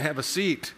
have 0.00 0.18
a 0.18 0.22
seat. 0.22 0.72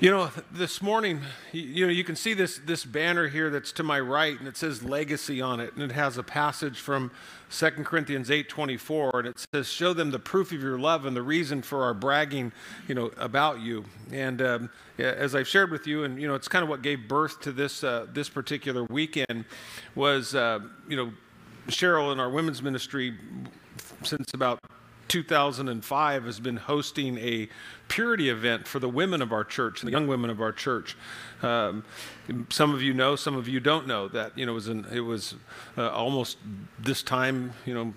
You 0.00 0.10
know, 0.10 0.30
this 0.50 0.80
morning, 0.80 1.20
you 1.52 1.84
know, 1.86 1.92
you 1.92 2.04
can 2.04 2.16
see 2.16 2.32
this, 2.32 2.58
this 2.64 2.86
banner 2.86 3.28
here 3.28 3.50
that's 3.50 3.70
to 3.72 3.82
my 3.82 4.00
right, 4.00 4.38
and 4.38 4.48
it 4.48 4.56
says 4.56 4.82
legacy 4.82 5.42
on 5.42 5.60
it, 5.60 5.74
and 5.74 5.82
it 5.82 5.92
has 5.92 6.16
a 6.16 6.22
passage 6.22 6.80
from 6.80 7.10
2 7.50 7.70
Corinthians 7.84 8.30
8.24, 8.30 9.18
and 9.18 9.28
it 9.28 9.46
says, 9.52 9.68
show 9.68 9.92
them 9.92 10.10
the 10.10 10.18
proof 10.18 10.52
of 10.52 10.62
your 10.62 10.78
love 10.78 11.04
and 11.04 11.14
the 11.14 11.22
reason 11.22 11.60
for 11.60 11.84
our 11.84 11.92
bragging, 11.92 12.50
you 12.88 12.94
know, 12.94 13.10
about 13.18 13.60
you. 13.60 13.84
And 14.10 14.40
um, 14.40 14.70
as 14.98 15.34
I've 15.34 15.46
shared 15.46 15.70
with 15.70 15.86
you, 15.86 16.04
and, 16.04 16.18
you 16.18 16.26
know, 16.26 16.34
it's 16.34 16.48
kind 16.48 16.62
of 16.62 16.70
what 16.70 16.80
gave 16.80 17.06
birth 17.06 17.38
to 17.42 17.52
this, 17.52 17.84
uh, 17.84 18.06
this 18.10 18.30
particular 18.30 18.84
weekend 18.84 19.44
was, 19.94 20.34
uh, 20.34 20.60
you 20.88 20.96
know, 20.96 21.12
Sherrill 21.68 22.10
in 22.10 22.20
our 22.20 22.30
women's 22.30 22.62
ministry 22.62 23.18
since 24.02 24.32
about 24.32 24.60
2005 25.10 26.24
has 26.24 26.38
been 26.38 26.56
hosting 26.56 27.18
a 27.18 27.48
purity 27.88 28.30
event 28.30 28.68
for 28.68 28.78
the 28.78 28.88
women 28.88 29.20
of 29.20 29.32
our 29.32 29.42
church, 29.42 29.82
and 29.82 29.88
the 29.88 29.92
young 29.92 30.06
women 30.06 30.30
of 30.30 30.40
our 30.40 30.52
church. 30.52 30.96
Um, 31.42 31.84
some 32.48 32.72
of 32.72 32.80
you 32.80 32.94
know, 32.94 33.16
some 33.16 33.36
of 33.36 33.48
you 33.48 33.58
don't 33.58 33.88
know 33.88 34.06
that 34.06 34.38
you 34.38 34.46
know 34.46 34.52
it 34.52 34.54
was, 34.54 34.68
in, 34.68 34.86
it 34.92 35.00
was 35.00 35.34
uh, 35.76 35.90
almost 35.90 36.38
this 36.78 37.02
time, 37.02 37.52
you 37.66 37.74
know, 37.74 37.92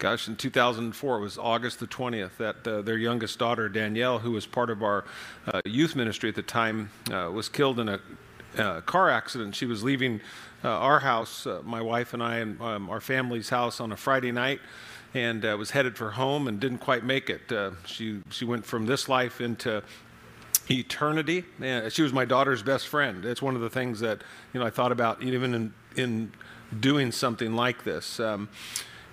gosh, 0.00 0.26
in 0.26 0.34
2004, 0.34 1.16
it 1.16 1.20
was 1.20 1.38
August 1.38 1.78
the 1.78 1.86
20th, 1.86 2.36
that 2.38 2.66
uh, 2.66 2.82
their 2.82 2.98
youngest 2.98 3.38
daughter, 3.38 3.68
Danielle, 3.68 4.18
who 4.18 4.32
was 4.32 4.44
part 4.44 4.68
of 4.68 4.82
our 4.82 5.04
uh, 5.46 5.60
youth 5.64 5.94
ministry 5.94 6.28
at 6.28 6.34
the 6.34 6.42
time, 6.42 6.90
uh, 7.12 7.30
was 7.32 7.48
killed 7.48 7.78
in 7.78 7.88
a 7.88 8.00
uh, 8.58 8.80
car 8.80 9.10
accident. 9.10 9.54
She 9.54 9.66
was 9.66 9.84
leaving 9.84 10.20
uh, 10.64 10.70
our 10.70 10.98
house, 10.98 11.46
uh, 11.46 11.62
my 11.64 11.80
wife 11.80 12.14
and 12.14 12.22
I, 12.22 12.38
and 12.38 12.60
um, 12.60 12.90
our 12.90 13.00
family's 13.00 13.48
house 13.48 13.80
on 13.80 13.92
a 13.92 13.96
Friday 13.96 14.32
night 14.32 14.58
and 15.14 15.44
uh, 15.44 15.56
was 15.58 15.70
headed 15.70 15.96
for 15.96 16.12
home 16.12 16.48
and 16.48 16.60
didn't 16.60 16.78
quite 16.78 17.04
make 17.04 17.30
it. 17.30 17.50
Uh, 17.50 17.70
she, 17.86 18.20
she 18.30 18.44
went 18.44 18.64
from 18.64 18.86
this 18.86 19.08
life 19.08 19.40
into 19.40 19.82
eternity. 20.70 21.44
And 21.60 21.92
she 21.92 22.02
was 22.02 22.12
my 22.12 22.24
daughter's 22.24 22.62
best 22.62 22.88
friend. 22.88 23.24
It's 23.24 23.42
one 23.42 23.54
of 23.54 23.60
the 23.60 23.70
things 23.70 24.00
that 24.00 24.22
you 24.52 24.60
know 24.60 24.66
I 24.66 24.70
thought 24.70 24.92
about 24.92 25.22
even 25.22 25.54
in, 25.54 25.74
in 25.96 26.32
doing 26.78 27.12
something 27.12 27.54
like 27.54 27.84
this. 27.84 28.20
Um, 28.20 28.48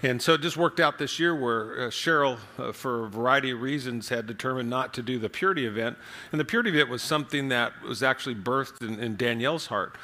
and 0.03 0.21
so 0.21 0.33
it 0.33 0.41
just 0.41 0.57
worked 0.57 0.79
out 0.79 0.97
this 0.97 1.19
year 1.19 1.33
where 1.33 1.87
uh, 1.87 1.89
Sherrill, 1.89 2.37
uh, 2.59 2.71
for 2.73 3.05
a 3.05 3.09
variety 3.09 3.51
of 3.51 3.61
reasons, 3.61 4.09
had 4.09 4.27
determined 4.27 4.69
not 4.69 4.93
to 4.95 5.01
do 5.01 5.17
the 5.17 5.29
purity 5.29 5.65
event. 5.65 5.97
And 6.31 6.39
the 6.39 6.45
purity 6.45 6.69
event 6.69 6.89
was 6.89 7.01
something 7.01 7.47
that 7.49 7.81
was 7.81 8.03
actually 8.03 8.35
birthed 8.35 8.81
in, 8.87 8.99
in 8.99 9.15
Danielle's 9.15 9.67
heart 9.67 9.97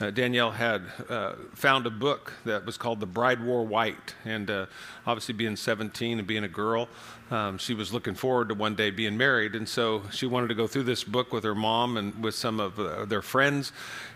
uh, 0.00 0.10
Danielle 0.10 0.52
had 0.52 0.82
uh, 1.08 1.32
found 1.54 1.86
a 1.86 1.90
book 1.90 2.32
that 2.44 2.64
was 2.64 2.76
called 2.76 3.00
The 3.00 3.06
Bride 3.06 3.44
Wore 3.44 3.66
White. 3.66 4.14
And 4.24 4.50
uh, 4.50 4.66
obviously, 5.06 5.34
being 5.34 5.56
17 5.56 6.18
and 6.18 6.26
being 6.26 6.44
a 6.44 6.48
girl, 6.48 6.88
um, 7.30 7.58
she 7.58 7.74
was 7.74 7.92
looking 7.92 8.14
forward 8.14 8.48
to 8.48 8.54
one 8.54 8.74
day 8.74 8.90
being 8.90 9.16
married. 9.16 9.54
And 9.54 9.68
so 9.68 10.02
she 10.12 10.26
wanted 10.26 10.48
to 10.48 10.54
go 10.54 10.66
through 10.66 10.84
this 10.84 11.02
book 11.02 11.32
with 11.32 11.42
her 11.44 11.54
mom 11.54 11.96
and 11.96 12.22
with 12.22 12.34
some 12.34 12.60
of 12.60 12.78
uh, 12.78 13.06
their 13.06 13.22
friends. 13.22 13.72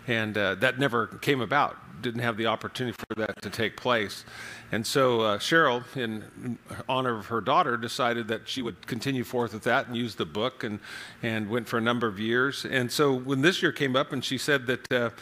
And 0.07 0.37
uh, 0.37 0.55
that 0.55 0.79
never 0.79 1.07
came 1.07 1.41
about, 1.41 1.77
didn't 2.01 2.21
have 2.21 2.37
the 2.37 2.47
opportunity 2.47 2.97
for 2.97 3.15
that 3.15 3.41
to 3.41 3.49
take 3.49 3.75
place. 3.75 4.23
And 4.71 4.87
so 4.87 5.37
Sherrill, 5.37 5.83
in 5.95 6.57
honor 6.89 7.19
of 7.19 7.27
her 7.27 7.41
daughter, 7.41 7.77
decided 7.77 8.27
that 8.29 8.47
she 8.47 8.61
would 8.61 8.87
continue 8.87 9.23
forth 9.23 9.53
with 9.53 9.63
that 9.63 9.87
and 9.87 9.95
use 9.95 10.15
the 10.15 10.25
book 10.25 10.63
and, 10.63 10.79
and 11.21 11.49
went 11.49 11.67
for 11.67 11.77
a 11.77 11.81
number 11.81 12.07
of 12.07 12.19
years. 12.19 12.65
And 12.65 12.91
so 12.91 13.13
when 13.13 13.41
this 13.41 13.61
year 13.61 13.71
came 13.71 13.95
up 13.95 14.11
and 14.11 14.25
she 14.25 14.39
said 14.39 14.65
that, 14.67 15.13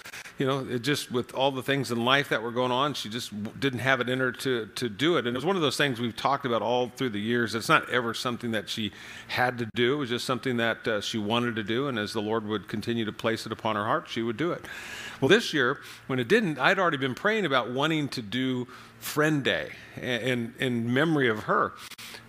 you 0.42 0.48
know, 0.48 0.66
it 0.68 0.80
just 0.80 1.12
with 1.12 1.36
all 1.36 1.52
the 1.52 1.62
things 1.62 1.92
in 1.92 2.04
life 2.04 2.30
that 2.30 2.42
were 2.42 2.50
going 2.50 2.72
on, 2.72 2.96
she 2.96 3.10
just 3.10 3.60
didn't 3.60 3.78
have 3.78 4.02
it 4.02 4.10
in 4.10 4.18
her 4.18 4.32
to, 4.32 4.66
to 4.74 4.90
do 4.90 5.18
it. 5.18 5.28
And 5.28 5.36
it 5.36 5.38
was 5.38 5.46
one 5.46 5.56
of 5.56 5.62
those 5.62 5.78
things 5.78 6.00
we've 6.00 6.16
talked 6.16 6.48
about 6.48 6.64
all 6.64 6.90
through 6.96 7.12
the 7.12 7.20
years. 7.20 7.54
It's 7.54 7.70
not 7.70 7.88
ever 7.92 8.16
something 8.16 8.50
that 8.50 8.68
she 8.68 8.92
had 9.28 9.60
to 9.60 9.68
do, 9.76 9.94
it 9.94 9.98
was 9.98 10.10
just 10.10 10.26
something 10.26 10.58
that 10.58 10.88
uh, 10.88 11.00
she 11.00 11.20
wanted 11.20 11.56
to 11.58 11.64
do. 11.64 11.88
And 11.88 12.00
as 12.00 12.14
the 12.14 12.24
Lord 12.24 12.48
would 12.48 12.68
continue 12.68 13.06
to 13.06 13.12
place 13.12 13.46
it 13.46 13.52
upon 13.52 13.76
her 13.76 13.86
heart, 13.86 14.08
she 14.10 14.24
would 14.24 14.36
do 14.36 14.52
it. 14.52 14.66
Well, 15.22 15.30
this 15.30 15.54
year, 15.54 15.80
when 16.08 16.18
it 16.18 16.28
didn't, 16.28 16.58
I'd 16.58 16.80
already 16.80 16.98
been 16.98 17.14
praying 17.14 17.46
about 17.46 17.70
wanting 17.70 18.08
to 18.10 18.24
do 18.24 18.68
Friend 18.98 19.44
Day 19.44 19.74
in, 19.96 20.56
in 20.58 20.92
memory 20.92 21.30
of 21.30 21.44
her. 21.44 21.74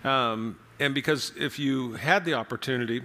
Um, 0.03 0.59
and 0.79 0.93
because 0.93 1.31
if 1.35 1.57
you 1.57 1.93
had 1.93 2.25
the 2.25 2.35
opportunity, 2.35 3.01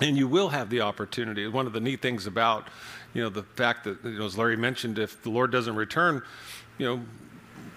and 0.00 0.16
you 0.16 0.28
will 0.28 0.50
have 0.50 0.70
the 0.70 0.80
opportunity, 0.80 1.46
one 1.48 1.66
of 1.66 1.72
the 1.72 1.80
neat 1.80 2.00
things 2.00 2.26
about, 2.26 2.68
you 3.14 3.22
know, 3.22 3.28
the 3.28 3.42
fact 3.42 3.84
that, 3.84 4.04
you 4.04 4.18
know, 4.18 4.26
as 4.26 4.36
Larry 4.36 4.56
mentioned, 4.56 4.98
if 4.98 5.22
the 5.22 5.30
Lord 5.30 5.50
doesn't 5.50 5.76
return, 5.76 6.22
you 6.78 6.86
know, 6.86 7.02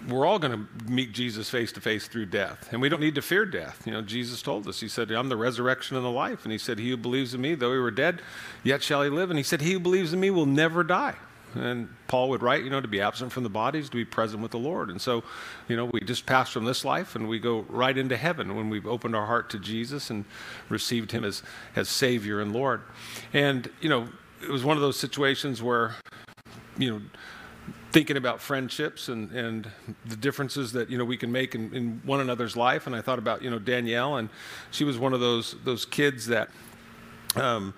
we're 0.08 0.26
all 0.26 0.38
going 0.38 0.52
to 0.52 0.90
meet 0.90 1.12
Jesus 1.12 1.48
face 1.48 1.72
to 1.72 1.80
face 1.80 2.08
through 2.08 2.26
death. 2.26 2.68
And 2.72 2.80
we 2.80 2.88
don't 2.88 3.00
need 3.00 3.14
to 3.14 3.22
fear 3.22 3.46
death. 3.46 3.82
You 3.86 3.92
know, 3.92 4.02
Jesus 4.02 4.42
told 4.42 4.66
us, 4.66 4.80
He 4.80 4.88
said, 4.88 5.10
I'm 5.10 5.28
the 5.28 5.36
resurrection 5.36 5.96
and 5.96 6.04
the 6.04 6.10
life. 6.10 6.44
And 6.44 6.52
He 6.52 6.58
said, 6.58 6.78
He 6.78 6.90
who 6.90 6.96
believes 6.96 7.34
in 7.34 7.40
me, 7.40 7.54
though 7.54 7.72
he 7.72 7.78
were 7.78 7.90
dead, 7.90 8.20
yet 8.64 8.82
shall 8.82 9.02
he 9.02 9.10
live. 9.10 9.30
And 9.30 9.38
He 9.38 9.42
said, 9.44 9.60
He 9.60 9.72
who 9.72 9.80
believes 9.80 10.12
in 10.12 10.20
me 10.20 10.30
will 10.30 10.46
never 10.46 10.82
die. 10.82 11.14
And 11.54 11.88
Paul 12.08 12.30
would 12.30 12.42
write, 12.42 12.64
you 12.64 12.70
know, 12.70 12.80
to 12.80 12.88
be 12.88 13.00
absent 13.00 13.30
from 13.30 13.42
the 13.42 13.50
bodies, 13.50 13.90
to 13.90 13.96
be 13.96 14.04
present 14.04 14.42
with 14.42 14.52
the 14.52 14.58
Lord. 14.58 14.88
And 14.88 15.00
so, 15.00 15.22
you 15.68 15.76
know, 15.76 15.84
we 15.84 16.00
just 16.00 16.24
pass 16.24 16.50
from 16.50 16.64
this 16.64 16.84
life 16.84 17.14
and 17.14 17.28
we 17.28 17.38
go 17.38 17.66
right 17.68 17.96
into 17.96 18.16
heaven 18.16 18.56
when 18.56 18.70
we've 18.70 18.86
opened 18.86 19.14
our 19.14 19.26
heart 19.26 19.50
to 19.50 19.58
Jesus 19.58 20.08
and 20.08 20.24
received 20.70 21.12
him 21.12 21.24
as, 21.24 21.42
as 21.76 21.90
Savior 21.90 22.40
and 22.40 22.54
Lord. 22.54 22.80
And, 23.34 23.68
you 23.82 23.90
know, 23.90 24.08
it 24.42 24.50
was 24.50 24.64
one 24.64 24.76
of 24.76 24.82
those 24.82 24.98
situations 24.98 25.62
where, 25.62 25.94
you 26.76 26.90
know, 26.90 27.02
thinking 27.92 28.16
about 28.16 28.40
friendships 28.40 29.08
and, 29.08 29.30
and 29.32 29.70
the 30.06 30.16
differences 30.16 30.72
that 30.72 30.88
you 30.88 30.96
know 30.96 31.04
we 31.04 31.16
can 31.16 31.30
make 31.30 31.54
in, 31.54 31.72
in 31.74 32.00
one 32.04 32.20
another's 32.20 32.56
life 32.56 32.86
and 32.86 32.96
i 32.96 33.02
thought 33.02 33.18
about 33.18 33.42
you 33.42 33.50
know 33.50 33.58
danielle 33.58 34.16
and 34.16 34.30
she 34.70 34.82
was 34.82 34.96
one 34.96 35.12
of 35.12 35.20
those 35.20 35.54
those 35.64 35.84
kids 35.84 36.26
that 36.26 36.48
um, 37.36 37.74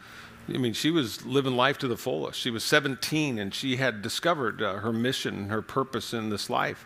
I 0.48 0.58
mean, 0.58 0.74
she 0.74 0.90
was 0.90 1.24
living 1.24 1.56
life 1.56 1.78
to 1.78 1.88
the 1.88 1.96
fullest. 1.96 2.38
She 2.38 2.50
was 2.50 2.64
17 2.64 3.38
and 3.38 3.54
she 3.54 3.76
had 3.76 4.02
discovered 4.02 4.62
uh, 4.62 4.74
her 4.74 4.92
mission, 4.92 5.48
her 5.48 5.62
purpose 5.62 6.12
in 6.12 6.28
this 6.28 6.50
life. 6.50 6.84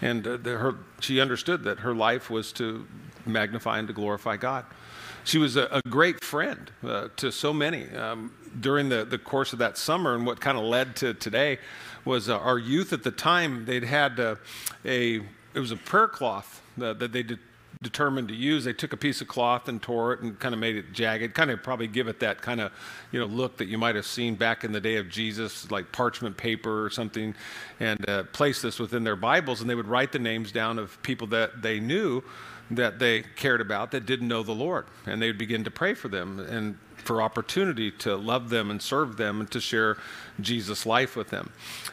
And 0.00 0.26
uh, 0.26 0.36
the, 0.36 0.58
her, 0.58 0.74
she 1.00 1.20
understood 1.20 1.64
that 1.64 1.80
her 1.80 1.94
life 1.94 2.28
was 2.28 2.52
to 2.54 2.86
magnify 3.24 3.78
and 3.78 3.88
to 3.88 3.94
glorify 3.94 4.36
God. 4.36 4.66
She 5.24 5.38
was 5.38 5.56
a, 5.56 5.68
a 5.70 5.82
great 5.88 6.22
friend 6.22 6.70
uh, 6.84 7.08
to 7.16 7.32
so 7.32 7.52
many. 7.52 7.90
Um, 7.90 8.32
during 8.60 8.88
the, 8.88 9.04
the 9.04 9.18
course 9.18 9.52
of 9.52 9.58
that 9.60 9.78
summer, 9.78 10.14
and 10.14 10.26
what 10.26 10.40
kind 10.40 10.58
of 10.58 10.64
led 10.64 10.96
to 10.96 11.14
today 11.14 11.58
was 12.04 12.28
uh, 12.28 12.38
our 12.38 12.58
youth 12.58 12.92
at 12.92 13.02
the 13.02 13.10
time, 13.10 13.64
they'd 13.64 13.84
had 13.84 14.18
uh, 14.18 14.36
a, 14.84 15.16
it 15.54 15.60
was 15.60 15.72
a 15.72 15.76
prayer 15.76 16.08
cloth 16.08 16.62
uh, 16.80 16.92
that 16.94 17.12
they 17.12 17.22
did 17.22 17.38
determined 17.82 18.26
to 18.28 18.34
use, 18.34 18.64
they 18.64 18.72
took 18.72 18.92
a 18.92 18.96
piece 18.96 19.20
of 19.20 19.28
cloth 19.28 19.68
and 19.68 19.80
tore 19.80 20.12
it 20.12 20.20
and 20.20 20.38
kind 20.40 20.52
of 20.52 20.60
made 20.60 20.74
it 20.74 20.92
jagged, 20.92 21.32
kind 21.34 21.50
of 21.50 21.62
probably 21.62 21.86
give 21.86 22.08
it 22.08 22.18
that 22.18 22.42
kind 22.42 22.60
of, 22.60 22.72
you 23.12 23.20
know, 23.20 23.26
look 23.26 23.56
that 23.58 23.68
you 23.68 23.78
might 23.78 23.94
have 23.94 24.06
seen 24.06 24.34
back 24.34 24.64
in 24.64 24.72
the 24.72 24.80
day 24.80 24.96
of 24.96 25.08
Jesus, 25.08 25.70
like 25.70 25.92
parchment 25.92 26.36
paper 26.36 26.84
or 26.84 26.90
something, 26.90 27.34
and 27.78 28.08
uh, 28.08 28.24
place 28.24 28.60
this 28.62 28.80
within 28.80 29.04
their 29.04 29.14
Bibles, 29.14 29.60
and 29.60 29.70
they 29.70 29.76
would 29.76 29.86
write 29.86 30.10
the 30.10 30.18
names 30.18 30.50
down 30.50 30.78
of 30.78 31.00
people 31.02 31.28
that 31.28 31.62
they 31.62 31.78
knew 31.78 32.22
that 32.70 32.98
they 32.98 33.22
cared 33.36 33.60
about 33.60 33.92
that 33.92 34.06
didn't 34.06 34.28
know 34.28 34.42
the 34.42 34.52
Lord, 34.52 34.86
and 35.06 35.22
they 35.22 35.28
would 35.28 35.38
begin 35.38 35.62
to 35.64 35.70
pray 35.70 35.94
for 35.94 36.08
them. 36.08 36.40
And 36.40 36.78
for 37.00 37.22
opportunity 37.22 37.90
to 37.90 38.16
love 38.16 38.50
them 38.50 38.70
and 38.70 38.80
serve 38.82 39.16
them 39.16 39.40
and 39.40 39.50
to 39.50 39.60
share 39.60 39.96
Jesus' 40.40 40.84
life 40.86 41.16
with 41.16 41.30
them. 41.30 41.50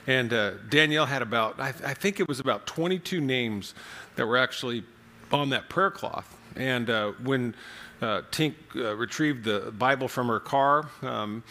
And 0.07 0.33
uh, 0.33 0.51
Danielle 0.69 1.05
had 1.05 1.21
about, 1.21 1.59
I, 1.59 1.69
I 1.69 1.93
think 1.93 2.19
it 2.19 2.27
was 2.27 2.39
about 2.39 2.65
22 2.65 3.21
names 3.21 3.73
that 4.15 4.25
were 4.25 4.37
actually 4.37 4.83
on 5.31 5.49
that 5.49 5.69
prayer 5.69 5.91
cloth. 5.91 6.35
And 6.55 6.89
uh, 6.89 7.11
when 7.23 7.55
uh, 8.01 8.21
Tink 8.31 8.53
uh, 8.75 8.95
retrieved 8.95 9.43
the 9.43 9.73
Bible 9.77 10.07
from 10.07 10.27
her 10.27 10.39
car 10.39 10.89
um, 11.01 11.43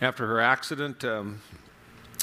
after 0.00 0.26
her 0.26 0.40
accident, 0.40 1.04
um, 1.04 1.40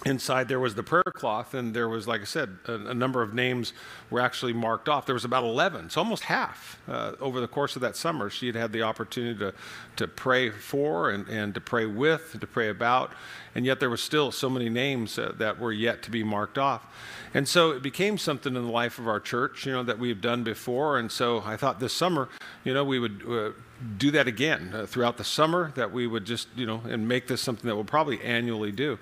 inside 0.06 0.48
there 0.48 0.60
was 0.60 0.76
the 0.76 0.84
prayer 0.84 1.04
cloth, 1.04 1.54
and 1.54 1.74
there 1.74 1.90
was, 1.90 2.08
like 2.08 2.22
I 2.22 2.26
said, 2.26 2.58
a, 2.68 2.74
a, 2.74 2.94
number 2.94 3.22
of 3.22 3.34
names 3.34 3.74
were 4.10 4.22
actually 4.22 4.54
marked 4.54 4.88
off. 4.88 5.06
There 5.06 5.14
was 5.14 5.26
about 5.26 5.44
11, 5.44 5.90
so 5.90 6.00
almost 6.00 6.24
half 6.24 6.80
uh, 6.88 7.14
over 7.20 7.42
the 7.42 7.48
course 7.48 7.76
of 7.76 7.82
that 7.82 7.98
summer. 7.98 8.30
She 8.30 8.48
had 8.48 8.56
had 8.56 8.72
the 8.72 8.82
opportunity 8.82 9.38
to, 9.40 9.54
to 9.98 10.08
pray 10.08 10.52
for 10.52 11.10
and, 11.10 11.28
and 11.28 11.54
to 11.54 11.60
pray 11.62 11.86
with, 11.86 12.30
and 12.32 12.42
to 12.42 12.48
pray 12.48 12.70
about, 12.70 13.12
and 13.56 13.66
yet 13.66 13.80
there 13.82 13.90
were 13.90 13.98
still 13.98 14.32
so 14.32 14.50
many 14.50 14.70
names 14.70 15.20
uh, 15.20 15.34
that 15.38 15.60
were 15.60 15.74
yet 15.74 16.02
to 16.04 16.12
be 16.12 16.24
marked 16.24 16.58
off. 16.58 16.86
And 17.34 17.48
so 17.48 17.72
it 17.72 17.84
became 17.84 18.18
something 18.18 18.56
in 18.56 18.66
the 18.66 18.72
life 18.72 19.00
of 19.00 19.08
our 19.08 19.20
church, 19.20 19.66
you 19.66 19.74
know, 19.74 19.84
that 19.84 20.00
we've 20.00 20.22
done 20.22 20.44
before. 20.44 20.98
And 20.98 21.12
so 21.12 21.44
I 21.46 21.58
thought 21.58 21.80
this 21.80 21.94
summer, 21.94 22.30
you 22.64 22.74
know, 22.74 22.84
we 22.84 23.00
would 23.00 23.24
uh, 23.30 23.50
do 23.98 24.12
that 24.12 24.28
again 24.28 24.72
uh, 24.74 24.86
throughout 24.86 25.18
the 25.18 25.24
summer, 25.24 25.72
that 25.76 25.92
we 25.92 26.08
would 26.08 26.26
just, 26.26 26.48
you 26.56 26.66
know, 26.66 26.82
and 26.88 27.08
make 27.08 27.28
this 27.28 27.42
something 27.42 27.68
that 27.68 27.76
we'll 27.76 27.84
probably 27.84 28.22
annually 28.22 28.72
do 28.72 28.98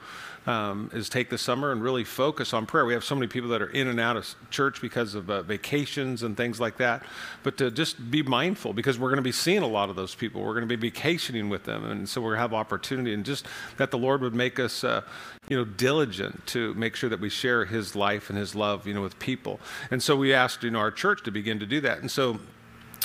um, 0.48 0.90
is 0.94 1.10
take 1.10 1.30
the 1.30 1.38
summer 1.38 1.72
and 1.72 1.84
really 1.84 2.06
focus 2.06 2.54
on 2.54 2.66
prayer. 2.66 2.86
We 2.86 2.94
have 2.94 3.04
so 3.04 3.16
many 3.16 3.28
people 3.28 3.50
that 3.50 3.62
are 3.62 3.70
in 3.70 3.88
and 3.88 4.00
out 4.00 4.16
of 4.16 4.34
church 4.50 4.82
because 4.82 5.14
of 5.14 5.30
uh, 5.30 5.42
vacations 5.42 6.24
and 6.24 6.38
things 6.38 6.60
like 6.60 6.78
that. 6.78 7.04
But 7.44 7.58
to 7.58 7.70
just 7.70 8.10
be 8.10 8.24
mindful 8.24 8.72
because 8.72 8.98
we're 8.98 9.10
going 9.10 9.18
to 9.18 9.24
be 9.24 9.34
seeing 9.34 9.62
a 9.62 9.68
lot 9.68 9.90
of 9.90 9.98
those 9.98 10.16
people. 10.16 10.42
We're 10.42 10.54
going 10.54 10.68
to 10.68 10.78
be 10.78 10.90
vacationing 10.90 11.50
with 11.50 11.66
them. 11.66 11.84
And 11.86 12.08
so 12.08 12.22
we're 12.22 12.30
going 12.30 12.38
to 12.38 12.42
have 12.42 12.54
opportunity 12.54 13.14
and 13.14 13.26
just 13.26 13.46
that 13.76 13.92
the 13.92 13.98
Lord 13.98 14.22
would 14.22 14.34
make 14.34 14.58
us, 14.58 14.86
uh, 14.86 15.02
you 15.50 15.58
know, 15.58 15.66
diligent 15.66 16.48
to 16.48 16.74
make 16.76 16.96
sure 16.96 17.10
that 17.10 17.20
we 17.20 17.30
share 17.30 17.66
his 17.66 17.96
life 17.96 18.30
and 18.30 18.40
his 18.40 18.56
love, 18.56 18.88
you 18.88 18.94
know, 18.94 19.02
with 19.02 19.20
people. 19.20 19.60
And 19.92 20.02
so 20.02 20.16
we 20.16 20.34
asked, 20.34 20.64
you 20.64 20.72
know, 20.72 20.80
our 20.80 20.92
church 20.92 21.24
to 21.24 21.32
begin 21.32 21.60
to 21.60 21.66
do 21.66 21.82
that. 21.82 22.00
And 22.00 22.10
so 22.10 22.40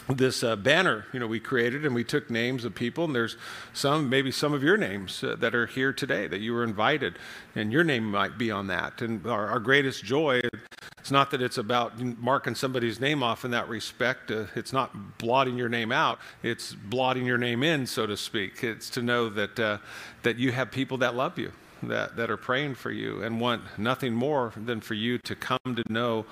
this 0.09 0.43
uh, 0.43 0.57
banner, 0.57 1.07
you 1.13 1.21
know, 1.21 1.27
we 1.27 1.41
created 1.41 1.85
and 1.85 1.95
we 1.95 2.05
took 2.05 2.29
names 2.29 2.65
of 2.65 2.75
people, 2.75 3.05
and 3.05 3.15
there's 3.15 3.37
some, 3.73 4.09
maybe 4.09 4.31
some 4.31 4.53
of 4.53 4.63
your 4.63 4.77
names 4.77 5.23
uh, 5.23 5.37
that 5.39 5.55
are 5.55 5.67
here 5.67 5.93
today 5.93 6.27
that 6.27 6.41
you 6.41 6.53
were 6.53 6.65
invited, 6.65 7.19
and 7.55 7.73
your 7.73 7.85
name 7.85 8.11
might 8.11 8.37
be 8.37 8.51
on 8.51 8.67
that. 8.67 9.01
And 9.01 9.27
our, 9.27 9.47
our 9.47 9.61
greatest 9.61 10.05
joy, 10.05 10.41
it's 10.99 11.11
not 11.11 11.31
that 11.31 11.41
it's 11.41 11.59
about 11.59 12.01
marking 12.01 12.55
somebody's 12.55 13.01
name 13.01 13.23
off 13.23 13.45
in 13.45 13.53
that 13.53 13.69
respect. 13.69 14.31
Uh, 14.31 14.47
it's 14.55 14.73
not 14.73 15.19
blotting 15.19 15.57
your 15.57 15.69
name 15.69 15.93
out. 15.93 16.19
It's 16.43 16.75
blotting 16.75 17.25
your 17.25 17.39
name 17.39 17.63
in, 17.63 17.87
so 17.87 18.07
to 18.07 18.17
speak. 18.17 18.65
It's 18.65 18.91
to 18.91 19.03
know 19.03 19.29
that 19.29 19.59
uh, 19.59 19.79
that 20.23 20.37
you 20.37 20.53
have 20.53 20.71
people 20.71 20.99
that 20.99 21.15
love 21.15 21.39
you, 21.39 21.53
that 21.83 22.17
that 22.17 22.31
are 22.31 22.37
praying 22.37 22.75
for 22.75 22.91
you, 22.91 23.23
and 23.23 23.41
want 23.41 23.63
nothing 23.79 24.15
more 24.15 24.53
than 24.57 24.81
for 24.81 24.95
you 24.95 25.19
to 25.19 25.37
come 25.37 25.59
to 25.65 25.83
know 25.89 26.27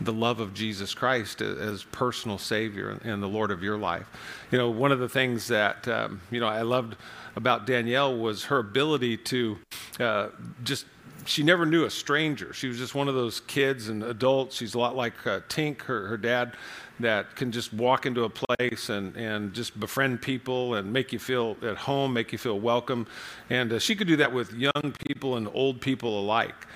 the 0.00 0.12
love 0.12 0.40
of 0.40 0.52
Jesus 0.54 0.94
Christ 0.94 1.40
as 1.40 1.84
personal 1.84 2.38
Savior 2.38 2.98
and 3.02 3.22
the 3.22 3.28
Lord 3.28 3.50
of 3.50 3.62
your 3.62 3.78
life. 3.78 4.06
You 4.50 4.58
know, 4.58 4.70
one 4.70 4.92
of 4.92 4.98
the 4.98 5.08
things 5.08 5.48
that, 5.48 5.88
um, 5.88 6.20
you 6.30 6.40
know, 6.40 6.48
I 6.48 6.62
loved 6.62 6.96
about 7.34 7.66
Danielle 7.66 8.16
was 8.16 8.44
her 8.44 8.58
ability 8.58 9.16
to 9.18 9.58
uh, 10.00 10.28
just 10.64 10.86
she 11.26 11.42
never 11.42 11.66
knew 11.66 11.84
a 11.84 11.90
stranger. 11.90 12.52
She 12.52 12.68
was 12.68 12.78
just 12.78 12.94
one 12.94 13.08
of 13.08 13.14
those 13.14 13.40
kids 13.40 13.88
and 13.88 14.02
adults. 14.04 14.56
She's 14.56 14.74
a 14.74 14.78
lot 14.78 14.96
like 14.96 15.26
uh, 15.26 15.40
Tink, 15.48 15.82
her, 15.82 16.06
her 16.06 16.16
dad, 16.16 16.52
that 17.00 17.36
can 17.36 17.52
just 17.52 17.72
walk 17.72 18.06
into 18.06 18.24
a 18.24 18.30
place 18.30 18.88
and, 18.88 19.14
and 19.16 19.52
just 19.52 19.78
befriend 19.78 20.22
people 20.22 20.74
and 20.74 20.92
make 20.92 21.12
you 21.12 21.18
feel 21.18 21.56
at 21.62 21.76
home, 21.76 22.12
make 22.12 22.32
you 22.32 22.38
feel 22.38 22.58
welcome. 22.58 23.06
And 23.50 23.72
uh, 23.72 23.78
she 23.78 23.94
could 23.94 24.06
do 24.06 24.16
that 24.16 24.32
with 24.32 24.52
young 24.54 24.94
people 25.06 25.36
and 25.36 25.48
old 25.52 25.80
people 25.80 26.20
alike. 26.20 26.66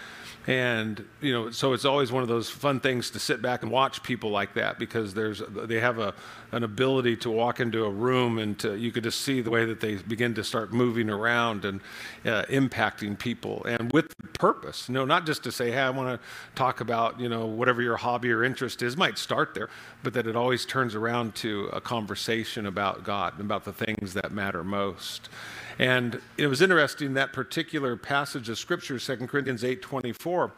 And, 0.51 1.05
you 1.21 1.33
know, 1.33 1.53
so 1.53 1.75
it's 1.75 1.85
always 1.85 2.11
one 2.11 2.25
of 2.25 2.29
those 2.29 2.51
fun 2.51 2.81
things 2.81 3.11
to 3.11 3.21
sit 3.21 3.41
back 3.41 3.63
and 3.63 3.71
watch 3.71 4.03
people 4.03 4.31
like 4.31 4.55
that 4.55 4.81
because 4.81 5.15
there's, 5.15 5.41
they 5.49 5.79
have 5.79 6.01
a, 6.01 6.13
an 6.51 6.65
ability 6.65 7.19
to 7.19 7.31
walk 7.31 7.61
into 7.61 7.85
a 7.85 7.89
room 7.89 8.37
and 8.37 8.59
to, 8.59 8.75
you 8.75 8.91
could 8.91 9.05
just 9.05 9.21
see 9.21 9.43
the 9.43 9.51
way 9.51 9.65
that 9.65 9.79
they 9.79 9.95
begin 9.95 10.35
to 10.35 10.43
start 10.43 10.73
moving 10.73 11.09
around 11.09 11.65
and 11.65 11.81
uh, 12.25 12.43
impacting 12.47 13.17
people 13.17 13.65
and 13.65 13.93
with 13.93 14.13
purpose. 14.33 14.89
You 14.89 14.95
know, 14.95 15.05
not 15.05 15.25
just 15.25 15.45
to 15.45 15.53
say, 15.53 15.71
hey, 15.71 15.83
I 15.83 15.91
want 15.91 16.21
to 16.21 16.29
talk 16.57 16.81
about, 16.81 17.21
you 17.21 17.29
know, 17.29 17.47
whatever 17.47 17.81
your 17.81 17.99
hobby 17.99 18.33
or 18.33 18.43
interest 18.43 18.83
is, 18.83 18.97
might 18.97 19.19
start 19.19 19.55
there, 19.55 19.69
but 20.03 20.15
that 20.15 20.27
it 20.27 20.35
always 20.35 20.67
turns 20.67 20.97
around 20.97 21.37
to 21.37 21.67
a 21.73 21.81
conversation 21.81 22.67
about 22.67 23.05
God, 23.05 23.35
and 23.35 23.43
about 23.43 23.65
the 23.65 23.73
things 23.73 24.15
that 24.15 24.33
matter 24.33 24.65
most. 24.65 25.29
And 25.81 26.21
it 26.37 26.47
was 26.47 26.61
interesting 26.61 27.15
that 27.15 27.33
particular 27.33 27.97
passage 27.97 28.51
of 28.51 28.59
scripture, 28.59 28.99
2 28.99 29.27
Corinthians 29.27 29.65
8 29.65 29.81
24 29.81 30.53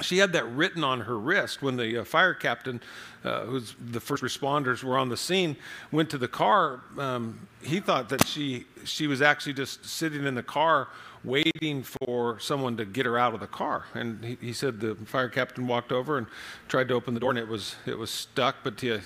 she 0.00 0.18
had 0.18 0.32
that 0.32 0.48
written 0.50 0.84
on 0.84 1.00
her 1.00 1.18
wrist 1.18 1.62
when 1.62 1.76
the 1.76 1.98
uh, 1.98 2.04
fire 2.04 2.34
captain, 2.34 2.80
uh, 3.24 3.44
who's 3.44 3.74
the 3.80 4.00
first 4.00 4.22
responders 4.22 4.82
were 4.82 4.96
on 4.96 5.08
the 5.08 5.16
scene, 5.16 5.56
went 5.90 6.10
to 6.10 6.18
the 6.18 6.28
car. 6.28 6.80
Um, 6.96 7.48
he 7.62 7.80
thought 7.80 8.08
that 8.10 8.26
she 8.26 8.64
she 8.84 9.06
was 9.06 9.20
actually 9.22 9.54
just 9.54 9.84
sitting 9.84 10.24
in 10.24 10.34
the 10.34 10.42
car 10.42 10.88
waiting 11.24 11.82
for 11.82 12.38
someone 12.38 12.76
to 12.76 12.84
get 12.84 13.06
her 13.06 13.18
out 13.18 13.34
of 13.34 13.40
the 13.40 13.46
car. 13.46 13.84
And 13.94 14.24
he, 14.24 14.38
he 14.40 14.52
said 14.52 14.80
the 14.80 14.94
fire 14.94 15.28
captain 15.28 15.66
walked 15.66 15.92
over 15.92 16.18
and 16.18 16.26
tried 16.68 16.88
to 16.88 16.94
open 16.94 17.14
the 17.14 17.20
door, 17.20 17.30
and 17.30 17.38
it 17.38 17.48
was 17.48 17.76
it 17.86 17.98
was 17.98 18.10
stuck, 18.10 18.56
but 18.62 18.78
the, 18.78 19.00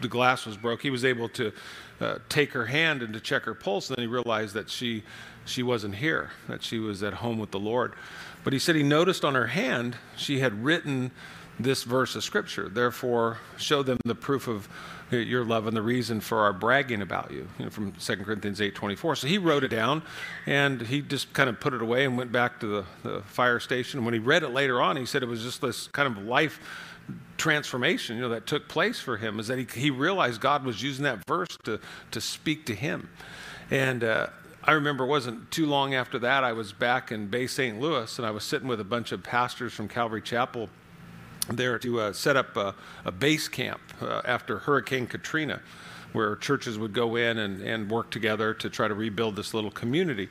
the 0.00 0.08
glass 0.08 0.46
was 0.46 0.56
broke. 0.56 0.82
He 0.82 0.90
was 0.90 1.04
able 1.04 1.28
to 1.30 1.52
uh, 2.00 2.18
take 2.28 2.52
her 2.52 2.66
hand 2.66 3.02
and 3.02 3.12
to 3.14 3.20
check 3.20 3.44
her 3.44 3.54
pulse. 3.54 3.88
And 3.88 3.96
then 3.96 4.02
he 4.02 4.12
realized 4.12 4.54
that 4.54 4.68
she, 4.68 5.04
she 5.44 5.62
wasn't 5.62 5.96
here, 5.96 6.30
that 6.48 6.62
she 6.62 6.78
was 6.78 7.02
at 7.02 7.14
home 7.14 7.38
with 7.38 7.50
the 7.50 7.60
Lord. 7.60 7.94
But 8.44 8.52
he 8.52 8.58
said 8.58 8.74
he 8.74 8.82
noticed 8.82 9.24
on 9.24 9.34
her 9.34 9.46
hand 9.48 9.96
she 10.16 10.40
had 10.40 10.64
written 10.64 11.12
this 11.60 11.84
verse 11.84 12.16
of 12.16 12.24
scripture. 12.24 12.68
Therefore, 12.68 13.38
show 13.56 13.82
them 13.82 13.98
the 14.04 14.14
proof 14.14 14.48
of 14.48 14.68
your 15.10 15.44
love 15.44 15.66
and 15.66 15.76
the 15.76 15.82
reason 15.82 16.20
for 16.20 16.40
our 16.40 16.52
bragging 16.52 17.02
about 17.02 17.30
you, 17.30 17.46
you 17.58 17.64
know, 17.66 17.70
from 17.70 17.92
2 17.92 18.16
Corinthians 18.16 18.60
8.24. 18.60 19.18
So 19.18 19.26
he 19.26 19.38
wrote 19.38 19.62
it 19.62 19.68
down, 19.68 20.02
and 20.46 20.80
he 20.80 21.02
just 21.02 21.32
kind 21.34 21.50
of 21.50 21.60
put 21.60 21.74
it 21.74 21.82
away 21.82 22.04
and 22.04 22.16
went 22.16 22.32
back 22.32 22.60
to 22.60 22.66
the, 22.66 22.84
the 23.02 23.20
fire 23.22 23.60
station. 23.60 23.98
And 23.98 24.06
when 24.06 24.14
he 24.14 24.20
read 24.20 24.42
it 24.42 24.48
later 24.48 24.80
on, 24.80 24.96
he 24.96 25.04
said 25.04 25.22
it 25.22 25.28
was 25.28 25.42
just 25.42 25.60
this 25.60 25.88
kind 25.88 26.08
of 26.08 26.24
life 26.24 26.60
transformation, 27.36 28.16
you 28.16 28.22
know, 28.22 28.28
that 28.28 28.46
took 28.46 28.68
place 28.68 29.00
for 29.00 29.16
him 29.16 29.40
is 29.40 29.48
that 29.48 29.58
he, 29.58 29.66
he 29.74 29.90
realized 29.90 30.40
God 30.40 30.64
was 30.64 30.82
using 30.82 31.04
that 31.04 31.26
verse 31.26 31.58
to, 31.64 31.80
to 32.12 32.20
speak 32.20 32.66
to 32.66 32.74
him. 32.74 33.08
And 33.70 34.04
uh, 34.04 34.28
I 34.62 34.72
remember 34.72 35.04
it 35.04 35.08
wasn't 35.08 35.50
too 35.50 35.66
long 35.66 35.94
after 35.94 36.18
that, 36.20 36.44
I 36.44 36.52
was 36.52 36.72
back 36.72 37.10
in 37.10 37.26
Bay 37.26 37.48
St. 37.48 37.80
Louis 37.80 38.16
and 38.16 38.26
I 38.26 38.30
was 38.30 38.44
sitting 38.44 38.68
with 38.68 38.80
a 38.80 38.84
bunch 38.84 39.10
of 39.10 39.22
pastors 39.22 39.72
from 39.72 39.88
Calvary 39.88 40.22
Chapel 40.22 40.68
there 41.48 41.78
to 41.78 42.00
uh, 42.00 42.12
set 42.12 42.36
up 42.36 42.56
a, 42.56 42.74
a 43.04 43.12
base 43.12 43.48
camp 43.48 43.80
uh, 44.00 44.22
after 44.24 44.58
Hurricane 44.58 45.06
Katrina 45.06 45.60
where 46.12 46.36
churches 46.36 46.78
would 46.78 46.92
go 46.92 47.16
in 47.16 47.38
and, 47.38 47.62
and 47.62 47.90
work 47.90 48.10
together 48.10 48.52
to 48.54 48.68
try 48.68 48.86
to 48.86 48.94
rebuild 48.94 49.36
this 49.36 49.54
little 49.54 49.70
community. 49.70 50.28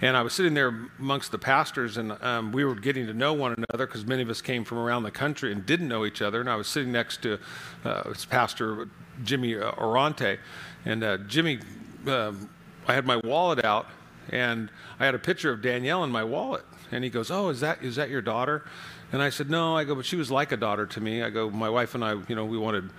And 0.00 0.16
I 0.16 0.22
was 0.22 0.32
sitting 0.32 0.54
there 0.54 0.88
amongst 0.98 1.30
the 1.32 1.38
pastors, 1.38 1.96
and 1.96 2.12
um, 2.22 2.52
we 2.52 2.64
were 2.64 2.74
getting 2.74 3.06
to 3.06 3.14
know 3.14 3.32
one 3.32 3.54
another 3.54 3.86
because 3.86 4.04
many 4.04 4.22
of 4.22 4.30
us 4.30 4.42
came 4.42 4.64
from 4.64 4.78
around 4.78 5.04
the 5.04 5.10
country 5.10 5.52
and 5.52 5.64
didn't 5.64 5.88
know 5.88 6.04
each 6.04 6.20
other. 6.20 6.40
And 6.40 6.50
I 6.50 6.56
was 6.56 6.66
sitting 6.66 6.92
next 6.92 7.22
to 7.22 7.38
uh, 7.84 8.12
Pastor 8.28 8.88
Jimmy 9.24 9.56
uh, 9.56 9.72
Orante, 9.72 10.38
and 10.84 11.04
uh, 11.04 11.18
Jimmy, 11.18 11.60
um, 12.06 12.48
I 12.88 12.94
had 12.94 13.06
my 13.06 13.16
wallet 13.24 13.64
out, 13.64 13.86
and 14.30 14.70
I 14.98 15.06
had 15.06 15.14
a 15.14 15.18
picture 15.18 15.50
of 15.50 15.62
Danielle 15.62 16.04
in 16.04 16.10
my 16.10 16.24
wallet. 16.24 16.64
And 16.90 17.04
he 17.04 17.10
goes, 17.10 17.30
"Oh, 17.30 17.48
is 17.48 17.60
that 17.60 17.82
is 17.82 17.96
that 17.96 18.10
your 18.10 18.20
daughter?" 18.20 18.64
And 19.12 19.22
I 19.22 19.30
said, 19.30 19.50
"No." 19.50 19.76
I 19.76 19.84
go, 19.84 19.94
"But 19.94 20.06
she 20.06 20.16
was 20.16 20.30
like 20.30 20.52
a 20.52 20.56
daughter 20.56 20.86
to 20.86 21.00
me." 21.00 21.22
I 21.22 21.30
go, 21.30 21.50
"My 21.50 21.68
wife 21.70 21.94
and 21.94 22.04
I, 22.04 22.14
you 22.28 22.34
know, 22.34 22.44
we 22.44 22.58
wanted." 22.58 22.90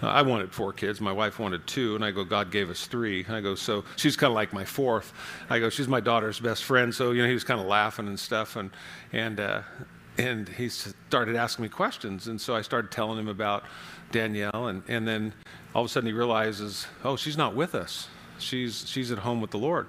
I 0.00 0.22
wanted 0.22 0.52
four 0.52 0.72
kids. 0.72 1.00
My 1.00 1.12
wife 1.12 1.38
wanted 1.40 1.66
two. 1.66 1.96
And 1.96 2.04
I 2.04 2.12
go, 2.12 2.22
God 2.24 2.52
gave 2.52 2.70
us 2.70 2.86
three. 2.86 3.26
I 3.28 3.40
go, 3.40 3.54
so 3.56 3.84
she's 3.96 4.16
kind 4.16 4.30
of 4.30 4.34
like 4.34 4.52
my 4.52 4.64
fourth. 4.64 5.12
I 5.50 5.58
go, 5.58 5.70
she's 5.70 5.88
my 5.88 6.00
daughter's 6.00 6.38
best 6.38 6.64
friend. 6.64 6.94
So, 6.94 7.10
you 7.10 7.22
know, 7.22 7.28
he 7.28 7.34
was 7.34 7.44
kind 7.44 7.60
of 7.60 7.66
laughing 7.66 8.06
and 8.06 8.18
stuff. 8.18 8.54
And, 8.54 8.70
and, 9.12 9.40
uh, 9.40 9.62
and 10.16 10.48
he 10.48 10.68
started 10.68 11.34
asking 11.34 11.64
me 11.64 11.68
questions. 11.68 12.28
And 12.28 12.40
so 12.40 12.54
I 12.54 12.62
started 12.62 12.92
telling 12.92 13.18
him 13.18 13.28
about 13.28 13.64
Danielle. 14.12 14.68
And, 14.68 14.82
and 14.86 15.06
then 15.06 15.32
all 15.74 15.82
of 15.82 15.86
a 15.86 15.88
sudden 15.88 16.06
he 16.06 16.12
realizes, 16.12 16.86
oh, 17.02 17.16
she's 17.16 17.36
not 17.36 17.56
with 17.56 17.74
us. 17.74 18.08
She's, 18.38 18.88
she's 18.88 19.10
at 19.10 19.18
home 19.18 19.40
with 19.40 19.50
the 19.50 19.58
Lord. 19.58 19.88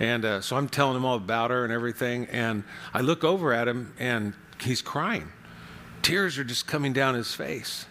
And 0.00 0.24
uh, 0.24 0.40
so 0.40 0.56
I'm 0.56 0.68
telling 0.68 0.96
him 0.96 1.04
all 1.04 1.16
about 1.16 1.50
her 1.50 1.64
and 1.64 1.72
everything. 1.72 2.26
And 2.26 2.64
I 2.92 3.02
look 3.02 3.24
over 3.24 3.52
at 3.52 3.68
him 3.68 3.92
and 3.98 4.32
he's 4.60 4.82
crying. 4.82 5.30
Tears 6.02 6.38
are 6.38 6.44
just 6.44 6.66
coming 6.66 6.92
down 6.92 7.14
his 7.14 7.34
face 7.34 7.86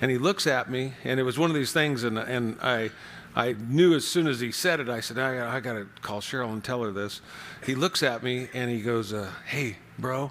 and 0.00 0.10
he 0.10 0.18
looks 0.18 0.46
at 0.46 0.70
me, 0.70 0.92
and 1.04 1.18
it 1.18 1.22
was 1.22 1.38
one 1.38 1.50
of 1.50 1.56
these 1.56 1.72
things, 1.72 2.04
and, 2.04 2.18
and 2.18 2.56
I, 2.60 2.90
I 3.34 3.54
knew 3.68 3.94
as 3.94 4.06
soon 4.06 4.26
as 4.26 4.38
he 4.38 4.52
said 4.52 4.80
it, 4.80 4.88
I 4.88 5.00
said, 5.00 5.18
I, 5.18 5.56
I 5.56 5.60
got 5.60 5.74
to 5.74 5.86
call 6.02 6.20
Sherrill 6.20 6.52
and 6.52 6.62
tell 6.62 6.82
her 6.82 6.92
this. 6.92 7.20
He 7.66 7.74
looks 7.74 8.02
at 8.02 8.22
me, 8.22 8.48
and 8.54 8.70
he 8.70 8.80
goes, 8.80 9.12
uh, 9.12 9.30
Hey, 9.46 9.76
bro. 9.98 10.30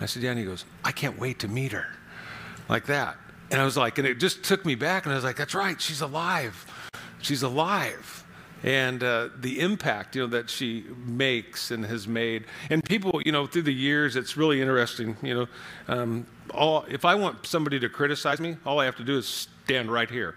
I 0.00 0.06
said, 0.06 0.22
Yeah, 0.22 0.30
and 0.30 0.38
he 0.38 0.44
goes, 0.44 0.64
I 0.84 0.92
can't 0.92 1.18
wait 1.18 1.38
to 1.40 1.48
meet 1.48 1.72
her. 1.72 1.86
Like 2.68 2.86
that. 2.86 3.16
And 3.50 3.60
I 3.60 3.64
was 3.64 3.76
like, 3.76 3.98
and 3.98 4.06
it 4.06 4.18
just 4.18 4.42
took 4.42 4.64
me 4.64 4.74
back, 4.74 5.04
and 5.04 5.12
I 5.12 5.16
was 5.16 5.24
like, 5.24 5.36
That's 5.36 5.54
right, 5.54 5.80
she's 5.80 6.00
alive. 6.00 6.66
She's 7.20 7.42
alive 7.42 8.23
and 8.64 9.02
uh, 9.04 9.28
the 9.38 9.60
impact 9.60 10.16
you 10.16 10.22
know 10.22 10.26
that 10.26 10.48
she 10.50 10.84
makes 11.06 11.70
and 11.70 11.84
has 11.84 12.08
made 12.08 12.44
and 12.70 12.82
people 12.82 13.20
you 13.24 13.30
know 13.30 13.46
through 13.46 13.62
the 13.62 13.74
years 13.74 14.16
it's 14.16 14.36
really 14.36 14.60
interesting 14.60 15.16
you 15.22 15.34
know 15.34 15.46
um, 15.88 16.26
all 16.52 16.84
if 16.88 17.04
i 17.04 17.14
want 17.14 17.46
somebody 17.46 17.78
to 17.78 17.88
criticize 17.88 18.40
me 18.40 18.56
all 18.64 18.80
i 18.80 18.84
have 18.84 18.96
to 18.96 19.04
do 19.04 19.18
is 19.18 19.48
stand 19.64 19.92
right 19.92 20.10
here 20.10 20.34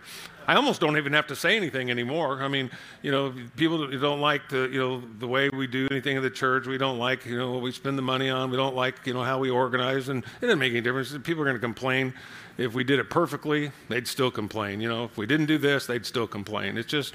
I 0.48 0.56
almost 0.56 0.80
don't 0.80 0.96
even 0.96 1.12
have 1.12 1.28
to 1.28 1.36
say 1.36 1.58
anything 1.58 1.92
anymore. 1.92 2.42
I 2.42 2.48
mean, 2.48 2.72
you 3.02 3.12
know, 3.12 3.34
people 3.58 3.86
don't 3.86 4.22
like 4.22 4.48
the, 4.48 4.70
you 4.72 4.80
know, 4.80 5.04
the 5.20 5.28
way 5.28 5.50
we 5.50 5.68
do 5.68 5.90
anything 5.92 6.16
in 6.16 6.24
the 6.24 6.30
church. 6.30 6.66
We 6.68 6.78
don't 6.78 6.98
like, 6.98 7.26
you 7.26 7.38
know, 7.38 7.52
what 7.52 7.62
we 7.62 7.74
spend 7.74 7.98
the 7.98 8.02
money 8.02 8.30
on. 8.30 8.50
We 8.50 8.56
don't 8.56 8.74
like, 8.74 9.06
you 9.06 9.14
know, 9.14 9.24
how 9.24 9.40
we 9.40 9.50
organize, 9.50 10.08
and 10.08 10.24
it 10.24 10.42
doesn't 10.42 10.58
make 10.58 10.72
any 10.72 10.80
difference. 10.80 11.12
People 11.24 11.42
are 11.42 11.46
going 11.46 11.58
to 11.58 11.62
complain. 11.62 12.14
If 12.58 12.74
we 12.74 12.86
did 12.86 12.98
it 12.98 13.10
perfectly, 13.10 13.72
they'd 13.90 14.08
still 14.08 14.32
complain. 14.32 14.80
You 14.80 14.88
know, 14.88 15.04
if 15.04 15.18
we 15.18 15.26
didn't 15.26 15.48
do 15.48 15.58
this, 15.58 15.86
they'd 15.86 16.06
still 16.06 16.28
complain. 16.28 16.78
It's 16.78 16.90
just 16.90 17.14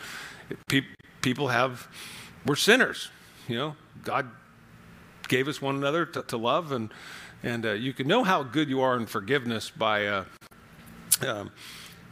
pe- 0.69 0.83
people 1.23 1.49
have, 1.49 1.89
we're 2.45 2.57
sinners. 2.57 3.09
You 3.49 3.57
know, 3.57 3.77
God 4.05 4.29
gave 5.29 5.49
us 5.49 5.63
one 5.63 5.77
another 5.77 6.05
to, 6.07 6.23
to 6.23 6.37
love, 6.37 6.73
and 6.73 6.93
and 7.43 7.67
uh, 7.67 7.73
you 7.73 7.93
can 7.93 8.07
know 8.07 8.23
how 8.23 8.43
good 8.43 8.69
you 8.69 8.83
are 8.83 8.97
in 8.97 9.07
forgiveness 9.07 9.71
by. 9.71 10.07
Uh, 10.07 10.25
um, 11.27 11.51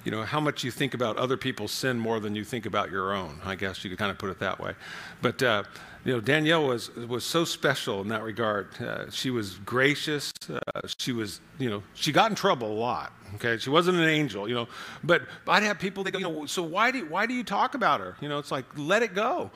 you 0.05 0.11
know, 0.11 0.23
how 0.23 0.41
much 0.41 0.65
you 0.65 0.71
think 0.71 0.95
about 0.95 1.17
other 1.19 1.37
people's 1.37 1.73
sin 1.73 1.99
more 1.99 2.21
than 2.21 2.35
you 2.35 2.45
think 2.45 2.65
about 2.65 2.91
your 2.91 3.13
own. 3.13 3.39
I 3.45 3.55
guess 3.55 3.85
you 3.85 3.91
could 3.91 3.99
kind 3.99 4.11
of 4.11 4.19
put 4.19 4.31
it 4.31 4.39
that 4.39 4.59
way. 4.59 4.73
But, 5.21 5.43
uh, 5.43 5.65
you 6.05 6.15
know, 6.15 6.21
Danielle 6.21 6.67
was, 6.67 6.95
was 6.97 7.25
so 7.25 7.45
special 7.45 8.01
in 8.01 8.09
that 8.09 8.23
regard. 8.23 8.81
Uh, 8.81 9.11
she 9.11 9.31
was 9.31 9.57
gracious. 9.59 10.33
Uh, 10.49 10.59
she 10.99 11.13
was, 11.13 11.41
you 11.59 11.69
know, 11.69 11.83
she 11.95 12.13
got 12.13 12.31
in 12.31 12.35
trouble 12.35 12.73
a 12.73 12.81
lot. 12.81 13.13
Okay. 13.37 13.59
She 13.59 13.71
wasn't 13.71 13.99
an 13.99 14.09
angel, 14.09 14.49
you 14.49 14.55
know, 14.55 14.69
but 15.05 15.23
I'd 15.47 15.63
have 15.63 15.79
people 15.79 16.05
that 16.05 16.13
go, 16.13 16.19
you 16.19 16.25
know, 16.25 16.47
so 16.47 16.63
why 16.63 16.91
do, 16.91 17.07
why 17.07 17.27
do 17.27 17.35
you 17.35 17.45
talk 17.45 17.75
about 17.75 18.01
her? 18.01 18.17
You 18.21 18.29
know, 18.29 18.39
it's 18.39 18.51
like, 18.51 18.65
let 18.77 19.03
it 19.03 19.15
go. 19.15 19.51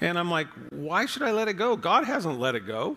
And 0.00 0.18
I'm 0.18 0.30
like, 0.30 0.46
why 0.70 1.06
should 1.06 1.22
I 1.22 1.32
let 1.32 1.48
it 1.48 1.54
go? 1.54 1.76
God 1.76 2.04
hasn't 2.04 2.38
let 2.38 2.54
it 2.54 2.66
go. 2.66 2.96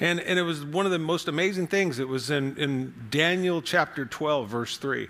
And, 0.00 0.20
and 0.20 0.38
it 0.38 0.42
was 0.42 0.64
one 0.64 0.86
of 0.86 0.92
the 0.92 0.98
most 0.98 1.28
amazing 1.28 1.66
things. 1.66 1.98
It 1.98 2.08
was 2.08 2.30
in, 2.30 2.56
in 2.56 2.94
Daniel 3.10 3.62
chapter 3.62 4.04
12, 4.04 4.48
verse 4.48 4.76
3 4.76 5.08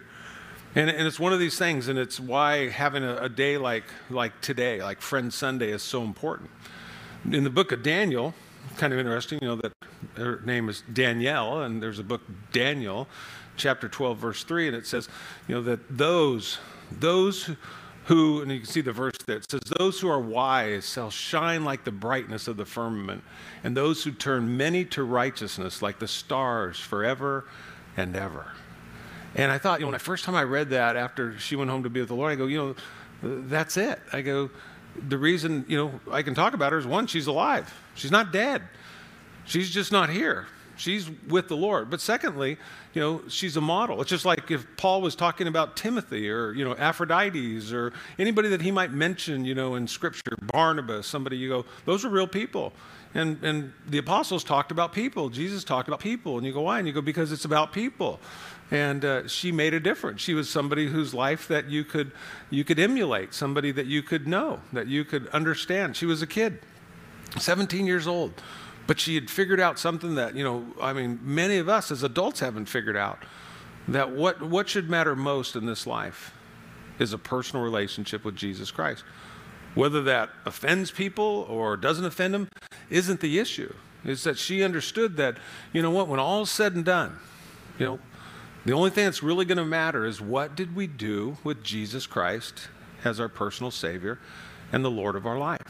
And, 0.74 0.90
and 0.90 1.06
it's 1.06 1.20
one 1.20 1.32
of 1.32 1.38
these 1.38 1.58
things, 1.58 1.88
and 1.88 1.98
it's 1.98 2.18
why 2.18 2.68
having 2.68 3.02
a, 3.02 3.16
a 3.16 3.28
day 3.28 3.58
like, 3.58 3.84
like 4.10 4.40
today, 4.40 4.82
like 4.82 5.00
Friend 5.00 5.32
Sunday, 5.32 5.70
is 5.70 5.82
so 5.82 6.02
important. 6.02 6.50
In 7.30 7.44
the 7.44 7.50
book 7.50 7.72
of 7.72 7.82
Daniel, 7.82 8.34
kind 8.76 8.92
of 8.92 8.98
interesting, 8.98 9.38
you 9.40 9.48
know, 9.48 9.56
that 9.56 9.72
her 10.16 10.40
name 10.44 10.68
is 10.68 10.82
Danielle, 10.92 11.62
and 11.62 11.82
there's 11.82 11.98
a 11.98 12.04
book, 12.04 12.22
Daniel, 12.52 13.08
chapter 13.56 13.88
12, 13.88 14.18
verse 14.18 14.44
3, 14.44 14.68
and 14.68 14.76
it 14.76 14.86
says, 14.86 15.08
you 15.48 15.54
know, 15.54 15.62
that 15.62 15.96
those, 15.96 16.58
those 16.90 17.50
who, 18.06 18.42
and 18.42 18.52
you 18.52 18.60
can 18.60 18.68
see 18.68 18.80
the 18.80 18.92
verse 18.92 19.14
there, 19.26 19.36
it 19.36 19.50
says, 19.50 19.60
those 19.78 20.00
who 20.00 20.08
are 20.08 20.20
wise 20.20 20.88
shall 20.88 21.10
shine 21.10 21.64
like 21.64 21.84
the 21.84 21.92
brightness 21.92 22.48
of 22.48 22.56
the 22.56 22.64
firmament, 22.64 23.22
and 23.62 23.76
those 23.76 24.04
who 24.04 24.12
turn 24.12 24.56
many 24.56 24.84
to 24.84 25.02
righteousness 25.02 25.80
like 25.80 25.98
the 25.98 26.08
stars 26.08 26.78
forever 26.78 27.44
and 27.96 28.14
ever. 28.14 28.52
And 29.34 29.50
I 29.50 29.58
thought, 29.58 29.80
you 29.80 29.84
know, 29.84 29.88
when 29.88 29.94
the 29.94 30.04
first 30.04 30.24
time 30.24 30.34
I 30.34 30.44
read 30.44 30.70
that 30.70 30.96
after 30.96 31.38
she 31.38 31.56
went 31.56 31.70
home 31.70 31.82
to 31.82 31.90
be 31.90 32.00
with 32.00 32.08
the 32.08 32.14
Lord, 32.14 32.32
I 32.32 32.36
go, 32.36 32.46
you 32.46 32.58
know, 32.58 32.74
that's 33.22 33.76
it. 33.76 34.00
I 34.12 34.20
go, 34.20 34.50
the 35.08 35.18
reason, 35.18 35.64
you 35.66 35.76
know, 35.76 36.00
I 36.10 36.22
can 36.22 36.34
talk 36.34 36.54
about 36.54 36.72
her 36.72 36.78
is 36.78 36.86
one, 36.86 37.06
she's 37.06 37.26
alive. 37.26 37.72
She's 37.94 38.10
not 38.10 38.32
dead. 38.32 38.62
She's 39.44 39.70
just 39.70 39.90
not 39.90 40.10
here. 40.10 40.46
She's 40.76 41.10
with 41.28 41.48
the 41.48 41.56
Lord. 41.56 41.90
But 41.90 42.00
secondly, 42.00 42.56
you 42.92 43.00
know, 43.00 43.22
she's 43.28 43.56
a 43.56 43.60
model. 43.60 44.00
It's 44.00 44.10
just 44.10 44.24
like 44.24 44.50
if 44.50 44.66
Paul 44.76 45.02
was 45.02 45.14
talking 45.14 45.46
about 45.46 45.76
Timothy 45.76 46.30
or, 46.30 46.52
you 46.52 46.64
know, 46.64 46.72
Epaphroditus 46.72 47.72
or 47.72 47.92
anybody 48.18 48.48
that 48.48 48.62
he 48.62 48.70
might 48.70 48.92
mention, 48.92 49.44
you 49.44 49.54
know, 49.54 49.74
in 49.74 49.86
Scripture, 49.86 50.36
Barnabas, 50.42 51.06
somebody 51.06 51.36
you 51.36 51.48
go, 51.48 51.64
those 51.84 52.04
are 52.04 52.08
real 52.08 52.26
people. 52.26 52.72
And, 53.14 53.42
and 53.44 53.72
the 53.86 53.98
apostles 53.98 54.42
talked 54.42 54.72
about 54.72 54.92
people. 54.92 55.28
Jesus 55.28 55.62
talked 55.62 55.86
about 55.86 56.00
people. 56.00 56.36
And 56.36 56.46
you 56.46 56.52
go, 56.52 56.62
why? 56.62 56.78
And 56.78 56.88
you 56.88 56.92
go, 56.92 57.00
because 57.00 57.30
it's 57.30 57.44
about 57.44 57.72
people. 57.72 58.20
And 58.70 59.04
uh, 59.04 59.28
she 59.28 59.52
made 59.52 59.72
a 59.72 59.80
difference. 59.80 60.20
She 60.20 60.34
was 60.34 60.50
somebody 60.50 60.88
whose 60.88 61.14
life 61.14 61.46
that 61.48 61.68
you 61.68 61.84
could, 61.84 62.10
you 62.50 62.64
could 62.64 62.80
emulate, 62.80 63.32
somebody 63.32 63.70
that 63.72 63.86
you 63.86 64.02
could 64.02 64.26
know, 64.26 64.60
that 64.72 64.88
you 64.88 65.04
could 65.04 65.28
understand. 65.28 65.96
She 65.96 66.06
was 66.06 66.22
a 66.22 66.26
kid, 66.26 66.58
17 67.38 67.86
years 67.86 68.06
old. 68.08 68.32
But 68.86 69.00
she 69.00 69.14
had 69.14 69.30
figured 69.30 69.60
out 69.60 69.78
something 69.78 70.14
that, 70.16 70.36
you 70.36 70.44
know, 70.44 70.66
I 70.80 70.92
mean, 70.92 71.18
many 71.22 71.56
of 71.56 71.68
us 71.68 71.90
as 71.90 72.02
adults 72.02 72.40
haven't 72.40 72.66
figured 72.66 72.96
out 72.96 73.18
that 73.88 74.12
what, 74.12 74.42
what 74.42 74.68
should 74.68 74.90
matter 74.90 75.16
most 75.16 75.56
in 75.56 75.66
this 75.66 75.86
life 75.86 76.34
is 76.98 77.12
a 77.12 77.18
personal 77.18 77.64
relationship 77.64 78.24
with 78.24 78.36
Jesus 78.36 78.70
Christ. 78.70 79.04
Whether 79.74 80.02
that 80.02 80.30
offends 80.44 80.90
people 80.90 81.46
or 81.48 81.76
doesn't 81.76 82.04
offend 82.04 82.34
them 82.34 82.48
isn't 82.90 83.20
the 83.20 83.38
issue. 83.38 83.72
It's 84.04 84.24
that 84.24 84.38
she 84.38 84.62
understood 84.62 85.16
that, 85.16 85.38
you 85.72 85.82
know 85.82 85.90
what, 85.90 86.08
when 86.08 86.20
all's 86.20 86.50
said 86.50 86.74
and 86.74 86.84
done, 86.84 87.16
you 87.78 87.86
know, 87.86 87.98
the 88.64 88.72
only 88.72 88.90
thing 88.90 89.06
that's 89.06 89.22
really 89.22 89.44
going 89.44 89.58
to 89.58 89.64
matter 89.64 90.04
is 90.04 90.20
what 90.20 90.54
did 90.54 90.76
we 90.76 90.86
do 90.86 91.36
with 91.42 91.62
Jesus 91.62 92.06
Christ 92.06 92.68
as 93.04 93.18
our 93.20 93.28
personal 93.28 93.70
Savior 93.70 94.18
and 94.72 94.84
the 94.84 94.90
Lord 94.90 95.16
of 95.16 95.26
our 95.26 95.38
life. 95.38 95.60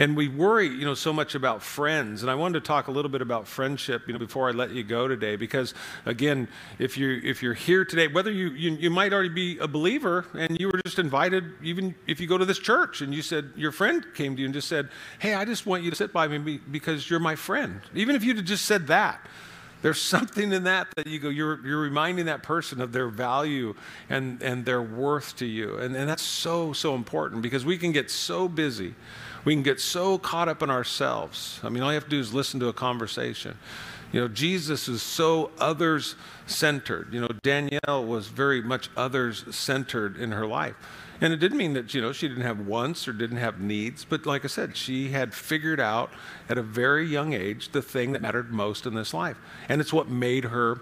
And 0.00 0.16
we 0.16 0.28
worry, 0.28 0.66
you 0.66 0.86
know, 0.86 0.94
so 0.94 1.12
much 1.12 1.34
about 1.34 1.62
friends. 1.62 2.22
And 2.22 2.30
I 2.30 2.34
wanted 2.34 2.60
to 2.60 2.66
talk 2.66 2.88
a 2.88 2.90
little 2.90 3.10
bit 3.10 3.20
about 3.20 3.46
friendship, 3.46 4.04
you 4.06 4.14
know, 4.14 4.18
before 4.18 4.48
I 4.48 4.52
let 4.52 4.70
you 4.70 4.82
go 4.82 5.06
today, 5.06 5.36
because 5.36 5.74
again, 6.06 6.48
if 6.78 6.96
you're 6.96 7.18
if 7.18 7.42
you're 7.42 7.52
here 7.52 7.84
today, 7.84 8.08
whether 8.08 8.32
you, 8.32 8.48
you 8.52 8.70
you 8.70 8.88
might 8.88 9.12
already 9.12 9.28
be 9.28 9.58
a 9.58 9.68
believer 9.68 10.24
and 10.32 10.58
you 10.58 10.68
were 10.68 10.80
just 10.86 10.98
invited, 10.98 11.44
even 11.62 11.94
if 12.06 12.18
you 12.18 12.26
go 12.26 12.38
to 12.38 12.46
this 12.46 12.58
church 12.58 13.02
and 13.02 13.14
you 13.14 13.20
said 13.20 13.50
your 13.56 13.72
friend 13.72 14.06
came 14.14 14.36
to 14.36 14.40
you 14.40 14.46
and 14.46 14.54
just 14.54 14.68
said, 14.68 14.88
"Hey, 15.18 15.34
I 15.34 15.44
just 15.44 15.66
want 15.66 15.82
you 15.82 15.90
to 15.90 15.96
sit 15.96 16.14
by 16.14 16.26
me 16.28 16.58
because 16.70 17.10
you're 17.10 17.20
my 17.20 17.36
friend." 17.36 17.82
Even 17.94 18.16
if 18.16 18.24
you'd 18.24 18.46
just 18.46 18.64
said 18.64 18.86
that, 18.86 19.20
there's 19.82 20.00
something 20.16 20.50
in 20.50 20.64
that 20.64 20.88
that 20.96 21.08
you 21.08 21.18
go, 21.18 21.28
you're, 21.28 21.60
you're 21.66 21.80
reminding 21.80 22.24
that 22.24 22.42
person 22.42 22.80
of 22.80 22.92
their 22.92 23.08
value 23.08 23.74
and, 24.08 24.42
and 24.42 24.64
their 24.64 24.82
worth 24.82 25.36
to 25.36 25.46
you. 25.46 25.76
And, 25.76 25.94
and 25.94 26.08
that's 26.08 26.22
so, 26.22 26.72
so 26.72 26.94
important 26.94 27.42
because 27.42 27.64
we 27.64 27.78
can 27.78 27.92
get 27.92 28.10
so 28.10 28.48
busy 28.48 28.94
we 29.44 29.54
can 29.54 29.62
get 29.62 29.80
so 29.80 30.18
caught 30.18 30.48
up 30.48 30.62
in 30.62 30.70
ourselves. 30.70 31.60
I 31.62 31.68
mean, 31.68 31.82
all 31.82 31.90
you 31.90 31.94
have 31.94 32.04
to 32.04 32.10
do 32.10 32.20
is 32.20 32.34
listen 32.34 32.60
to 32.60 32.68
a 32.68 32.72
conversation. 32.72 33.56
You 34.12 34.20
know, 34.20 34.28
Jesus 34.28 34.88
is 34.88 35.02
so 35.02 35.50
others 35.58 36.16
centered. 36.46 37.12
You 37.12 37.20
know, 37.20 37.30
Danielle 37.42 38.04
was 38.04 38.26
very 38.26 38.60
much 38.60 38.90
others 38.96 39.44
centered 39.54 40.16
in 40.16 40.32
her 40.32 40.46
life. 40.46 40.74
And 41.20 41.32
it 41.32 41.36
didn't 41.36 41.58
mean 41.58 41.74
that, 41.74 41.92
you 41.92 42.00
know, 42.00 42.12
she 42.12 42.28
didn't 42.28 42.44
have 42.44 42.66
wants 42.66 43.06
or 43.06 43.12
didn't 43.12 43.36
have 43.36 43.60
needs, 43.60 44.06
but 44.06 44.24
like 44.24 44.44
I 44.44 44.48
said, 44.48 44.74
she 44.76 45.10
had 45.10 45.34
figured 45.34 45.78
out 45.78 46.10
at 46.48 46.56
a 46.56 46.62
very 46.62 47.06
young 47.06 47.34
age 47.34 47.72
the 47.72 47.82
thing 47.82 48.12
that 48.12 48.22
mattered 48.22 48.50
most 48.50 48.86
in 48.86 48.94
this 48.94 49.12
life. 49.12 49.36
And 49.68 49.80
it's 49.82 49.92
what 49.92 50.08
made 50.08 50.44
her 50.44 50.80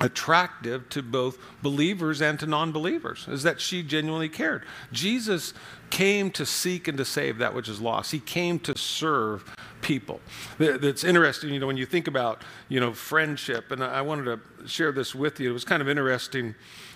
attractive 0.00 0.88
to 0.90 1.02
both 1.02 1.38
believers 1.62 2.20
and 2.20 2.38
to 2.40 2.46
non 2.46 2.72
believers, 2.72 3.26
is 3.28 3.42
that 3.42 3.60
she 3.60 3.82
genuinely 3.82 4.28
cared. 4.28 4.64
Jesus 4.92 5.54
came 5.90 6.30
to 6.32 6.44
seek 6.44 6.88
and 6.88 6.98
to 6.98 7.04
save 7.04 7.38
that 7.38 7.54
which 7.54 7.68
is 7.68 7.80
lost. 7.80 8.12
He 8.12 8.20
came 8.20 8.58
to 8.60 8.76
serve 8.76 9.56
people. 9.80 10.20
That's 10.58 11.04
interesting, 11.04 11.52
you 11.54 11.60
know, 11.60 11.66
when 11.66 11.76
you 11.76 11.86
think 11.86 12.08
about, 12.08 12.42
you 12.68 12.80
know, 12.80 12.92
friendship, 12.92 13.70
and 13.70 13.82
I 13.82 14.02
wanted 14.02 14.24
to 14.24 14.68
share 14.68 14.92
this 14.92 15.14
with 15.14 15.40
you. 15.40 15.50
It 15.50 15.52
was 15.52 15.64
kind 15.64 15.80
of 15.80 15.88
interesting. 15.88 16.54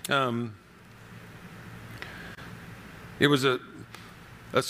Um, 0.09 0.55
it 3.19 3.29
was 3.29 3.45
a, 3.45 3.61
a 4.53 4.65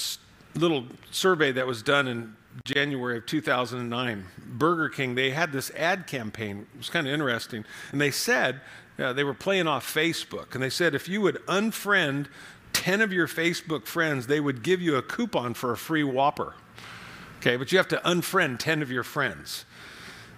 little 0.54 0.86
survey 1.10 1.52
that 1.52 1.66
was 1.66 1.82
done 1.82 2.08
in 2.08 2.36
January 2.64 3.18
of 3.18 3.26
2009. 3.26 4.26
Burger 4.46 4.88
King, 4.88 5.14
they 5.14 5.30
had 5.30 5.52
this 5.52 5.70
ad 5.72 6.06
campaign. 6.06 6.66
It 6.74 6.78
was 6.78 6.90
kind 6.90 7.06
of 7.06 7.12
interesting. 7.12 7.64
And 7.92 8.00
they 8.00 8.10
said, 8.10 8.60
uh, 8.98 9.12
they 9.12 9.24
were 9.24 9.34
playing 9.34 9.66
off 9.66 9.92
Facebook, 9.92 10.54
and 10.54 10.62
they 10.62 10.70
said 10.70 10.94
if 10.94 11.08
you 11.08 11.20
would 11.22 11.36
unfriend 11.46 12.26
10 12.72 13.00
of 13.00 13.12
your 13.12 13.26
Facebook 13.26 13.86
friends, 13.86 14.26
they 14.26 14.40
would 14.40 14.62
give 14.62 14.80
you 14.80 14.96
a 14.96 15.02
coupon 15.02 15.54
for 15.54 15.72
a 15.72 15.76
free 15.76 16.04
Whopper. 16.04 16.54
Okay, 17.38 17.56
but 17.56 17.72
you 17.72 17.78
have 17.78 17.88
to 17.88 17.96
unfriend 18.04 18.58
10 18.58 18.82
of 18.82 18.90
your 18.90 19.02
friends. 19.02 19.64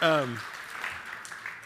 Um, 0.00 0.38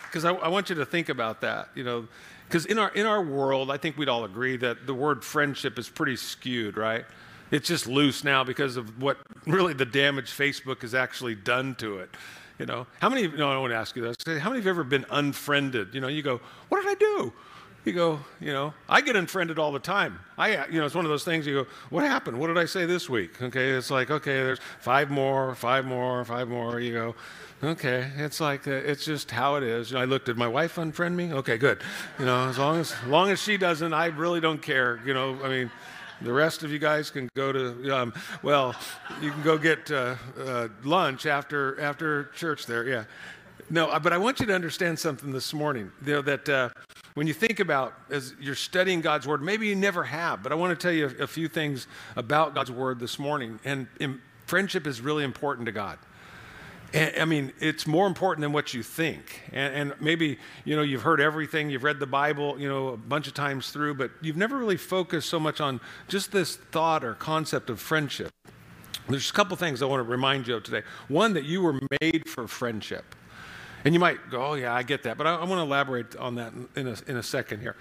because 0.06 0.24
I, 0.24 0.32
I, 0.32 0.48
want 0.48 0.70
you 0.70 0.76
to 0.76 0.86
think 0.86 1.10
about 1.10 1.42
that, 1.42 1.68
you 1.74 1.84
know, 1.84 2.08
because 2.46 2.66
in 2.66 2.78
our 2.78 2.90
in 2.90 3.04
our 3.06 3.22
world, 3.22 3.70
I 3.70 3.76
think 3.76 3.98
we'd 3.98 4.08
all 4.08 4.24
agree 4.24 4.56
that 4.58 4.86
the 4.86 4.94
word 4.94 5.24
friendship 5.24 5.78
is 5.78 5.88
pretty 5.88 6.16
skewed, 6.16 6.76
right? 6.76 7.04
It's 7.50 7.68
just 7.68 7.86
loose 7.86 8.24
now 8.24 8.44
because 8.44 8.76
of 8.76 9.00
what 9.00 9.18
really 9.46 9.74
the 9.74 9.84
damage 9.84 10.30
Facebook 10.30 10.80
has 10.80 10.94
actually 10.94 11.34
done 11.34 11.74
to 11.76 11.98
it. 11.98 12.10
You 12.58 12.66
know, 12.66 12.86
how 13.00 13.08
many? 13.08 13.26
No, 13.26 13.48
I 13.48 13.52
don't 13.54 13.62
want 13.62 13.72
to 13.72 13.76
ask 13.76 13.96
you 13.96 14.02
this. 14.02 14.16
How 14.40 14.50
many 14.50 14.60
of 14.60 14.64
you 14.64 14.68
have 14.70 14.78
ever 14.78 14.84
been 14.84 15.06
unfriended? 15.10 15.94
You 15.94 16.00
know, 16.00 16.08
you 16.08 16.22
go, 16.22 16.40
"What 16.68 16.82
did 16.82 16.90
I 16.90 16.94
do?" 16.94 17.32
You 17.84 17.92
go, 17.92 18.20
you 18.40 18.52
know, 18.52 18.74
I 18.88 19.00
get 19.00 19.16
unfriended 19.16 19.58
all 19.58 19.72
the 19.72 19.80
time. 19.80 20.20
I, 20.38 20.66
you 20.68 20.78
know, 20.78 20.86
it's 20.86 20.94
one 20.94 21.04
of 21.04 21.10
those 21.10 21.24
things 21.24 21.48
you 21.48 21.64
go, 21.64 21.70
what 21.90 22.04
happened? 22.04 22.38
What 22.38 22.46
did 22.46 22.56
I 22.56 22.64
say 22.64 22.86
this 22.86 23.10
week? 23.10 23.42
Okay, 23.42 23.70
it's 23.70 23.90
like, 23.90 24.08
okay, 24.08 24.34
there's 24.34 24.60
five 24.78 25.10
more, 25.10 25.56
five 25.56 25.84
more, 25.84 26.24
five 26.24 26.46
more. 26.46 26.78
You 26.78 26.92
go, 26.92 27.14
okay, 27.64 28.08
it's 28.18 28.40
like, 28.40 28.68
uh, 28.68 28.70
it's 28.70 29.04
just 29.04 29.32
how 29.32 29.56
it 29.56 29.64
is. 29.64 29.90
You 29.90 29.96
know, 29.96 30.02
I 30.02 30.04
looked 30.04 30.28
at 30.28 30.36
my 30.36 30.46
wife 30.46 30.76
unfriend 30.76 31.14
me. 31.14 31.32
Okay, 31.32 31.58
good. 31.58 31.80
You 32.20 32.26
know, 32.26 32.48
as 32.48 32.56
long 32.56 32.78
as, 32.78 32.92
as 32.92 33.08
long 33.08 33.30
as 33.30 33.42
she 33.42 33.56
doesn't, 33.56 33.92
I 33.92 34.06
really 34.06 34.40
don't 34.40 34.62
care. 34.62 35.00
You 35.04 35.14
know, 35.14 35.36
I 35.42 35.48
mean, 35.48 35.70
the 36.24 36.32
rest 36.32 36.62
of 36.62 36.70
you 36.70 36.78
guys 36.78 37.10
can 37.10 37.28
go 37.34 37.52
to, 37.52 37.96
um, 37.96 38.14
well, 38.42 38.74
you 39.20 39.30
can 39.30 39.42
go 39.42 39.58
get 39.58 39.90
uh, 39.90 40.16
uh, 40.38 40.68
lunch 40.84 41.26
after 41.26 41.80
after 41.80 42.24
church 42.36 42.66
there. 42.66 42.86
Yeah. 42.88 43.04
No, 43.70 43.88
uh, 43.88 43.98
but 43.98 44.12
I 44.12 44.18
want 44.18 44.40
you 44.40 44.46
to 44.46 44.54
understand 44.54 44.98
something 44.98 45.32
this 45.32 45.54
morning. 45.54 45.90
You 46.04 46.14
know, 46.14 46.22
that 46.22 46.48
uh, 46.48 46.68
when 47.14 47.26
you 47.26 47.34
think 47.34 47.60
about 47.60 47.94
as 48.10 48.34
you're 48.40 48.54
studying 48.54 49.00
God's 49.00 49.26
Word, 49.26 49.42
maybe 49.42 49.66
you 49.66 49.76
never 49.76 50.04
have, 50.04 50.42
but 50.42 50.52
I 50.52 50.54
want 50.54 50.78
to 50.78 50.82
tell 50.82 50.92
you 50.92 51.14
a, 51.18 51.24
a 51.24 51.26
few 51.26 51.48
things 51.48 51.86
about 52.16 52.54
God's 52.54 52.70
Word 52.70 52.98
this 52.98 53.18
morning. 53.18 53.60
And, 53.64 53.86
and 54.00 54.20
friendship 54.46 54.86
is 54.86 55.00
really 55.00 55.24
important 55.24 55.66
to 55.66 55.72
God. 55.72 55.98
And, 56.94 57.12
I 57.18 57.24
mean, 57.24 57.52
it's 57.58 57.86
more 57.86 58.06
important 58.06 58.42
than 58.42 58.52
what 58.52 58.74
you 58.74 58.82
think. 58.82 59.42
And, 59.52 59.74
and, 59.74 60.00
maybe, 60.00 60.38
you 60.64 60.76
know, 60.76 60.82
you've 60.82 61.02
heard 61.02 61.20
everything, 61.20 61.70
you've 61.70 61.84
read 61.84 61.98
the 61.98 62.06
Bible, 62.06 62.60
you 62.60 62.68
know, 62.68 62.88
a 62.88 62.96
bunch 62.96 63.26
of 63.26 63.34
times 63.34 63.70
through, 63.70 63.94
but 63.94 64.10
you've 64.20 64.36
never 64.36 64.58
really 64.58 64.76
focused 64.76 65.28
so 65.30 65.40
much 65.40 65.60
on 65.60 65.80
just 66.08 66.32
this 66.32 66.56
thought 66.56 67.02
or 67.02 67.14
concept 67.14 67.70
of 67.70 67.80
friendship. 67.80 68.30
There's 69.08 69.30
a 69.30 69.32
couple 69.32 69.56
things 69.56 69.82
I 69.82 69.86
want 69.86 70.00
to 70.00 70.10
remind 70.10 70.46
you 70.46 70.56
of 70.56 70.64
today. 70.64 70.82
One, 71.08 71.32
that 71.34 71.44
you 71.44 71.62
were 71.62 71.80
made 72.00 72.28
for 72.28 72.46
friendship. 72.46 73.14
And 73.84 73.94
you 73.94 73.98
might 73.98 74.30
go, 74.30 74.44
oh, 74.44 74.54
yeah, 74.54 74.72
I 74.72 74.82
get 74.82 75.02
that. 75.04 75.18
But 75.18 75.26
I, 75.26 75.34
I 75.36 75.44
want 75.44 75.58
to 75.58 75.62
elaborate 75.62 76.14
on 76.16 76.36
that 76.36 76.52
in 76.76 76.86
a, 76.86 76.96
in 77.08 77.16
a 77.16 77.22
second 77.22 77.60
here. 77.60 77.74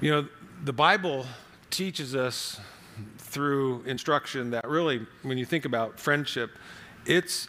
You 0.00 0.10
know, 0.10 0.28
the 0.64 0.72
Bible 0.72 1.26
teaches 1.70 2.14
us 2.14 2.60
through 3.18 3.82
instruction 3.82 4.50
that 4.52 4.66
really, 4.66 5.06
when 5.22 5.36
you 5.36 5.44
think 5.44 5.66
about 5.66 6.00
friendship, 6.00 6.50
it's 7.06 7.48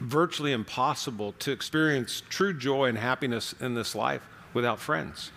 virtually 0.00 0.52
impossible 0.52 1.32
to 1.32 1.52
experience 1.52 2.22
true 2.28 2.54
joy 2.54 2.86
and 2.86 2.98
happiness 2.98 3.54
in 3.60 3.74
this 3.74 3.94
life 3.94 4.22
without 4.54 4.80
friends. 4.80 5.30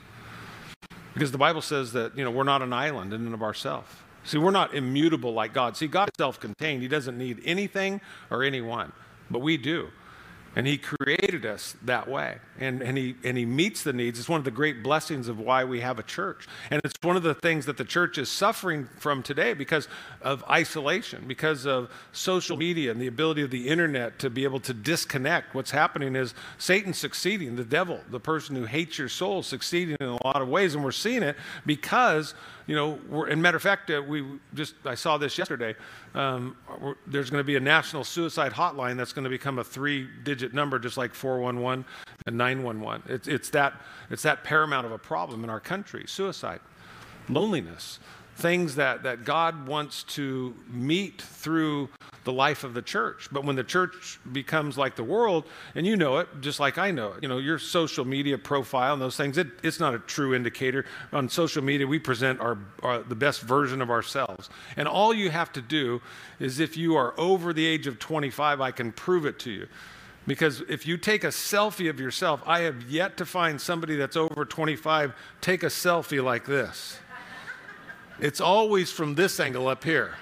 Because 1.14 1.32
the 1.32 1.38
Bible 1.38 1.62
says 1.62 1.94
that, 1.94 2.18
you 2.18 2.24
know, 2.24 2.32
we're 2.32 2.44
not 2.44 2.62
an 2.62 2.74
island 2.74 3.14
in 3.14 3.26
and 3.26 3.34
of 3.34 3.44
ourselves. 3.44 3.88
See, 4.24 4.38
we're 4.38 4.52
not 4.52 4.74
immutable 4.74 5.34
like 5.34 5.54
God. 5.54 5.76
See, 5.76 5.88
God 5.88 6.10
is 6.10 6.18
self 6.18 6.40
contained. 6.40 6.82
He 6.82 6.88
doesn't 6.88 7.18
need 7.18 7.42
anything 7.46 8.02
or 8.32 8.42
anyone, 8.42 8.94
but 9.30 9.40
we 9.40 9.58
do. 9.58 9.90
And 10.56 10.66
he 10.66 10.78
created 10.78 11.46
us 11.46 11.76
that 11.84 12.08
way. 12.08 12.38
And, 12.60 12.82
and, 12.82 12.98
he, 12.98 13.16
and 13.24 13.38
he 13.38 13.46
meets 13.46 13.84
the 13.84 13.94
needs. 13.94 14.20
It's 14.20 14.30
one 14.30 14.38
of 14.38 14.46
the 14.46 14.52
great 14.52 14.84
blessings 14.84 15.28
of 15.28 15.40
why 15.40 15.64
we 15.64 15.82
have 15.82 15.98
a 15.98 16.04
church. 16.04 16.48
And 16.70 16.82
it's 16.84 16.94
one 17.02 17.16
of 17.16 17.24
the 17.24 17.34
things 17.34 17.66
that 17.66 17.78
the 17.78 17.84
church 17.84 18.18
is 18.18 18.30
suffering 18.30 18.88
from 19.00 19.24
today 19.24 19.54
because 19.54 19.88
of 20.22 20.44
isolation, 20.50 21.26
because 21.28 21.66
of 21.66 21.90
social 22.12 22.56
media 22.56 22.92
and 22.92 23.02
the 23.02 23.08
ability 23.08 23.42
of 23.42 23.50
the 23.50 23.68
internet 23.68 24.20
to 24.20 24.30
be 24.30 24.44
able 24.44 24.60
to 24.62 24.74
disconnect. 24.74 25.56
What's 25.56 25.72
happening 25.72 26.16
is 26.16 26.36
Satan 26.58 26.94
succeeding, 26.94 27.56
the 27.56 27.64
devil, 27.64 28.00
the 28.10 28.20
person 28.20 28.56
who 28.56 28.66
hates 28.66 28.98
your 29.00 29.10
soul, 29.10 29.42
succeeding 29.42 29.98
in 30.00 30.08
a 30.08 30.28
lot 30.28 30.42
of 30.42 30.48
ways. 30.48 30.76
And 30.76 30.84
we're 30.84 30.92
seeing 30.92 31.24
it 31.24 31.36
because 31.66 32.36
you 32.68 32.76
know, 32.76 33.00
we're, 33.10 33.28
and 33.28 33.42
matter 33.42 33.58
of 33.58 33.64
fact, 33.64 33.90
uh, 33.90 34.02
we 34.08 34.24
just 34.54 34.76
I 34.86 34.96
saw 34.96 35.18
this 35.18 35.38
yesterday. 35.38 35.76
Um, 36.14 36.56
there's 37.08 37.30
going 37.30 37.40
to 37.40 37.46
be 37.46 37.56
a 37.56 37.60
national 37.60 38.04
suicide 38.04 38.54
hotline 38.54 38.96
that's 38.96 39.14
going 39.14 39.24
to 39.24 39.30
become 39.30 39.60
a 39.60 39.64
three-digit 39.64 40.54
number, 40.54 40.80
just 40.80 40.96
like 40.96 41.14
411 41.14 41.86
and 42.26 42.38
911. 42.44 43.04
It's, 43.08 43.28
it's 43.28 43.50
that 43.52 43.74
it's 44.10 44.24
that 44.24 44.44
paramount 44.44 44.86
of 44.86 44.92
a 44.92 44.98
problem 44.98 45.44
in 45.44 45.50
our 45.50 45.60
country: 45.60 46.04
suicide, 46.08 46.60
loneliness, 47.30 48.00
things 48.36 48.76
that 48.76 49.04
that 49.04 49.24
God 49.24 49.68
wants 49.68 50.04
to 50.04 50.54
meet 50.70 51.22
through 51.22 51.90
the 52.24 52.34
life 52.34 52.64
of 52.64 52.74
the 52.74 52.82
church. 52.82 53.30
But 53.32 53.44
when 53.44 53.56
the 53.56 53.64
church 53.64 54.20
becomes 54.32 54.78
like 54.78 54.96
the 54.96 55.04
world, 55.04 55.46
and 55.76 55.86
you 55.86 55.96
know 55.96 56.20
it, 56.20 56.28
just 56.42 56.60
like 56.60 56.78
I 56.78 56.92
know 56.92 57.14
it, 57.14 57.24
you 57.24 57.30
know, 57.30 57.38
your 57.38 57.60
social 57.60 58.06
media 58.06 58.38
profile 58.38 58.94
and 58.94 59.02
those 59.02 59.18
things, 59.18 59.38
it, 59.38 59.48
it's 59.62 59.80
not 59.80 59.94
a 59.94 60.00
true 60.00 60.34
indicator. 60.34 60.86
On 61.12 61.28
social 61.28 61.64
media, 61.64 61.86
we 61.86 62.00
present 62.00 62.40
our, 62.40 62.58
our, 62.82 63.00
the 63.00 63.16
best 63.16 63.42
version 63.42 63.82
of 63.82 63.90
ourselves. 63.90 64.50
And 64.78 64.88
all 64.88 65.14
you 65.14 65.30
have 65.32 65.52
to 65.54 65.62
do 65.62 66.02
is 66.40 66.60
if 66.60 66.78
you 66.78 66.96
are 66.96 67.14
over 67.18 67.54
the 67.54 67.66
age 67.66 67.88
of 67.88 68.00
25, 68.00 68.62
I 68.62 68.72
can 68.72 68.92
prove 68.92 69.26
it 69.26 69.40
to 69.40 69.52
you. 69.52 69.68
Because 70.26 70.62
if 70.70 70.88
you 70.88 70.98
take 70.98 71.24
a 71.24 71.28
selfie 71.28 71.90
of 71.90 72.00
yourself, 72.00 72.42
I 72.46 72.62
have 72.62 72.90
yet 72.90 73.18
to 73.18 73.26
find 73.26 73.60
somebody 73.60 73.96
that's 73.96 74.16
over 74.16 74.46
25 74.46 75.14
take 75.42 75.64
a 75.64 75.68
selfie 75.68 76.24
like 76.24 76.46
this. 76.46 76.98
It's 78.20 78.40
always 78.40 78.92
from 78.92 79.16
this 79.16 79.40
angle 79.40 79.68
up 79.68 79.84
here. 79.84 80.16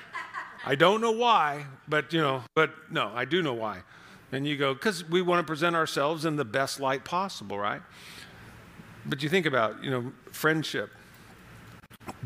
I 0.65 0.75
don't 0.75 1.01
know 1.01 1.11
why, 1.11 1.65
but 1.87 2.13
you 2.13 2.21
know, 2.21 2.43
but 2.55 2.71
no, 2.91 3.11
I 3.13 3.25
do 3.25 3.41
know 3.41 3.53
why. 3.53 3.83
And 4.31 4.47
you 4.47 4.57
go, 4.57 4.73
because 4.73 5.07
we 5.07 5.21
want 5.21 5.45
to 5.45 5.49
present 5.49 5.75
ourselves 5.75 6.25
in 6.25 6.35
the 6.35 6.45
best 6.45 6.79
light 6.79 7.03
possible, 7.03 7.59
right? 7.59 7.81
But 9.05 9.21
you 9.21 9.29
think 9.29 9.45
about, 9.45 9.83
you 9.83 9.89
know, 9.89 10.13
friendship, 10.31 10.89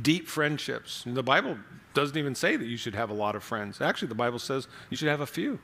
deep 0.02 0.28
friendships. 0.28 1.04
The 1.06 1.24
Bible 1.24 1.58
doesn't 1.94 2.18
even 2.18 2.36
say 2.36 2.58
that 2.58 2.66
you 2.66 2.78
should 2.78 2.94
have 2.94 3.10
a 3.10 3.14
lot 3.14 3.36
of 3.36 3.44
friends. 3.44 3.82
Actually, 3.82 4.10
the 4.10 4.16
Bible 4.16 4.40
says 4.40 4.68
you 4.90 4.98
should 4.98 5.08
have 5.08 5.22
a 5.22 5.26
few. 5.26 5.60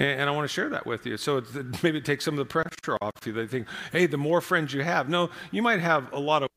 And, 0.00 0.30
I 0.30 0.32
want 0.32 0.48
to 0.48 0.52
share 0.52 0.70
that 0.70 0.86
with 0.86 1.04
you. 1.04 1.18
So 1.18 1.38
it, 1.38 1.82
maybe 1.82 2.00
take 2.00 2.22
some 2.22 2.34
of 2.34 2.38
the 2.38 2.46
pressure 2.46 2.96
off 3.02 3.12
you. 3.26 3.32
They 3.32 3.46
think, 3.46 3.68
hey, 3.92 4.06
the 4.06 4.16
more 4.16 4.40
friends 4.40 4.72
you 4.72 4.82
have. 4.82 5.08
No, 5.08 5.28
you 5.50 5.60
might 5.62 5.80
have 5.80 6.10
a 6.12 6.18
lot 6.18 6.42
of 6.42 6.48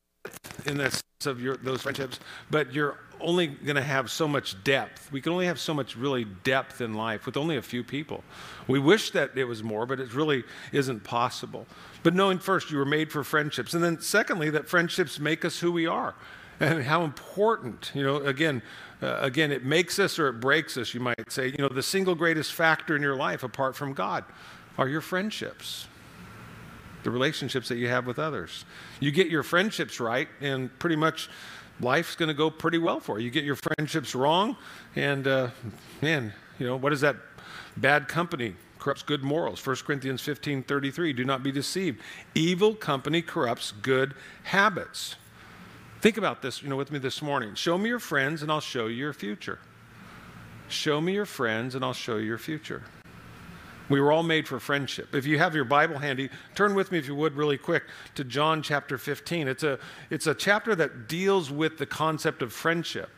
in 0.66 0.78
the 0.78 0.90
sense 0.90 1.26
of 1.26 1.42
your, 1.42 1.58
those 1.58 1.82
friendships, 1.82 2.20
but 2.50 2.74
you're 2.74 2.98
only 3.20 3.48
going 3.48 3.76
to 3.76 3.84
have 3.84 4.10
so 4.10 4.28
much 4.28 4.62
depth. 4.64 5.12
We 5.12 5.20
can 5.20 5.34
only 5.34 5.46
have 5.46 5.60
so 5.60 5.74
much 5.74 5.98
really 5.98 6.24
depth 6.24 6.80
in 6.80 6.94
life 6.94 7.26
with 7.26 7.36
only 7.36 7.58
a 7.58 7.62
few 7.62 7.84
people. 7.84 8.24
We 8.68 8.80
wish 8.80 9.12
that 9.12 9.38
it 9.38 9.44
was 9.44 9.62
more, 9.62 9.86
but 9.86 10.00
it 10.00 10.14
really 10.14 10.46
isn't 10.72 11.04
possible. 11.04 11.66
But 12.02 12.14
knowing 12.14 12.40
first 12.40 12.72
you 12.72 12.78
were 12.78 12.86
made 12.86 13.12
for 13.12 13.24
friendships, 13.26 13.74
and 13.74 13.84
then 13.84 14.00
secondly 14.00 14.50
that 14.52 14.70
friendships 14.70 15.20
make 15.20 15.44
us 15.44 15.60
who 15.60 15.72
we 15.72 15.86
are, 15.86 16.16
and 16.60 16.84
how 16.84 17.04
important. 17.04 17.92
You 17.94 18.04
know, 18.04 18.18
again, 18.18 18.62
uh, 19.04 19.20
again, 19.22 19.52
it 19.52 19.66
makes 19.66 20.00
us 20.00 20.18
or 20.18 20.30
it 20.30 20.40
breaks 20.40 20.78
us. 20.78 20.94
You 20.94 21.00
might 21.00 21.32
say, 21.32 21.48
you 21.48 21.58
know, 21.58 21.70
the 21.70 21.84
single 21.84 22.16
greatest 22.16 22.54
factor 22.54 22.96
in 22.96 23.02
your 23.02 23.16
life 23.16 23.44
apart 23.44 23.76
from 23.76 23.94
God 23.94 24.24
are 24.78 24.88
your 24.88 25.02
friendships 25.02 25.88
the 27.04 27.12
relationships 27.12 27.68
that 27.70 27.78
you 27.78 27.88
have 27.88 28.08
with 28.08 28.18
others. 28.18 28.66
You 29.00 29.12
get 29.12 29.28
your 29.28 29.44
friendships 29.44 30.00
right, 30.00 30.28
and 30.42 30.78
pretty 30.80 30.96
much 30.96 31.30
life's 31.80 32.16
going 32.16 32.28
to 32.28 32.34
go 32.34 32.50
pretty 32.50 32.78
well 32.78 33.00
for 33.00 33.20
you. 33.20 33.26
You 33.26 33.32
get 33.32 33.44
your 33.44 33.58
friendships 33.58 34.16
wrong, 34.16 34.58
and 34.96 35.28
uh, 35.28 35.50
man, 36.02 36.34
you 36.60 36.66
know, 36.66 36.76
what 36.76 36.94
is 36.94 37.02
that? 37.02 37.18
Bad 37.78 38.08
company 38.08 38.56
corrupts 38.80 39.04
good 39.04 39.24
morals. 39.24 39.66
1 39.66 39.78
Corinthians 39.78 40.22
15 40.22 40.64
33. 40.64 41.14
Do 41.14 41.26
not 41.26 41.44
be 41.44 41.52
deceived. 41.52 42.02
Evil 42.36 42.76
company 42.76 43.22
corrupts 43.22 43.72
good 43.72 44.14
habits. 44.44 45.16
Think 46.04 46.18
about 46.18 46.42
this, 46.42 46.62
you 46.62 46.68
know, 46.68 46.76
with 46.76 46.92
me 46.92 47.00
this 47.00 47.22
morning. 47.22 47.56
Show 47.56 47.78
me 47.78 47.88
your 47.88 47.98
friends, 47.98 48.42
and 48.42 48.52
I'll 48.52 48.60
show 48.60 48.88
you 48.88 48.98
your 48.98 49.14
future. 49.14 49.60
Show 50.68 51.00
me 51.00 51.14
your 51.14 51.26
friends, 51.26 51.76
and 51.76 51.86
I'll 51.86 51.94
show 51.94 52.18
you 52.18 52.26
your 52.26 52.38
future. 52.38 52.84
We 53.88 54.02
were 54.02 54.12
all 54.12 54.22
made 54.22 54.46
for 54.46 54.60
friendship. 54.60 55.16
If 55.16 55.26
you 55.26 55.38
have 55.38 55.56
your 55.56 55.64
Bible 55.64 56.00
handy, 56.00 56.30
turn 56.56 56.76
with 56.76 56.92
me, 56.92 56.98
if 56.98 57.08
you 57.08 57.16
would, 57.16 57.38
really 57.38 57.58
quick 57.58 57.84
to 58.16 58.26
John 58.26 58.62
chapter 58.62 58.98
15. 58.98 59.48
It's 59.48 59.64
a, 59.64 59.80
it's 60.10 60.28
a 60.28 60.36
chapter 60.36 60.76
that 60.76 61.08
deals 61.08 61.50
with 61.50 61.78
the 61.78 61.86
concept 61.86 62.42
of 62.42 62.52
friendship 62.52 63.10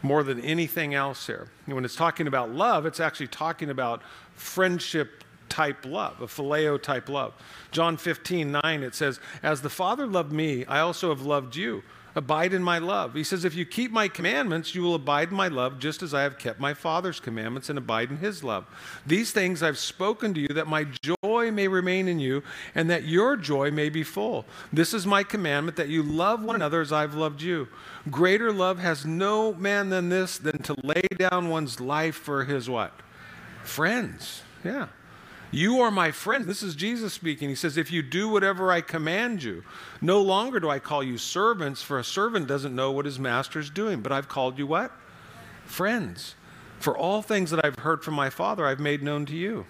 more 0.00 0.22
than 0.22 0.40
anything 0.40 0.94
else 0.94 1.26
here. 1.26 1.48
When 1.66 1.84
it's 1.84 1.94
talking 1.94 2.26
about 2.26 2.52
love, 2.52 2.86
it's 2.86 3.00
actually 3.00 3.28
talking 3.28 3.68
about 3.68 4.00
friendship 4.32 5.24
type 5.50 5.84
love, 5.84 6.22
a 6.22 6.26
phileo 6.26 6.82
type 6.82 7.10
love. 7.10 7.34
John 7.70 7.98
15, 7.98 8.50
9, 8.50 8.82
it 8.82 8.94
says, 8.94 9.20
As 9.42 9.60
the 9.60 9.68
Father 9.68 10.06
loved 10.06 10.32
me, 10.32 10.64
I 10.64 10.80
also 10.80 11.10
have 11.10 11.20
loved 11.20 11.54
you. 11.54 11.82
Abide 12.14 12.52
in 12.52 12.62
my 12.62 12.78
love. 12.78 13.14
He 13.14 13.22
says, 13.22 13.44
If 13.44 13.54
you 13.54 13.64
keep 13.64 13.92
my 13.92 14.08
commandments, 14.08 14.74
you 14.74 14.82
will 14.82 14.94
abide 14.94 15.30
in 15.30 15.36
my 15.36 15.48
love, 15.48 15.78
just 15.78 16.02
as 16.02 16.12
I 16.12 16.22
have 16.22 16.38
kept 16.38 16.58
my 16.58 16.74
Father's 16.74 17.20
commandments 17.20 17.68
and 17.68 17.78
abide 17.78 18.10
in 18.10 18.16
his 18.16 18.42
love. 18.42 18.66
These 19.06 19.32
things 19.32 19.62
I've 19.62 19.78
spoken 19.78 20.34
to 20.34 20.40
you, 20.40 20.48
that 20.48 20.66
my 20.66 20.84
joy 20.84 21.50
may 21.52 21.68
remain 21.68 22.08
in 22.08 22.18
you, 22.18 22.42
and 22.74 22.90
that 22.90 23.04
your 23.04 23.36
joy 23.36 23.70
may 23.70 23.88
be 23.88 24.02
full. 24.02 24.44
This 24.72 24.92
is 24.92 25.06
my 25.06 25.22
commandment, 25.22 25.76
that 25.76 25.88
you 25.88 26.02
love 26.02 26.42
one 26.42 26.56
another 26.56 26.80
as 26.80 26.92
I've 26.92 27.14
loved 27.14 27.42
you. 27.42 27.68
Greater 28.10 28.52
love 28.52 28.78
has 28.78 29.06
no 29.06 29.54
man 29.54 29.90
than 29.90 30.08
this, 30.08 30.38
than 30.38 30.62
to 30.62 30.74
lay 30.82 31.02
down 31.16 31.48
one's 31.48 31.80
life 31.80 32.16
for 32.16 32.44
his 32.44 32.68
what? 32.68 32.92
Friends. 33.62 34.42
Yeah. 34.64 34.88
You 35.50 35.80
are 35.80 35.90
my 35.90 36.12
friend. 36.12 36.44
This 36.44 36.62
is 36.62 36.76
Jesus 36.76 37.12
speaking. 37.12 37.48
He 37.48 37.54
says, 37.54 37.76
If 37.76 37.90
you 37.90 38.02
do 38.02 38.28
whatever 38.28 38.70
I 38.70 38.80
command 38.80 39.42
you, 39.42 39.64
no 40.00 40.20
longer 40.20 40.60
do 40.60 40.70
I 40.70 40.78
call 40.78 41.02
you 41.02 41.18
servants, 41.18 41.82
for 41.82 41.98
a 41.98 42.04
servant 42.04 42.46
doesn't 42.46 42.74
know 42.74 42.92
what 42.92 43.04
his 43.04 43.18
master 43.18 43.58
is 43.58 43.70
doing, 43.70 44.00
but 44.00 44.12
I've 44.12 44.28
called 44.28 44.58
you 44.58 44.66
what? 44.66 44.92
Friends. 45.64 46.36
For 46.78 46.96
all 46.96 47.20
things 47.20 47.50
that 47.50 47.64
I've 47.64 47.78
heard 47.80 48.04
from 48.04 48.14
my 48.14 48.30
Father, 48.30 48.66
I've 48.66 48.80
made 48.80 49.02
known 49.02 49.26
to 49.26 49.34
you. 49.34 49.66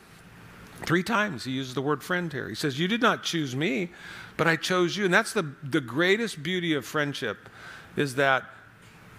Three 0.86 1.02
times 1.02 1.44
he 1.44 1.52
uses 1.52 1.74
the 1.74 1.82
word 1.82 2.02
friend 2.02 2.32
here. 2.32 2.48
He 2.48 2.54
says, 2.54 2.78
You 2.78 2.88
did 2.88 3.02
not 3.02 3.22
choose 3.22 3.56
me, 3.56 3.90
but 4.36 4.46
I 4.46 4.56
chose 4.56 4.96
you. 4.96 5.06
And 5.06 5.12
that's 5.12 5.32
the, 5.32 5.54
the 5.62 5.80
greatest 5.80 6.42
beauty 6.42 6.74
of 6.74 6.84
friendship 6.84 7.48
is 7.96 8.14
that 8.14 8.44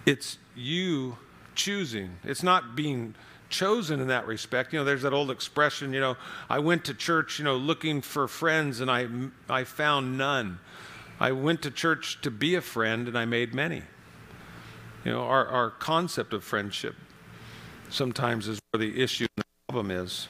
it's 0.06 0.38
you 0.54 1.18
choosing. 1.54 2.16
It's 2.24 2.42
not 2.42 2.74
being 2.74 3.14
chosen 3.52 4.00
in 4.00 4.08
that 4.08 4.26
respect. 4.26 4.72
You 4.72 4.80
know, 4.80 4.84
there's 4.84 5.02
that 5.02 5.12
old 5.12 5.30
expression, 5.30 5.92
you 5.92 6.00
know, 6.00 6.16
I 6.50 6.58
went 6.58 6.84
to 6.86 6.94
church, 6.94 7.38
you 7.38 7.44
know, 7.44 7.56
looking 7.56 8.00
for 8.00 8.26
friends 8.26 8.80
and 8.80 8.90
I, 8.90 9.06
I 9.48 9.62
found 9.62 10.18
none. 10.18 10.58
I 11.20 11.30
went 11.30 11.62
to 11.62 11.70
church 11.70 12.20
to 12.22 12.30
be 12.30 12.56
a 12.56 12.60
friend 12.60 13.06
and 13.06 13.16
I 13.16 13.26
made 13.26 13.54
many. 13.54 13.82
You 15.04 15.12
know, 15.12 15.22
our, 15.22 15.46
our 15.46 15.70
concept 15.70 16.32
of 16.32 16.42
friendship 16.42 16.96
sometimes 17.90 18.48
is 18.48 18.58
where 18.70 18.80
the 18.80 19.00
issue 19.00 19.26
and 19.36 19.44
the 19.44 19.72
problem 19.72 19.90
is. 19.90 20.26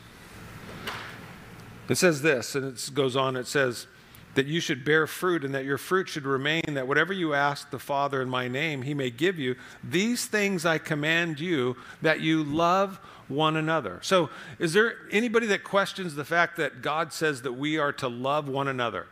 It 1.88 1.96
says 1.96 2.22
this, 2.22 2.54
and 2.54 2.64
it 2.64 2.90
goes 2.94 3.16
on, 3.16 3.36
it 3.36 3.46
says, 3.46 3.86
that 4.34 4.46
you 4.46 4.60
should 4.60 4.84
bear 4.84 5.06
fruit 5.06 5.44
and 5.44 5.54
that 5.54 5.64
your 5.64 5.78
fruit 5.78 6.08
should 6.08 6.24
remain, 6.24 6.62
that 6.74 6.88
whatever 6.88 7.12
you 7.12 7.34
ask 7.34 7.70
the 7.70 7.78
Father 7.78 8.22
in 8.22 8.28
my 8.28 8.48
name, 8.48 8.82
he 8.82 8.94
may 8.94 9.10
give 9.10 9.38
you. 9.38 9.56
These 9.84 10.26
things 10.26 10.64
I 10.64 10.78
command 10.78 11.38
you, 11.38 11.76
that 12.00 12.20
you 12.20 12.42
love 12.42 12.98
one 13.28 13.56
another. 13.56 13.98
So, 14.02 14.30
is 14.58 14.72
there 14.72 14.94
anybody 15.10 15.46
that 15.48 15.64
questions 15.64 16.14
the 16.14 16.24
fact 16.24 16.56
that 16.56 16.82
God 16.82 17.12
says 17.12 17.42
that 17.42 17.52
we 17.52 17.78
are 17.78 17.92
to 17.94 18.08
love 18.08 18.48
one 18.48 18.68
another? 18.68 19.06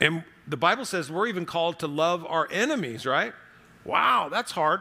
And 0.00 0.24
the 0.46 0.56
Bible 0.56 0.84
says 0.84 1.10
we're 1.10 1.26
even 1.26 1.46
called 1.46 1.78
to 1.80 1.86
love 1.86 2.24
our 2.26 2.48
enemies, 2.50 3.06
right? 3.06 3.32
Wow, 3.84 4.28
that's 4.30 4.52
hard, 4.52 4.80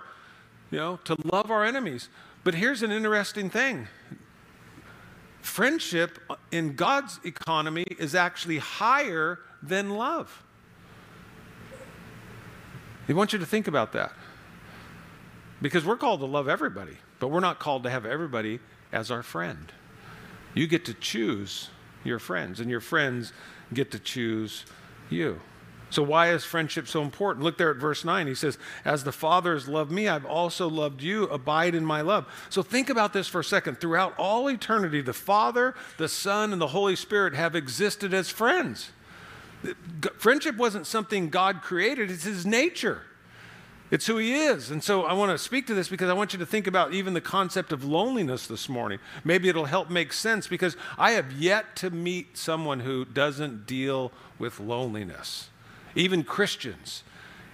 you 0.72 0.78
know, 0.78 1.00
to 1.06 1.16
love 1.24 1.52
our 1.52 1.64
enemies. 1.64 2.10
But 2.44 2.56
here's 2.56 2.84
an 2.84 2.92
interesting 2.92 3.50
thing 3.50 3.88
friendship 5.46 6.20
in 6.52 6.76
God's 6.76 7.20
economy 7.24 7.86
is 8.00 8.16
actually 8.16 8.58
higher 8.58 9.40
than 9.62 9.92
love. 9.92 10.44
I 13.08 13.14
want 13.14 13.34
you 13.34 13.40
to 13.40 13.46
think 13.46 13.68
about 13.68 13.94
that. 13.94 14.12
Because 15.62 15.86
we're 15.86 15.98
called 15.98 16.20
to 16.22 16.26
love 16.26 16.50
everybody, 16.50 16.98
but 17.20 17.30
we're 17.30 17.40
not 17.40 17.60
called 17.60 17.84
to 17.84 17.90
have 17.90 18.06
everybody 18.06 18.60
as 18.92 19.12
our 19.12 19.24
friend. 19.24 19.72
You 20.54 20.68
get 20.68 20.86
to 20.86 20.94
choose 20.94 21.70
your 22.04 22.20
friends, 22.20 22.60
and 22.60 22.70
your 22.70 22.82
friends 22.82 23.32
get 23.74 23.92
to 23.92 24.00
choose 24.00 24.66
you. 25.10 25.40
So, 25.90 26.02
why 26.02 26.32
is 26.32 26.44
friendship 26.44 26.88
so 26.88 27.02
important? 27.02 27.44
Look 27.44 27.58
there 27.58 27.70
at 27.70 27.78
verse 27.78 28.04
9. 28.04 28.28
He 28.28 28.36
says, 28.36 28.58
As 28.84 29.04
the 29.04 29.12
Father 29.12 29.54
has 29.54 29.68
loved 29.68 29.92
me, 29.92 30.08
I've 30.08 30.26
also 30.26 30.68
loved 30.68 31.02
you. 31.02 31.26
Abide 31.26 31.76
in 31.76 31.86
my 31.86 32.02
love. 32.02 32.26
So, 32.50 32.64
think 32.64 32.90
about 32.90 33.14
this 33.14 33.28
for 33.28 33.40
a 33.40 33.44
second. 33.44 33.80
Throughout 33.80 34.16
all 34.18 34.50
eternity, 34.50 35.02
the 35.02 35.14
Father, 35.14 35.76
the 35.98 36.10
Son, 36.10 36.52
and 36.52 36.62
the 36.62 36.68
Holy 36.68 36.96
Spirit 36.96 37.36
have 37.36 37.56
existed 37.56 38.14
as 38.14 38.30
friends. 38.30 38.92
Friendship 40.18 40.58
wasn't 40.58 40.88
something 40.88 41.30
God 41.30 41.62
created, 41.62 42.12
it's 42.12 42.24
His 42.24 42.46
nature. 42.46 43.04
It's 43.92 44.08
who 44.08 44.18
he 44.18 44.34
is. 44.34 44.72
And 44.72 44.84
so 44.84 45.04
I 45.04 45.14
want 45.14 45.32
to 45.32 45.38
speak 45.38 45.68
to 45.68 45.76
this 45.76 45.90
because 45.90 46.10
I 46.10 46.14
want 46.14 46.34
you 46.34 46.40
to 46.40 46.46
think 46.46 46.66
about 46.66 46.94
even 46.94 47.14
the 47.14 47.22
concept 47.22 47.72
of 47.72 47.86
loneliness 47.86 48.48
this 48.48 48.68
morning. 48.68 48.98
Maybe 49.24 49.48
it'll 49.48 49.66
help 49.66 49.92
make 49.92 50.12
sense 50.12 50.48
because 50.48 50.76
I 50.98 51.12
have 51.12 51.32
yet 51.34 51.76
to 51.78 51.92
meet 51.92 52.36
someone 52.36 52.80
who 52.80 53.06
doesn't 53.06 53.68
deal 53.68 54.12
with 54.40 54.60
loneliness 54.60 55.50
even 55.96 56.24
Christians. 56.24 57.04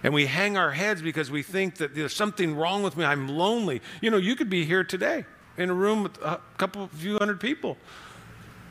And 0.04 0.14
we 0.14 0.26
hang 0.26 0.58
our 0.58 0.72
heads 0.72 1.02
because 1.02 1.30
we 1.30 1.44
think 1.44 1.76
that 1.78 1.94
there's 1.94 2.16
something 2.16 2.56
wrong 2.56 2.82
with 2.84 2.98
me. 2.98 3.06
I'm 3.06 3.28
lonely. 3.28 3.82
You 4.02 4.10
know, 4.10 4.18
you 4.18 4.36
could 4.36 4.50
be 4.50 4.66
here 4.66 4.84
today 4.84 5.26
in 5.58 5.70
a 5.70 5.74
room 5.74 6.04
with 6.04 6.18
a 6.22 6.40
couple, 6.58 6.88
few 6.88 7.18
hundred 7.18 7.40
people 7.40 7.78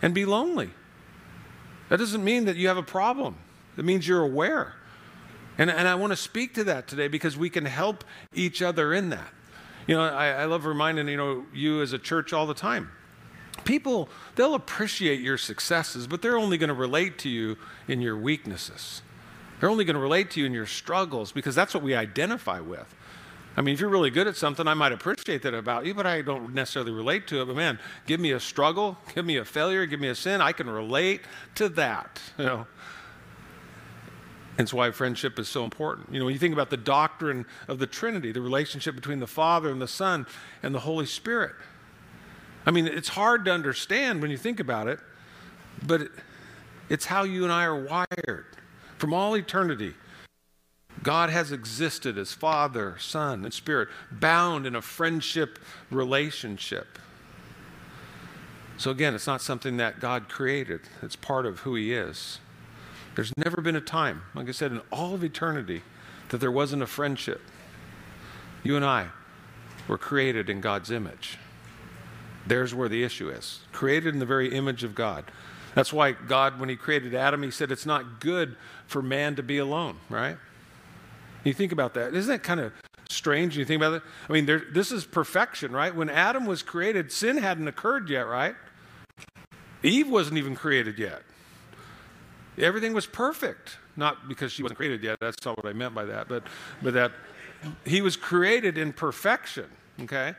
and 0.02 0.12
be 0.12 0.24
lonely. 0.24 0.70
That 1.88 1.98
doesn't 1.98 2.24
mean 2.24 2.46
that 2.46 2.56
you 2.56 2.68
have 2.68 2.76
a 2.76 2.82
problem, 2.82 3.36
it 3.76 3.84
means 3.84 4.06
you're 4.06 4.22
aware. 4.22 4.74
And, 5.58 5.70
and 5.70 5.86
I 5.86 5.94
want 5.94 6.12
to 6.12 6.16
speak 6.16 6.54
to 6.54 6.64
that 6.64 6.88
today 6.88 7.08
because 7.08 7.36
we 7.36 7.50
can 7.50 7.66
help 7.66 8.04
each 8.32 8.62
other 8.62 8.94
in 8.94 9.10
that. 9.10 9.28
You 9.86 9.96
know, 9.96 10.02
I, 10.02 10.28
I 10.28 10.44
love 10.46 10.64
reminding, 10.64 11.08
you 11.08 11.16
know, 11.16 11.44
you 11.52 11.82
as 11.82 11.92
a 11.92 11.98
church 11.98 12.32
all 12.32 12.46
the 12.46 12.54
time. 12.54 12.90
People, 13.64 14.08
they'll 14.36 14.54
appreciate 14.54 15.20
your 15.20 15.36
successes, 15.36 16.06
but 16.06 16.22
they're 16.22 16.38
only 16.38 16.56
going 16.56 16.68
to 16.68 16.74
relate 16.74 17.18
to 17.18 17.28
you 17.28 17.58
in 17.88 18.00
your 18.00 18.16
weaknesses. 18.16 19.02
They're 19.60 19.70
only 19.70 19.84
going 19.84 19.94
to 19.94 20.00
relate 20.00 20.30
to 20.32 20.40
you 20.40 20.46
in 20.46 20.54
your 20.54 20.66
struggles 20.66 21.32
because 21.32 21.54
that's 21.54 21.74
what 21.74 21.82
we 21.82 21.94
identify 21.94 22.60
with. 22.60 22.92
I 23.56 23.62
mean, 23.62 23.74
if 23.74 23.80
you're 23.80 23.90
really 23.90 24.10
good 24.10 24.26
at 24.26 24.36
something, 24.36 24.66
I 24.66 24.74
might 24.74 24.92
appreciate 24.92 25.42
that 25.42 25.54
about 25.54 25.84
you, 25.84 25.92
but 25.92 26.06
I 26.06 26.22
don't 26.22 26.54
necessarily 26.54 26.92
relate 26.92 27.26
to 27.28 27.42
it. 27.42 27.46
But 27.46 27.56
man, 27.56 27.78
give 28.06 28.20
me 28.20 28.30
a 28.32 28.40
struggle, 28.40 28.96
give 29.14 29.26
me 29.26 29.36
a 29.36 29.44
failure, 29.44 29.84
give 29.86 30.00
me 30.00 30.08
a 30.08 30.14
sin, 30.14 30.40
I 30.40 30.52
can 30.52 30.68
relate 30.70 31.22
to 31.56 31.68
that. 31.70 32.20
You 32.38 32.44
know. 32.44 32.66
It's 34.58 34.74
why 34.74 34.90
friendship 34.90 35.38
is 35.38 35.48
so 35.48 35.64
important. 35.64 36.12
You 36.12 36.18
know, 36.18 36.26
when 36.26 36.34
you 36.34 36.38
think 36.38 36.52
about 36.52 36.70
the 36.70 36.76
doctrine 36.76 37.46
of 37.66 37.78
the 37.78 37.86
Trinity, 37.86 38.30
the 38.30 38.42
relationship 38.42 38.94
between 38.94 39.18
the 39.18 39.26
Father 39.26 39.70
and 39.70 39.80
the 39.80 39.88
Son 39.88 40.26
and 40.62 40.74
the 40.74 40.80
Holy 40.80 41.06
Spirit. 41.06 41.54
I 42.66 42.70
mean, 42.70 42.86
it's 42.86 43.08
hard 43.08 43.46
to 43.46 43.52
understand 43.52 44.20
when 44.20 44.30
you 44.30 44.36
think 44.36 44.60
about 44.60 44.86
it, 44.86 45.00
but 45.86 46.08
it's 46.90 47.06
how 47.06 47.22
you 47.24 47.44
and 47.44 47.52
I 47.52 47.64
are 47.64 47.82
wired. 47.82 48.46
From 49.00 49.14
all 49.14 49.34
eternity, 49.34 49.94
God 51.02 51.30
has 51.30 51.52
existed 51.52 52.18
as 52.18 52.34
Father, 52.34 52.96
Son, 52.98 53.46
and 53.46 53.54
Spirit, 53.54 53.88
bound 54.12 54.66
in 54.66 54.76
a 54.76 54.82
friendship 54.82 55.58
relationship. 55.90 56.98
So, 58.76 58.90
again, 58.90 59.14
it's 59.14 59.26
not 59.26 59.40
something 59.40 59.78
that 59.78 60.00
God 60.00 60.28
created, 60.28 60.82
it's 61.00 61.16
part 61.16 61.46
of 61.46 61.60
who 61.60 61.76
He 61.76 61.94
is. 61.94 62.40
There's 63.14 63.32
never 63.38 63.62
been 63.62 63.74
a 63.74 63.80
time, 63.80 64.20
like 64.34 64.50
I 64.50 64.52
said, 64.52 64.70
in 64.70 64.82
all 64.92 65.14
of 65.14 65.24
eternity, 65.24 65.80
that 66.28 66.36
there 66.36 66.52
wasn't 66.52 66.82
a 66.82 66.86
friendship. 66.86 67.40
You 68.62 68.76
and 68.76 68.84
I 68.84 69.08
were 69.88 69.96
created 69.96 70.50
in 70.50 70.60
God's 70.60 70.90
image. 70.90 71.38
There's 72.46 72.74
where 72.74 72.90
the 72.90 73.02
issue 73.02 73.30
is. 73.30 73.60
Created 73.72 74.12
in 74.12 74.20
the 74.20 74.26
very 74.26 74.54
image 74.54 74.84
of 74.84 74.94
God. 74.94 75.24
That's 75.74 75.92
why 75.92 76.12
God, 76.12 76.58
when 76.58 76.68
He 76.68 76.76
created 76.76 77.14
Adam, 77.14 77.42
He 77.42 77.50
said 77.50 77.70
it's 77.70 77.86
not 77.86 78.20
good 78.20 78.56
for 78.86 79.02
man 79.02 79.36
to 79.36 79.42
be 79.42 79.58
alone, 79.58 79.96
right? 80.08 80.36
You 81.44 81.54
think 81.54 81.72
about 81.72 81.94
that. 81.94 82.14
Isn't 82.14 82.30
that 82.30 82.42
kind 82.42 82.60
of 82.60 82.72
strange? 83.08 83.56
You 83.56 83.64
think 83.64 83.80
about 83.80 83.94
it? 83.94 84.02
I 84.28 84.32
mean, 84.32 84.46
there, 84.46 84.62
this 84.72 84.92
is 84.92 85.04
perfection, 85.04 85.72
right? 85.72 85.94
When 85.94 86.10
Adam 86.10 86.46
was 86.46 86.62
created, 86.62 87.10
sin 87.12 87.38
hadn't 87.38 87.68
occurred 87.68 88.08
yet, 88.08 88.26
right? 88.26 88.54
Eve 89.82 90.10
wasn't 90.10 90.38
even 90.38 90.54
created 90.54 90.98
yet. 90.98 91.22
Everything 92.58 92.92
was 92.92 93.06
perfect. 93.06 93.78
Not 93.96 94.28
because 94.28 94.52
she 94.52 94.62
wasn't 94.62 94.78
created 94.78 95.02
yet, 95.02 95.18
that's 95.20 95.44
not 95.44 95.56
what 95.56 95.66
I 95.66 95.72
meant 95.72 95.94
by 95.94 96.04
that, 96.04 96.28
but, 96.28 96.44
but 96.82 96.94
that 96.94 97.12
he 97.84 98.00
was 98.00 98.16
created 98.16 98.78
in 98.78 98.92
perfection, 98.92 99.66
okay? 100.00 100.34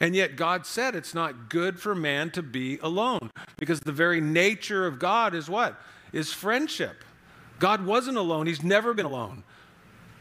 And 0.00 0.16
yet, 0.16 0.34
God 0.34 0.64
said 0.64 0.96
it's 0.96 1.14
not 1.14 1.50
good 1.50 1.78
for 1.78 1.94
man 1.94 2.30
to 2.30 2.42
be 2.42 2.78
alone 2.78 3.30
because 3.58 3.80
the 3.80 3.92
very 3.92 4.20
nature 4.20 4.86
of 4.86 4.98
God 4.98 5.34
is 5.34 5.48
what? 5.48 5.78
Is 6.12 6.32
friendship. 6.32 7.04
God 7.58 7.84
wasn't 7.84 8.16
alone, 8.16 8.46
He's 8.46 8.64
never 8.64 8.94
been 8.94 9.06
alone. 9.06 9.44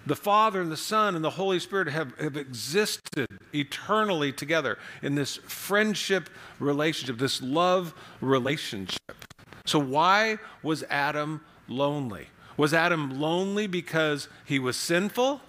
The 0.06 0.16
Father 0.16 0.62
and 0.62 0.72
the 0.72 0.78
Son 0.78 1.16
and 1.16 1.24
the 1.24 1.30
Holy 1.30 1.60
Spirit 1.60 1.88
have, 1.90 2.18
have 2.18 2.36
existed 2.36 3.28
eternally 3.54 4.32
together 4.32 4.78
in 5.02 5.16
this 5.16 5.38
friendship 5.38 6.30
relationship, 6.60 7.18
this 7.18 7.42
love 7.42 7.94
relationship. 8.20 9.26
So, 9.66 9.80
why 9.80 10.40
was 10.64 10.84
Adam 10.90 11.42
lonely? 11.68 12.28
Was 12.58 12.74
Adam 12.74 13.22
lonely 13.22 13.68
because 13.68 14.28
he 14.46 14.60
was 14.60 14.76
sinful? 14.76 15.42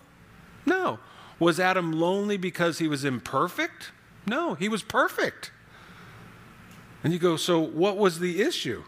No. 0.66 0.99
Was 1.38 1.59
Adam 1.59 1.93
lonely 1.93 2.37
because 2.37 2.79
he 2.79 2.87
was 2.87 3.05
imperfect? 3.05 3.93
No, 4.26 4.54
he 4.54 4.68
was 4.68 4.83
perfect. 4.83 5.50
And 7.02 7.12
you 7.12 7.18
go, 7.18 7.37
so 7.37 7.59
what 7.59 7.96
was 7.96 8.18
the 8.18 8.42
issue? 8.42 8.85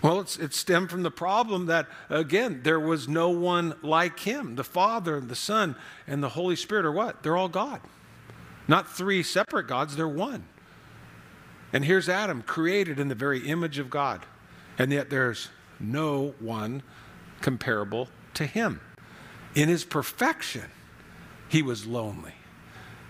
Well, 0.00 0.20
it 0.20 0.54
stemmed 0.54 0.90
from 0.90 1.02
the 1.02 1.10
problem 1.10 1.66
that, 1.66 1.88
again, 2.08 2.60
there 2.62 2.78
was 2.78 3.08
no 3.08 3.30
one 3.30 3.74
like 3.82 4.20
him. 4.20 4.54
The 4.54 4.64
Father, 4.64 5.16
and 5.16 5.28
the 5.28 5.34
Son, 5.34 5.74
and 6.06 6.22
the 6.22 6.30
Holy 6.30 6.54
Spirit 6.54 6.86
are 6.86 6.92
what? 6.92 7.22
They're 7.22 7.36
all 7.36 7.48
God. 7.48 7.80
Not 8.68 8.88
three 8.88 9.22
separate 9.22 9.66
gods, 9.66 9.96
they're 9.96 10.06
one. 10.06 10.44
And 11.72 11.84
here's 11.84 12.08
Adam, 12.08 12.42
created 12.42 13.00
in 13.00 13.08
the 13.08 13.14
very 13.14 13.46
image 13.46 13.78
of 13.78 13.90
God. 13.90 14.24
And 14.78 14.92
yet 14.92 15.10
there's 15.10 15.48
no 15.80 16.34
one 16.38 16.82
comparable 17.40 18.08
to 18.34 18.46
him. 18.46 18.80
In 19.54 19.68
his 19.68 19.84
perfection, 19.84 20.70
he 21.48 21.60
was 21.60 21.86
lonely. 21.86 22.34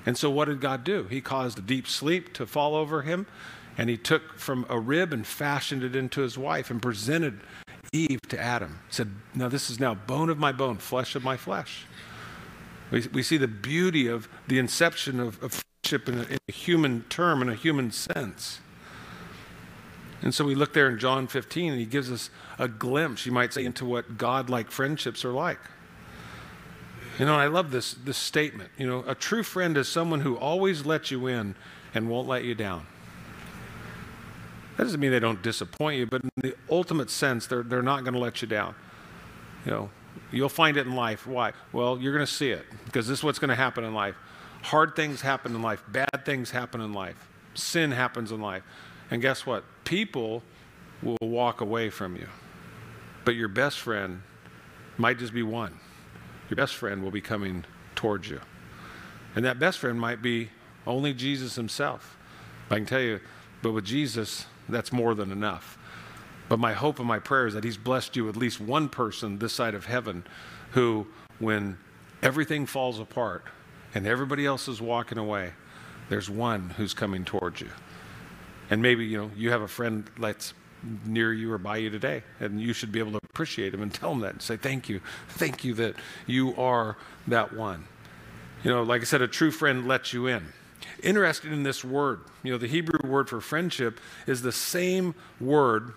And 0.09 0.16
so, 0.16 0.31
what 0.31 0.47
did 0.47 0.62
God 0.62 0.85
do? 0.85 1.03
He 1.11 1.21
caused 1.21 1.59
a 1.59 1.61
deep 1.61 1.87
sleep 1.87 2.33
to 2.33 2.47
fall 2.47 2.75
over 2.75 3.03
him, 3.03 3.27
and 3.77 3.90
he 3.90 3.99
took 3.99 4.38
from 4.38 4.64
a 4.71 4.81
rib 4.81 5.12
and 5.12 5.27
fashioned 5.27 5.85
it 5.85 5.94
into 5.94 6.23
his 6.23 6.38
wife 6.38 6.71
and 6.71 6.81
presented 6.81 7.40
Eve 7.92 8.23
to 8.31 8.40
Adam. 8.40 8.79
He 8.88 8.94
said, 8.94 9.11
Now, 9.35 9.51
this 9.51 9.68
is 9.68 9.79
now 9.79 9.92
bone 9.92 10.31
of 10.31 10.38
my 10.38 10.51
bone, 10.51 10.79
flesh 10.79 11.14
of 11.14 11.23
my 11.23 11.37
flesh. 11.37 11.85
We, 12.90 13.07
we 13.12 13.23
see 13.23 13.37
the 13.37 13.49
beauty 13.49 14.07
of 14.07 14.31
the 14.47 14.59
inception 14.59 15.21
of, 15.21 15.42
of 15.42 15.62
friendship 15.85 16.09
in 16.09 16.21
a, 16.21 16.23
in 16.23 16.38
a 16.49 16.53
human 16.53 17.03
term, 17.11 17.42
in 17.42 17.51
a 17.51 17.55
human 17.55 17.90
sense. 17.90 18.61
And 20.23 20.35
so 20.35 20.42
we 20.42 20.55
look 20.55 20.73
there 20.73 20.88
in 20.88 20.99
John 20.99 21.27
15, 21.27 21.73
and 21.73 21.79
he 21.79 21.85
gives 21.85 22.11
us 22.11 22.31
a 22.59 22.66
glimpse, 22.66 23.27
you 23.27 23.33
might 23.33 23.53
say, 23.53 23.62
into 23.62 23.85
what 23.85 24.16
God 24.16 24.49
like 24.49 24.71
friendships 24.71 25.23
are 25.27 25.33
like. 25.33 25.61
You 27.18 27.26
know, 27.26 27.37
I 27.37 27.48
love 27.48 27.70
this, 27.72 27.94
this 27.94 28.16
statement. 28.16 28.70
You 28.78 28.87
know, 28.87 29.04
a 29.07 29.14
true 29.14 29.42
friend 29.42 29.76
is 29.76 29.88
someone 29.88 30.20
who 30.20 30.37
always 30.37 30.87
lets 30.87 31.11
you 31.11 31.26
in 31.26 31.57
and 31.94 32.09
won't 32.09 32.28
let 32.28 32.44
you 32.44 32.54
down. 32.54 32.87
That 34.76 34.85
doesn't 34.85 35.00
mean 35.00 35.11
they 35.11 35.18
don't 35.18 35.42
disappoint 35.42 35.98
you, 35.98 36.07
but 36.07 36.22
in 36.22 36.31
the 36.37 36.54
ultimate 36.70 37.11
sense, 37.11 37.48
they're, 37.48 37.64
they're 37.64 37.83
not 37.83 38.04
going 38.04 38.14
to 38.14 38.20
let 38.20 38.40
you 38.40 38.46
down. 38.46 38.76
You 39.64 39.72
know, 39.72 39.90
you'll 40.31 40.48
find 40.48 40.76
it 40.76 40.87
in 40.87 40.94
life. 40.94 41.26
Why? 41.26 41.52
Well, 41.72 41.98
you're 41.98 42.14
going 42.14 42.24
to 42.24 42.33
see 42.33 42.50
it 42.50 42.64
because 42.85 43.09
this 43.09 43.18
is 43.18 43.24
what's 43.24 43.40
going 43.40 43.48
to 43.48 43.57
happen 43.57 43.83
in 43.83 43.92
life. 43.92 44.14
Hard 44.62 44.94
things 44.94 45.20
happen 45.20 45.54
in 45.57 45.62
life, 45.62 45.83
bad 45.88 46.24
things 46.24 46.52
happen 46.52 46.81
in 46.81 46.92
life, 46.92 47.28
sin 47.54 47.90
happens 47.90 48.31
in 48.31 48.40
life. 48.40 48.62
And 49.11 49.20
guess 49.20 49.44
what? 49.44 49.64
People 49.85 50.44
will 51.02 51.16
walk 51.20 51.61
away 51.61 51.90
from 51.90 52.14
you. 52.14 52.28
But 53.24 53.35
your 53.35 53.48
best 53.48 53.81
friend 53.81 54.22
might 54.96 55.18
just 55.18 55.35
be 55.35 55.42
one. 55.42 55.78
Your 56.49 56.57
best 56.57 56.75
friend 56.75 57.03
will 57.03 57.11
be 57.11 57.21
coming 57.21 57.65
towards 57.95 58.29
you. 58.29 58.41
And 59.35 59.45
that 59.45 59.59
best 59.59 59.79
friend 59.79 60.01
might 60.01 60.23
be 60.23 60.51
only 60.87 61.13
Jesus 61.13 61.55
himself. 61.57 62.17
I 62.71 62.77
can 62.77 62.87
tell 62.87 63.01
you, 63.01 63.21
but 63.63 63.73
with 63.73 63.85
Jesus, 63.85 64.47
that's 64.69 64.93
more 64.93 65.15
than 65.15 65.31
enough. 65.31 65.79
But 66.49 66.59
my 66.59 66.73
hope 66.73 66.99
and 66.99 67.07
my 67.07 67.19
prayer 67.19 67.47
is 67.47 67.55
that 67.55 67.65
He's 67.65 67.77
blessed 67.77 68.17
you 68.17 68.25
with 68.25 68.37
at 68.37 68.41
least 68.41 68.61
one 68.61 68.89
person 68.89 69.39
this 69.39 69.53
side 69.53 69.75
of 69.75 69.87
heaven 69.87 70.25
who, 70.73 71.07
when 71.39 71.79
everything 72.23 72.67
falls 72.67 72.99
apart 72.99 73.45
and 73.95 74.07
everybody 74.07 74.47
else 74.47 74.69
is 74.69 74.81
walking 74.81 75.19
away, 75.19 75.53
there's 76.09 76.31
one 76.31 76.71
who's 76.71 76.95
coming 76.95 77.25
towards 77.25 77.61
you. 77.61 77.71
And 78.71 78.83
maybe, 78.83 79.05
you 79.05 79.19
know, 79.19 79.31
you 79.37 79.51
have 79.51 79.63
a 79.63 79.69
friend 79.69 80.09
that's 80.19 80.55
near 81.05 81.33
you 81.33 81.53
or 81.53 81.59
by 81.59 81.79
you 81.79 81.91
today, 81.91 82.23
and 82.41 82.61
you 82.61 82.73
should 82.73 82.93
be 82.93 82.99
able 82.99 83.12
to 83.12 83.21
appreciate 83.25 83.75
him 83.75 83.83
and 83.83 83.93
tell 83.93 84.12
him 84.12 84.21
that 84.21 84.33
and 84.33 84.43
say, 84.43 84.57
Thank 84.57 84.88
you. 84.88 85.01
Thank 85.29 85.64
you 85.64 85.75
that 85.75 85.95
you 86.27 86.55
are 86.57 86.97
that 87.27 87.53
one. 87.53 87.85
You 88.64 88.71
know, 88.71 88.83
like 88.83 89.03
I 89.03 89.05
said, 89.05 89.23
a 89.23 89.29
true 89.29 89.51
friend 89.51 89.87
lets 89.87 90.12
you 90.12 90.27
in. 90.27 90.53
Interested 91.03 91.53
in 91.53 91.62
this 91.62 91.85
word, 91.85 92.21
you 92.43 92.51
know, 92.51 92.59
the 92.59 92.67
Hebrew 92.67 93.09
word 93.09 93.29
for 93.29 93.41
friendship 93.41 94.01
is 94.27 94.43
the 94.43 94.53
same 94.53 95.14
word 95.41 95.93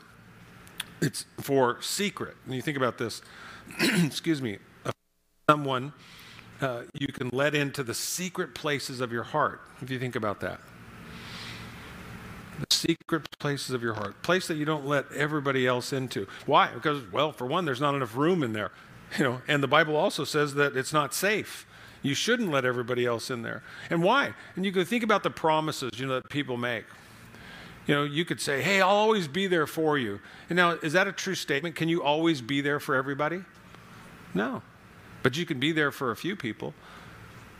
it's 1.01 1.25
for 1.39 1.81
secret. 1.81 2.35
And 2.45 2.53
you 2.53 2.61
think 2.61 2.77
about 2.77 2.97
this, 2.97 3.21
excuse 3.79 4.41
me, 4.41 4.59
someone 5.49 5.93
uh, 6.61 6.83
you 6.93 7.07
can 7.07 7.29
let 7.33 7.55
into 7.55 7.83
the 7.83 7.93
secret 7.93 8.53
places 8.53 9.01
of 9.01 9.11
your 9.11 9.23
heart, 9.23 9.61
if 9.81 9.89
you 9.89 9.99
think 9.99 10.15
about 10.15 10.39
that. 10.41 10.59
Secret 12.81 13.29
places 13.37 13.71
of 13.71 13.83
your 13.83 13.93
heart, 13.93 14.23
place 14.23 14.47
that 14.47 14.55
you 14.55 14.65
don't 14.65 14.87
let 14.87 15.05
everybody 15.11 15.67
else 15.67 15.93
into. 15.93 16.25
Why? 16.47 16.71
Because, 16.73 17.03
well, 17.11 17.31
for 17.31 17.45
one, 17.45 17.65
there's 17.65 17.79
not 17.79 17.93
enough 17.93 18.15
room 18.15 18.43
in 18.43 18.53
there. 18.53 18.71
You 19.17 19.25
know, 19.25 19.41
and 19.45 19.61
the 19.61 19.67
Bible 19.67 19.97
also 19.97 20.23
says 20.23 20.53
that 20.53 20.77
it's 20.77 20.93
not 20.93 21.13
safe. 21.13 21.67
You 22.01 22.13
shouldn't 22.13 22.49
let 22.49 22.63
everybody 22.63 23.05
else 23.05 23.29
in 23.29 23.41
there. 23.41 23.61
And 23.89 24.01
why? 24.01 24.33
And 24.55 24.63
you 24.63 24.71
can 24.71 24.85
think 24.85 25.03
about 25.03 25.21
the 25.21 25.29
promises, 25.29 25.91
you 25.99 26.07
know, 26.07 26.13
that 26.13 26.29
people 26.29 26.55
make. 26.55 26.85
You 27.87 27.95
know, 27.95 28.03
you 28.03 28.23
could 28.23 28.39
say, 28.39 28.61
hey, 28.61 28.79
I'll 28.79 28.87
always 28.87 29.27
be 29.27 29.47
there 29.47 29.67
for 29.67 29.97
you. 29.97 30.21
And 30.49 30.55
now, 30.55 30.71
is 30.81 30.93
that 30.93 31.07
a 31.07 31.11
true 31.11 31.35
statement? 31.35 31.75
Can 31.75 31.89
you 31.89 32.01
always 32.01 32.39
be 32.39 32.61
there 32.61 32.79
for 32.79 32.95
everybody? 32.95 33.41
No. 34.33 34.61
But 35.23 35.35
you 35.35 35.45
can 35.45 35.59
be 35.59 35.73
there 35.73 35.91
for 35.91 36.11
a 36.11 36.15
few 36.15 36.37
people. 36.37 36.73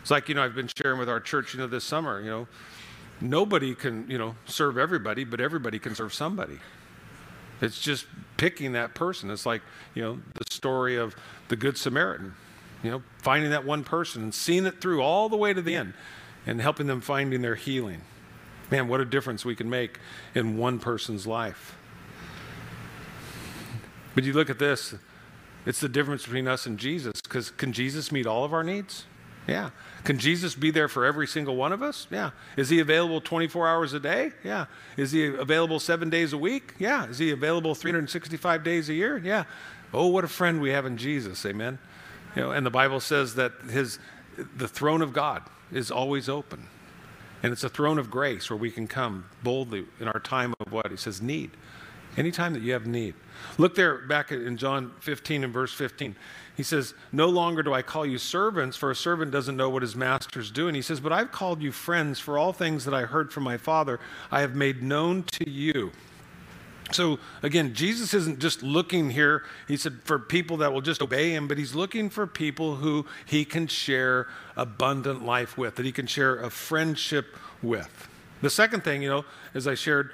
It's 0.02 0.10
like, 0.10 0.30
you 0.30 0.36
know, 0.36 0.44
I've 0.44 0.56
been 0.56 0.70
sharing 0.74 1.00
with 1.00 1.10
our 1.10 1.20
church, 1.20 1.54
you 1.54 1.60
know, 1.60 1.68
this 1.68 1.84
summer, 1.84 2.22
you 2.22 2.30
know, 2.30 2.48
nobody 3.22 3.76
can, 3.76 4.10
you 4.10 4.18
know, 4.18 4.36
serve 4.46 4.78
everybody, 4.78 5.24
but 5.24 5.40
everybody 5.40 5.80
can 5.80 5.96
serve 5.96 6.14
somebody. 6.14 6.60
It's 7.62 7.80
just 7.80 8.08
picking 8.38 8.72
that 8.74 8.96
person. 8.96 9.30
It's 9.30 9.46
like, 9.46 9.62
you 9.94 10.02
know, 10.02 10.20
the 10.34 10.46
story 10.50 10.98
of 10.98 11.16
the 11.48 11.56
Good 11.56 11.78
Samaritan, 11.78 12.34
you 12.84 12.90
know, 12.90 13.04
finding 13.20 13.52
that 13.52 13.66
one 13.66 13.84
person 13.84 14.24
and 14.24 14.34
seeing 14.34 14.66
it 14.66 14.82
through 14.82 15.02
all 15.02 15.30
the 15.30 15.38
way 15.38 15.54
to 15.54 15.62
the 15.62 15.76
end 15.76 15.94
and 16.48 16.60
helping 16.60 16.88
them 16.88 17.02
finding 17.02 17.42
their 17.42 17.56
healing. 17.56 18.02
Man, 18.72 18.88
what 18.88 19.00
a 19.00 19.06
difference 19.06 19.46
we 19.46 19.56
can 19.56 19.70
make 19.70 20.00
in 20.34 20.58
one 20.58 20.80
person's 20.80 21.28
life. 21.28 21.78
But 24.16 24.24
you 24.24 24.34
look 24.34 24.50
at 24.50 24.60
this, 24.60 24.96
it's 25.66 25.80
the 25.80 25.90
difference 25.90 26.24
between 26.24 26.48
us 26.48 26.66
and 26.66 26.80
Jesus, 26.80 27.22
because 27.22 27.52
can 27.52 27.74
Jesus 27.74 28.12
meet 28.12 28.26
all 28.26 28.44
of 28.44 28.54
our 28.54 28.64
needs? 28.64 29.06
Yeah. 29.48 29.72
Can 30.04 30.18
Jesus 30.18 30.56
be 30.56 30.72
there 30.72 30.88
for 30.88 31.06
every 31.06 31.28
single 31.28 31.56
one 31.56 31.72
of 31.72 31.82
us? 31.82 32.08
Yeah. 32.10 32.32
Is 32.58 32.70
he 32.70 32.80
available 32.80 33.22
24 33.22 33.68
hours 33.68 33.94
a 33.94 34.00
day? 34.00 34.32
Yeah. 34.44 34.66
Is 34.98 35.12
he 35.12 35.28
available 35.28 35.80
seven 35.80 36.10
days 36.10 36.34
a 36.34 36.38
week? 36.38 36.74
Yeah. 36.80 37.08
Is 37.08 37.20
he 37.20 37.32
available 37.32 37.76
365 37.76 38.64
days 38.64 38.90
a 38.90 38.94
year? 38.94 39.18
Yeah. 39.18 39.46
Oh, 39.94 40.08
what 40.08 40.24
a 40.24 40.28
friend 40.28 40.62
we 40.62 40.72
have 40.72 40.86
in 40.86 40.98
Jesus. 40.98 41.46
Amen. 41.46 41.80
You 42.36 42.44
know, 42.44 42.52
and 42.52 42.66
the 42.66 42.72
Bible 42.72 43.00
says 43.00 43.36
that 43.36 43.52
his 43.70 44.00
the 44.56 44.68
throne 44.68 45.02
of 45.02 45.14
God 45.14 45.44
is 45.72 45.92
always 45.92 46.30
open. 46.30 46.68
And 47.44 47.52
it's 47.52 47.64
a 47.64 47.70
throne 47.70 47.98
of 47.98 48.12
grace 48.12 48.50
where 48.50 48.58
we 48.58 48.72
can 48.72 48.88
come 48.88 49.26
boldly 49.44 49.86
in 50.00 50.08
our 50.08 50.20
time 50.20 50.54
of 50.60 50.72
what? 50.72 50.92
He 50.92 50.98
says, 50.98 51.22
need. 51.22 51.52
Anytime 52.18 52.54
that 52.54 52.62
you 52.62 52.74
have 52.74 52.86
need. 52.86 53.16
Look 53.58 53.76
there 53.76 54.00
back 54.00 54.32
in 54.32 54.58
John 54.58 54.92
15 55.00 55.46
and 55.46 55.54
verse 55.54 55.74
15. 55.74 56.16
He 56.56 56.64
says, 56.64 56.94
No 57.12 57.28
longer 57.28 57.64
do 57.64 57.74
I 57.74 57.82
call 57.82 58.06
you 58.06 58.18
servants, 58.18 58.76
for 58.76 58.92
a 58.92 58.96
servant 58.96 59.32
doesn't 59.32 59.56
know 59.56 59.70
what 59.70 59.82
his 59.82 59.96
master's 59.96 60.52
doing. 60.52 60.76
He 60.76 60.82
says, 60.82 61.00
But 61.00 61.14
I've 61.14 61.32
called 61.32 61.62
you 61.62 61.72
friends, 61.72 62.20
for 62.20 62.38
all 62.38 62.54
things 62.54 62.86
that 62.86 62.94
I 62.94 63.04
heard 63.04 63.32
from 63.32 63.44
my 63.44 63.58
Father 63.58 64.00
I 64.30 64.42
have 64.42 64.56
made 64.56 64.84
known 64.84 65.24
to 65.24 65.50
you. 65.50 65.92
So 66.92 67.20
again, 67.42 67.74
Jesus 67.74 68.14
isn't 68.14 68.40
just 68.40 68.64
looking 68.64 69.12
here, 69.12 69.44
he 69.68 69.78
said, 69.78 70.00
for 70.04 70.20
people 70.20 70.58
that 70.58 70.74
will 70.74 70.82
just 70.82 71.02
obey 71.02 71.32
him, 71.32 71.48
but 71.48 71.58
he's 71.58 71.74
looking 71.74 72.10
for 72.10 72.28
people 72.28 72.76
who 72.76 73.06
he 73.26 73.46
can 73.46 73.68
share 73.68 74.28
abundant 74.58 75.24
life 75.24 75.58
with, 75.58 75.76
that 75.76 75.86
he 75.86 75.92
can 75.92 76.08
share 76.08 76.36
a 76.36 76.50
friendship 76.50 77.38
with. 77.62 78.10
The 78.42 78.50
second 78.50 78.84
thing, 78.84 79.02
you 79.04 79.10
know, 79.10 79.26
as 79.54 79.68
I 79.68 79.76
shared, 79.76 80.12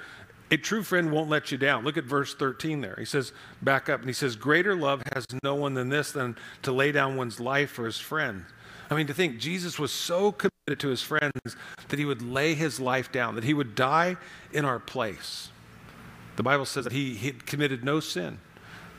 a 0.50 0.56
true 0.56 0.82
friend 0.82 1.12
won't 1.12 1.28
let 1.28 1.52
you 1.52 1.58
down. 1.58 1.84
Look 1.84 1.96
at 1.96 2.04
verse 2.04 2.34
13 2.34 2.80
there. 2.80 2.96
He 2.98 3.04
says, 3.04 3.32
back 3.60 3.88
up, 3.88 4.00
and 4.00 4.08
he 4.08 4.14
says, 4.14 4.36
Greater 4.36 4.74
love 4.74 5.02
has 5.14 5.26
no 5.42 5.54
one 5.54 5.74
than 5.74 5.88
this, 5.88 6.12
than 6.12 6.36
to 6.62 6.72
lay 6.72 6.92
down 6.92 7.16
one's 7.16 7.38
life 7.38 7.70
for 7.70 7.84
his 7.84 7.98
friend. 7.98 8.44
I 8.90 8.94
mean, 8.94 9.06
to 9.08 9.14
think 9.14 9.38
Jesus 9.38 9.78
was 9.78 9.92
so 9.92 10.32
committed 10.32 10.80
to 10.80 10.88
his 10.88 11.02
friends 11.02 11.56
that 11.88 11.98
he 11.98 12.04
would 12.04 12.22
lay 12.22 12.54
his 12.54 12.80
life 12.80 13.12
down, 13.12 13.34
that 13.34 13.44
he 13.44 13.52
would 13.52 13.74
die 13.74 14.16
in 14.52 14.64
our 14.64 14.78
place. 14.78 15.50
The 16.36 16.42
Bible 16.42 16.64
says 16.64 16.84
that 16.84 16.92
he, 16.92 17.14
he 17.14 17.32
committed 17.32 17.84
no 17.84 18.00
sin. 18.00 18.38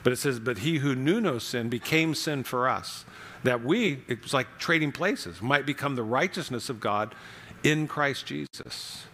But 0.02 0.12
it 0.12 0.16
says, 0.16 0.38
but 0.38 0.58
he 0.58 0.78
who 0.78 0.94
knew 0.94 1.20
no 1.20 1.38
sin 1.38 1.68
became 1.68 2.14
sin 2.14 2.44
for 2.44 2.68
us. 2.68 3.04
That 3.42 3.64
we, 3.64 4.02
it 4.08 4.22
was 4.22 4.32
like 4.32 4.58
trading 4.58 4.92
places, 4.92 5.42
might 5.42 5.66
become 5.66 5.96
the 5.96 6.02
righteousness 6.02 6.68
of 6.68 6.80
God 6.80 7.14
in 7.62 7.86
Christ 7.86 8.26
Jesus. 8.26 9.04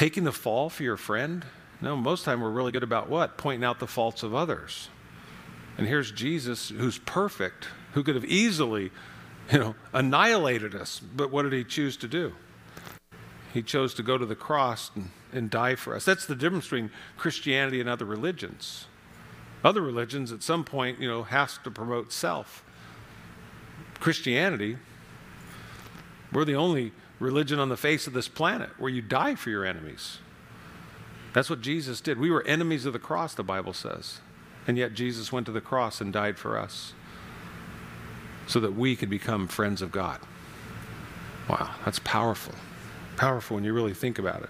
Taking 0.00 0.24
the 0.24 0.32
fall 0.32 0.70
for 0.70 0.82
your 0.82 0.96
friend? 0.96 1.44
No, 1.82 1.94
most 1.94 2.20
of 2.20 2.24
the 2.24 2.30
time 2.30 2.40
we're 2.40 2.48
really 2.48 2.72
good 2.72 2.82
about 2.82 3.10
what? 3.10 3.36
Pointing 3.36 3.62
out 3.62 3.80
the 3.80 3.86
faults 3.86 4.22
of 4.22 4.34
others. 4.34 4.88
And 5.76 5.86
here's 5.86 6.10
Jesus 6.10 6.70
who's 6.70 6.96
perfect, 6.96 7.68
who 7.92 8.02
could 8.02 8.14
have 8.14 8.24
easily, 8.24 8.92
you 9.52 9.58
know, 9.58 9.74
annihilated 9.92 10.74
us. 10.74 11.00
But 11.00 11.30
what 11.30 11.42
did 11.42 11.52
he 11.52 11.64
choose 11.64 11.98
to 11.98 12.08
do? 12.08 12.32
He 13.52 13.60
chose 13.60 13.92
to 13.92 14.02
go 14.02 14.16
to 14.16 14.24
the 14.24 14.34
cross 14.34 14.90
and, 14.94 15.10
and 15.34 15.50
die 15.50 15.74
for 15.74 15.94
us. 15.94 16.06
That's 16.06 16.24
the 16.24 16.34
difference 16.34 16.64
between 16.64 16.90
Christianity 17.18 17.78
and 17.78 17.86
other 17.86 18.06
religions. 18.06 18.86
Other 19.62 19.82
religions, 19.82 20.32
at 20.32 20.42
some 20.42 20.64
point, 20.64 20.98
you 20.98 21.08
know, 21.08 21.24
has 21.24 21.58
to 21.58 21.70
promote 21.70 22.10
self. 22.10 22.64
Christianity, 23.98 24.78
we're 26.32 26.46
the 26.46 26.56
only 26.56 26.92
religion 27.20 27.60
on 27.60 27.68
the 27.68 27.76
face 27.76 28.06
of 28.06 28.12
this 28.12 28.28
planet 28.28 28.70
where 28.78 28.90
you 28.90 29.02
die 29.02 29.36
for 29.36 29.50
your 29.50 29.64
enemies. 29.64 30.18
That's 31.32 31.48
what 31.48 31.60
Jesus 31.60 32.00
did. 32.00 32.18
We 32.18 32.30
were 32.30 32.44
enemies 32.44 32.86
of 32.86 32.92
the 32.92 32.98
cross, 32.98 33.34
the 33.34 33.44
Bible 33.44 33.72
says. 33.72 34.20
And 34.66 34.76
yet 34.76 34.94
Jesus 34.94 35.30
went 35.30 35.46
to 35.46 35.52
the 35.52 35.60
cross 35.60 36.00
and 36.00 36.12
died 36.12 36.38
for 36.38 36.58
us 36.58 36.92
so 38.48 38.58
that 38.58 38.74
we 38.74 38.96
could 38.96 39.10
become 39.10 39.46
friends 39.46 39.80
of 39.80 39.92
God. 39.92 40.18
Wow, 41.48 41.70
that's 41.84 42.00
powerful 42.00 42.54
powerful 43.20 43.56
when 43.56 43.64
you 43.64 43.74
really 43.74 43.92
think 43.92 44.18
about 44.18 44.42
it. 44.42 44.48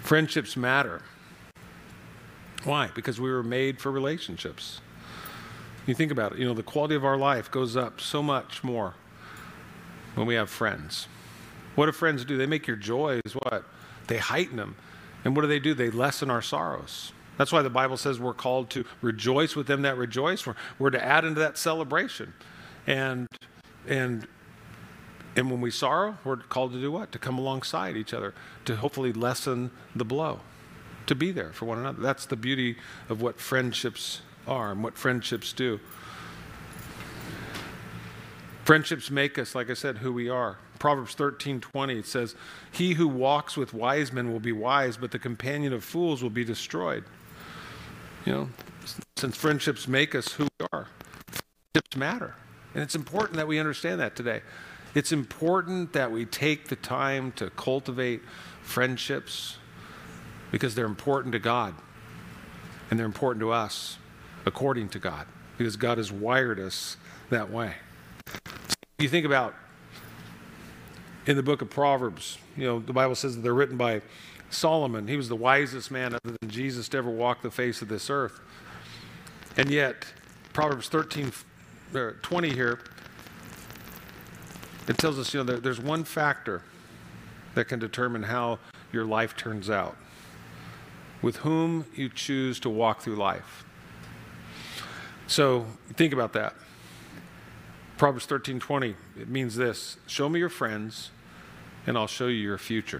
Friendships 0.00 0.56
matter. 0.56 1.02
Why? 2.64 2.88
Because 2.94 3.20
we 3.20 3.30
were 3.30 3.42
made 3.42 3.78
for 3.78 3.92
relationships. 3.92 4.80
You 5.86 5.94
think 5.94 6.10
about 6.10 6.32
it, 6.32 6.38
you 6.38 6.46
know, 6.46 6.54
the 6.54 6.62
quality 6.62 6.94
of 6.94 7.04
our 7.04 7.18
life 7.18 7.50
goes 7.50 7.76
up 7.76 8.00
so 8.00 8.22
much 8.22 8.64
more 8.64 8.94
when 10.14 10.26
we 10.26 10.34
have 10.34 10.50
friends. 10.50 11.08
What 11.74 11.86
do 11.86 11.92
friends 11.92 12.24
do? 12.24 12.36
They 12.36 12.46
make 12.46 12.66
your 12.66 12.76
joys 12.76 13.22
what? 13.34 13.64
They 14.08 14.18
heighten 14.18 14.56
them. 14.56 14.76
And 15.24 15.34
what 15.34 15.42
do 15.42 15.48
they 15.48 15.60
do? 15.60 15.74
They 15.74 15.90
lessen 15.90 16.30
our 16.30 16.42
sorrows. 16.42 17.12
That's 17.38 17.52
why 17.52 17.62
the 17.62 17.70
Bible 17.70 17.96
says 17.96 18.20
we're 18.20 18.34
called 18.34 18.68
to 18.70 18.84
rejoice 19.00 19.56
with 19.56 19.66
them 19.66 19.82
that 19.82 19.96
rejoice. 19.96 20.46
We're, 20.46 20.56
we're 20.78 20.90
to 20.90 21.04
add 21.04 21.24
into 21.24 21.40
that 21.40 21.56
celebration. 21.56 22.34
And 22.86 23.26
and 23.88 24.26
And 25.34 25.50
when 25.50 25.60
we 25.62 25.70
sorrow, 25.70 26.18
we're 26.24 26.36
called 26.36 26.72
to 26.72 26.80
do 26.80 26.92
what? 26.92 27.10
To 27.12 27.18
come 27.18 27.38
alongside 27.38 27.96
each 27.96 28.12
other, 28.12 28.34
to 28.66 28.76
hopefully 28.76 29.12
lessen 29.12 29.70
the 29.96 30.04
blow, 30.04 30.40
to 31.06 31.14
be 31.14 31.32
there 31.32 31.52
for 31.52 31.64
one 31.64 31.78
another. 31.78 32.02
That's 32.02 32.26
the 32.26 32.36
beauty 32.36 32.76
of 33.08 33.22
what 33.22 33.40
friendships 33.40 34.20
are 34.46 34.72
and 34.72 34.84
what 34.84 34.98
friendships 34.98 35.52
do. 35.54 35.80
Friendships 38.64 39.10
make 39.10 39.38
us, 39.38 39.54
like 39.54 39.70
I 39.70 39.74
said, 39.74 39.98
who 39.98 40.12
we 40.12 40.28
are. 40.28 40.58
Proverbs 40.78 41.14
13 41.14 41.60
20, 41.60 41.98
it 41.98 42.06
says, 42.06 42.34
He 42.70 42.94
who 42.94 43.08
walks 43.08 43.56
with 43.56 43.74
wise 43.74 44.12
men 44.12 44.32
will 44.32 44.40
be 44.40 44.52
wise, 44.52 44.96
but 44.96 45.10
the 45.10 45.18
companion 45.18 45.72
of 45.72 45.84
fools 45.84 46.22
will 46.22 46.30
be 46.30 46.44
destroyed. 46.44 47.04
You 48.24 48.32
know, 48.32 48.48
since 49.16 49.36
friendships 49.36 49.88
make 49.88 50.14
us 50.14 50.32
who 50.32 50.44
we 50.44 50.66
are, 50.72 50.88
friendships 51.26 51.96
matter. 51.96 52.34
And 52.74 52.82
it's 52.82 52.94
important 52.94 53.36
that 53.36 53.48
we 53.48 53.58
understand 53.58 54.00
that 54.00 54.16
today. 54.16 54.42
It's 54.94 55.12
important 55.12 55.92
that 55.94 56.12
we 56.12 56.24
take 56.24 56.68
the 56.68 56.76
time 56.76 57.32
to 57.32 57.50
cultivate 57.50 58.22
friendships 58.62 59.58
because 60.50 60.74
they're 60.74 60.86
important 60.86 61.32
to 61.32 61.38
God 61.38 61.74
and 62.90 62.98
they're 62.98 63.06
important 63.06 63.40
to 63.40 63.50
us 63.50 63.98
according 64.44 64.90
to 64.90 64.98
God 64.98 65.26
because 65.58 65.76
God 65.76 65.98
has 65.98 66.12
wired 66.12 66.60
us 66.60 66.96
that 67.30 67.50
way. 67.50 67.76
You 68.98 69.08
think 69.08 69.26
about 69.26 69.54
in 71.26 71.36
the 71.36 71.42
book 71.42 71.62
of 71.62 71.70
Proverbs, 71.70 72.38
you 72.56 72.64
know, 72.64 72.80
the 72.80 72.92
Bible 72.92 73.14
says 73.14 73.36
that 73.36 73.42
they're 73.42 73.54
written 73.54 73.76
by 73.76 74.02
Solomon. 74.50 75.08
He 75.08 75.16
was 75.16 75.28
the 75.28 75.36
wisest 75.36 75.90
man 75.90 76.14
other 76.14 76.36
than 76.40 76.50
Jesus 76.50 76.88
to 76.90 76.98
ever 76.98 77.10
walk 77.10 77.42
the 77.42 77.50
face 77.50 77.82
of 77.82 77.88
this 77.88 78.10
earth. 78.10 78.40
And 79.56 79.70
yet, 79.70 80.06
Proverbs 80.52 80.88
13, 80.88 81.32
20 82.22 82.50
here, 82.50 82.80
it 84.88 84.98
tells 84.98 85.18
us, 85.18 85.32
you 85.32 85.40
know, 85.40 85.44
there, 85.44 85.58
there's 85.58 85.80
one 85.80 86.04
factor 86.04 86.62
that 87.54 87.66
can 87.66 87.78
determine 87.78 88.24
how 88.24 88.58
your 88.92 89.04
life 89.04 89.36
turns 89.36 89.70
out 89.70 89.96
with 91.22 91.36
whom 91.36 91.86
you 91.94 92.08
choose 92.08 92.58
to 92.60 92.68
walk 92.68 93.00
through 93.00 93.14
life. 93.14 93.64
So 95.26 95.66
think 95.94 96.12
about 96.12 96.32
that. 96.32 96.54
Proverbs 98.02 98.26
13:20 98.26 98.96
it 99.16 99.28
means 99.28 99.54
this, 99.54 99.96
show 100.08 100.28
me 100.28 100.40
your 100.40 100.48
friends 100.48 101.12
and 101.86 101.96
I'll 101.96 102.08
show 102.08 102.26
you 102.26 102.34
your 102.34 102.58
future. 102.58 102.98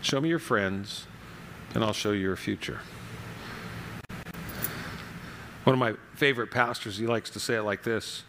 Show 0.00 0.18
me 0.18 0.30
your 0.30 0.38
friends 0.38 1.06
and 1.74 1.84
I'll 1.84 1.92
show 1.92 2.12
you 2.12 2.22
your 2.22 2.36
future. 2.36 2.80
One 5.64 5.74
of 5.74 5.78
my 5.78 5.92
favorite 6.14 6.50
pastors, 6.50 6.96
he 6.96 7.06
likes 7.06 7.28
to 7.28 7.38
say 7.38 7.56
it 7.56 7.64
like 7.64 7.82
this 7.82 8.22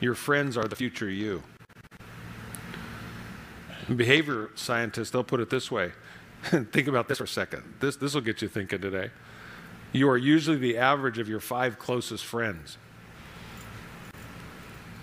Your 0.00 0.14
friends 0.14 0.56
are 0.56 0.64
the 0.64 0.74
future 0.74 1.10
you. 1.10 1.42
And 3.88 3.98
behavior 3.98 4.48
scientists, 4.54 5.10
they'll 5.10 5.22
put 5.22 5.40
it 5.40 5.50
this 5.50 5.70
way. 5.70 5.92
Think 6.44 6.88
about 6.88 7.08
this 7.08 7.18
for 7.18 7.24
a 7.24 7.28
second. 7.28 7.74
This, 7.80 7.96
this 7.96 8.14
will 8.14 8.22
get 8.22 8.40
you 8.40 8.48
thinking 8.48 8.80
today. 8.80 9.10
You 9.92 10.08
are 10.08 10.16
usually 10.16 10.56
the 10.56 10.78
average 10.78 11.18
of 11.18 11.28
your 11.28 11.40
five 11.40 11.78
closest 11.78 12.24
friends. 12.24 12.78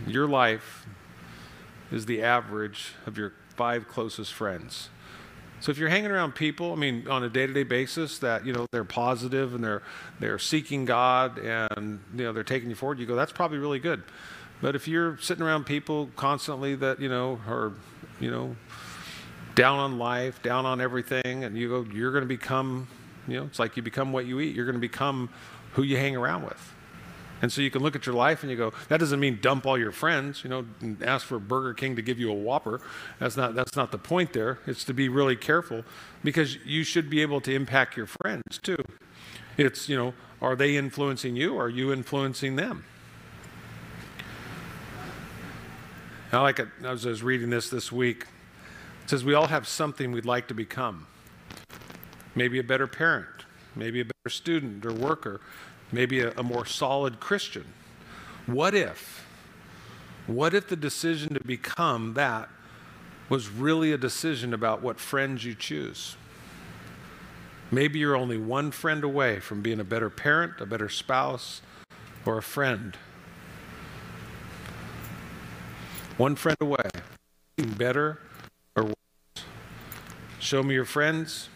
Your 0.05 0.27
life 0.27 0.85
is 1.91 2.05
the 2.05 2.21
average 2.21 2.93
of 3.05 3.17
your 3.17 3.33
five 3.55 3.87
closest 3.87 4.33
friends. 4.33 4.89
So 5.59 5.71
if 5.71 5.79
you're 5.79 5.89
hanging 5.89 6.11
around 6.11 6.35
people, 6.35 6.71
I 6.71 6.75
mean, 6.75 7.07
on 7.07 7.23
a 7.23 7.29
day-to-day 7.29 7.63
basis, 7.63 8.19
that 8.19 8.45
you 8.45 8.53
know 8.53 8.67
they're 8.71 8.83
positive 8.83 9.55
and 9.55 9.63
they're 9.63 9.81
they're 10.19 10.37
seeking 10.37 10.85
God 10.85 11.39
and 11.39 11.99
you 12.15 12.23
know 12.23 12.33
they're 12.33 12.43
taking 12.43 12.69
you 12.69 12.75
forward, 12.75 12.99
you 12.99 13.07
go, 13.07 13.15
that's 13.15 13.31
probably 13.31 13.57
really 13.57 13.79
good. 13.79 14.03
But 14.61 14.75
if 14.75 14.87
you're 14.87 15.17
sitting 15.17 15.43
around 15.43 15.65
people 15.65 16.09
constantly 16.15 16.75
that 16.75 16.99
you 16.99 17.09
know 17.09 17.39
are 17.47 17.73
you 18.19 18.29
know 18.29 18.55
down 19.55 19.79
on 19.79 19.97
life, 19.97 20.43
down 20.43 20.67
on 20.67 20.79
everything, 20.79 21.43
and 21.43 21.57
you 21.57 21.69
go, 21.69 21.91
you're 21.91 22.11
going 22.11 22.21
to 22.21 22.27
become, 22.27 22.87
you 23.27 23.39
know, 23.39 23.45
it's 23.45 23.57
like 23.57 23.75
you 23.75 23.81
become 23.81 24.13
what 24.13 24.27
you 24.27 24.39
eat. 24.39 24.55
You're 24.55 24.65
going 24.65 24.75
to 24.75 24.79
become 24.79 25.29
who 25.71 25.81
you 25.81 25.97
hang 25.97 26.15
around 26.15 26.43
with. 26.43 26.73
And 27.41 27.51
so 27.51 27.61
you 27.61 27.69
can 27.69 27.83
look 27.83 27.95
at 27.95 28.05
your 28.05 28.15
life 28.15 28.41
and 28.41 28.51
you 28.51 28.57
go, 28.57 28.73
that 28.89 28.99
doesn't 28.99 29.19
mean 29.19 29.39
dump 29.41 29.65
all 29.65 29.77
your 29.77 29.91
friends, 29.91 30.43
you 30.43 30.49
know, 30.49 30.65
and 30.81 31.01
ask 31.03 31.25
for 31.25 31.39
Burger 31.39 31.73
King 31.73 31.95
to 31.95 32.01
give 32.01 32.19
you 32.19 32.31
a 32.31 32.33
Whopper. 32.33 32.81
That's 33.19 33.37
not, 33.37 33.53
that's 33.53 33.75
not 33.75 33.91
the 33.91 33.97
point 33.97 34.33
there. 34.33 34.59
It's 34.65 34.83
to 34.85 34.93
be 34.93 35.07
really 35.07 35.35
careful 35.35 35.83
because 36.23 36.57
you 36.65 36.83
should 36.83 37.09
be 37.09 37.21
able 37.21 37.41
to 37.41 37.53
impact 37.53 37.95
your 37.95 38.07
friends 38.07 38.57
too. 38.61 38.83
It's, 39.55 39.87
you 39.87 39.95
know, 39.95 40.13
are 40.41 40.55
they 40.55 40.75
influencing 40.77 41.35
you 41.35 41.55
or 41.55 41.65
are 41.65 41.69
you 41.69 41.93
influencing 41.93 42.55
them? 42.55 42.85
I 46.31 46.41
like 46.41 46.59
it. 46.59 46.67
I 46.83 46.91
was, 46.91 47.05
I 47.05 47.09
was 47.09 47.23
reading 47.23 47.49
this 47.49 47.69
this 47.69 47.91
week. 47.91 48.25
It 49.03 49.09
says 49.09 49.23
we 49.23 49.33
all 49.33 49.47
have 49.47 49.67
something 49.67 50.11
we'd 50.11 50.25
like 50.25 50.47
to 50.49 50.53
become. 50.53 51.07
Maybe 52.35 52.59
a 52.59 52.63
better 52.63 52.85
parent, 52.85 53.45
maybe 53.75 54.01
a 54.01 54.05
better 54.05 54.29
student 54.29 54.85
or 54.85 54.91
worker, 54.91 55.39
maybe 55.91 56.21
a, 56.21 56.31
a 56.37 56.43
more 56.43 56.65
solid 56.65 57.19
Christian. 57.19 57.65
What 58.45 58.73
if? 58.73 59.25
What 60.27 60.53
if 60.53 60.67
the 60.67 60.75
decision 60.75 61.33
to 61.33 61.43
become 61.43 62.13
that 62.15 62.49
was 63.29 63.49
really 63.49 63.91
a 63.91 63.97
decision 63.97 64.53
about 64.53 64.81
what 64.81 64.99
friends 64.99 65.43
you 65.43 65.55
choose? 65.55 66.15
Maybe 67.71 67.99
you're 67.99 68.15
only 68.15 68.37
one 68.37 68.71
friend 68.71 69.03
away 69.03 69.39
from 69.39 69.61
being 69.61 69.79
a 69.79 69.83
better 69.83 70.09
parent, 70.09 70.61
a 70.61 70.65
better 70.65 70.87
spouse, 70.87 71.61
or 72.25 72.37
a 72.37 72.43
friend. 72.43 72.97
One 76.17 76.35
friend 76.35 76.57
away, 76.61 76.89
better 77.57 78.19
or 78.75 78.83
worse. 78.83 78.95
Show 80.39 80.63
me 80.63 80.73
your 80.73 80.85
friends, 80.85 81.49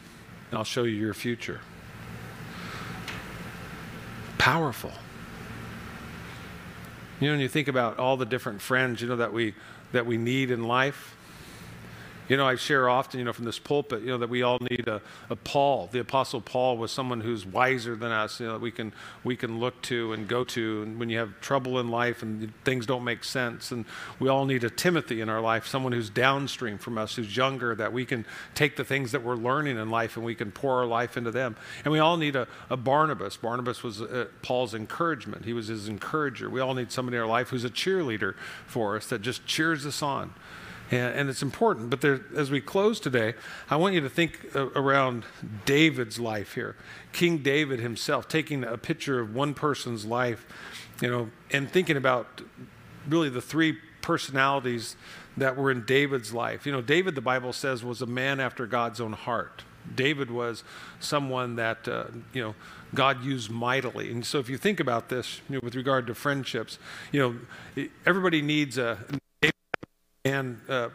and 0.50 0.58
I'll 0.58 0.66
show 0.66 0.84
you 0.84 0.96
your 0.96 1.14
future 1.14 1.62
powerful. 4.42 4.92
You 7.20 7.28
know, 7.28 7.34
when 7.34 7.42
you 7.42 7.48
think 7.48 7.68
about 7.68 8.00
all 8.00 8.18
the 8.18 8.26
different 8.26 8.60
friends, 8.60 9.00
you 9.00 9.08
know, 9.08 9.18
that 9.18 9.32
we, 9.32 9.54
that 9.92 10.08
we 10.08 10.18
need 10.18 10.50
in 10.50 10.64
life, 10.64 11.16
you 12.28 12.38
know, 12.38 12.48
I 12.48 12.56
share 12.56 12.90
often, 12.90 13.20
you 13.20 13.26
know, 13.26 13.34
from 13.34 13.46
this 13.46 13.60
pulpit, 13.60 14.02
you 14.02 14.08
know, 14.08 14.18
that 14.20 14.30
we 14.30 14.42
all 14.42 14.58
need 14.60 14.88
a, 14.88 15.02
a 15.30 15.36
Paul. 15.36 15.90
The 15.92 16.00
Apostle 16.00 16.42
Paul 16.42 16.78
was 16.78 16.92
someone 16.92 17.22
who's 17.22 17.46
wiser 17.46 17.96
than 17.96 18.12
us, 18.12 18.40
you 18.40 18.46
know, 18.46 18.54
that 18.54 18.62
we 18.62 18.72
can, 18.72 18.94
we 19.24 19.36
can 19.36 19.60
look 19.60 19.82
to 19.84 20.14
and 20.14 20.28
go 20.28 20.44
to 20.46 20.84
and 20.84 21.00
when 21.00 21.10
you 21.10 21.18
have 21.18 21.40
trouble 21.42 21.80
in 21.80 21.90
life 21.90 22.24
and 22.24 22.54
things 22.64 22.86
don't 22.86 23.04
make 23.04 23.24
sense. 23.24 23.72
And 23.72 23.86
we 24.20 24.30
all 24.30 24.46
need 24.46 24.64
a 24.64 24.70
Timothy 24.70 25.22
in 25.22 25.30
our 25.30 25.42
life, 25.42 25.68
someone 25.68 25.92
who's 25.92 26.10
downstream 26.10 26.78
from 26.78 26.98
us, 26.98 27.16
who's 27.16 27.36
younger, 27.36 27.76
that 27.76 27.92
we 27.92 28.06
can 28.06 28.26
take 28.56 28.76
the 28.76 28.84
things 28.84 29.12
that 29.12 29.24
we're 29.24 29.36
learning 29.36 29.78
in 29.78 29.90
life 29.90 30.16
and 30.16 30.26
we 30.26 30.36
can 30.36 30.52
pour 30.52 30.80
our 30.80 30.86
life 30.86 31.18
into 31.18 31.32
them. 31.32 31.56
And 31.84 31.92
we 31.92 32.00
all 32.00 32.18
need 32.18 32.36
a, 32.36 32.48
a 32.70 32.78
Barnabas. 32.78 33.38
Barnabas 33.38 33.84
was 33.84 34.02
uh, 34.02 34.28
Paul's 34.42 34.74
encouragement. 34.74 35.46
He 35.46 35.54
was 35.54 35.68
his 35.68 35.88
encourager. 35.88 36.50
We 36.50 36.60
all 36.60 36.74
need 36.74 36.92
somebody 36.92 37.18
in 37.18 37.24
our 37.24 37.30
life 37.30 37.50
who's 37.50 37.66
a 37.66 37.70
cheerleader 37.70 38.36
for 38.66 38.96
us 38.96 39.08
that 39.08 39.22
just 39.22 39.46
cheers 39.46 39.86
us 39.86 40.02
on. 40.02 40.34
And, 40.92 41.16
and 41.16 41.30
it's 41.30 41.42
important. 41.42 41.90
But 41.90 42.02
there, 42.02 42.22
as 42.36 42.52
we 42.52 42.62
close 42.62 43.00
today, 43.00 43.34
I 43.70 43.78
want 43.78 43.96
you 43.96 44.02
to 44.02 44.10
think 44.10 44.40
uh, 44.56 44.70
around 44.72 45.26
David's 45.66 46.20
life 46.20 46.54
here. 46.54 46.76
King 47.14 47.40
David 47.40 47.80
himself, 47.80 48.28
taking 48.28 48.64
a 48.64 48.78
picture 48.78 49.20
of 49.20 49.34
one 49.34 49.54
person's 49.54 50.06
life, 50.06 50.46
you 51.02 51.10
know, 51.10 51.30
and 51.52 51.72
thinking 51.72 51.98
about 51.98 52.42
really 53.08 53.30
the 53.30 53.42
three 53.42 53.78
personalities 54.02 54.96
that 55.38 55.56
were 55.56 55.72
in 55.72 55.86
David's 55.86 56.34
life. 56.34 56.66
You 56.66 56.72
know, 56.72 56.82
David, 56.82 57.16
the 57.16 57.22
Bible 57.22 57.54
says, 57.54 57.84
was 57.84 58.02
a 58.02 58.06
man 58.06 58.40
after 58.40 58.68
God's 58.68 59.00
own 59.00 59.14
heart. 59.14 59.64
David 59.96 60.30
was 60.30 60.64
someone 61.00 61.56
that, 61.56 61.88
uh, 61.88 62.06
you 62.34 62.44
know, 62.44 62.56
God 62.94 63.24
used 63.24 63.50
mightily. 63.50 64.12
And 64.12 64.26
so 64.26 64.38
if 64.40 64.50
you 64.50 64.58
think 64.58 64.80
about 64.80 65.10
this, 65.10 65.42
you 65.50 65.56
know, 65.56 65.62
with 65.64 65.76
regard 65.76 66.06
to 66.08 66.14
friendships, 66.14 66.78
you 67.12 67.40
know, 67.78 67.86
everybody 68.06 68.42
needs 68.42 68.78
a 68.78 68.98
and 70.26 70.60
uh, 70.70 70.90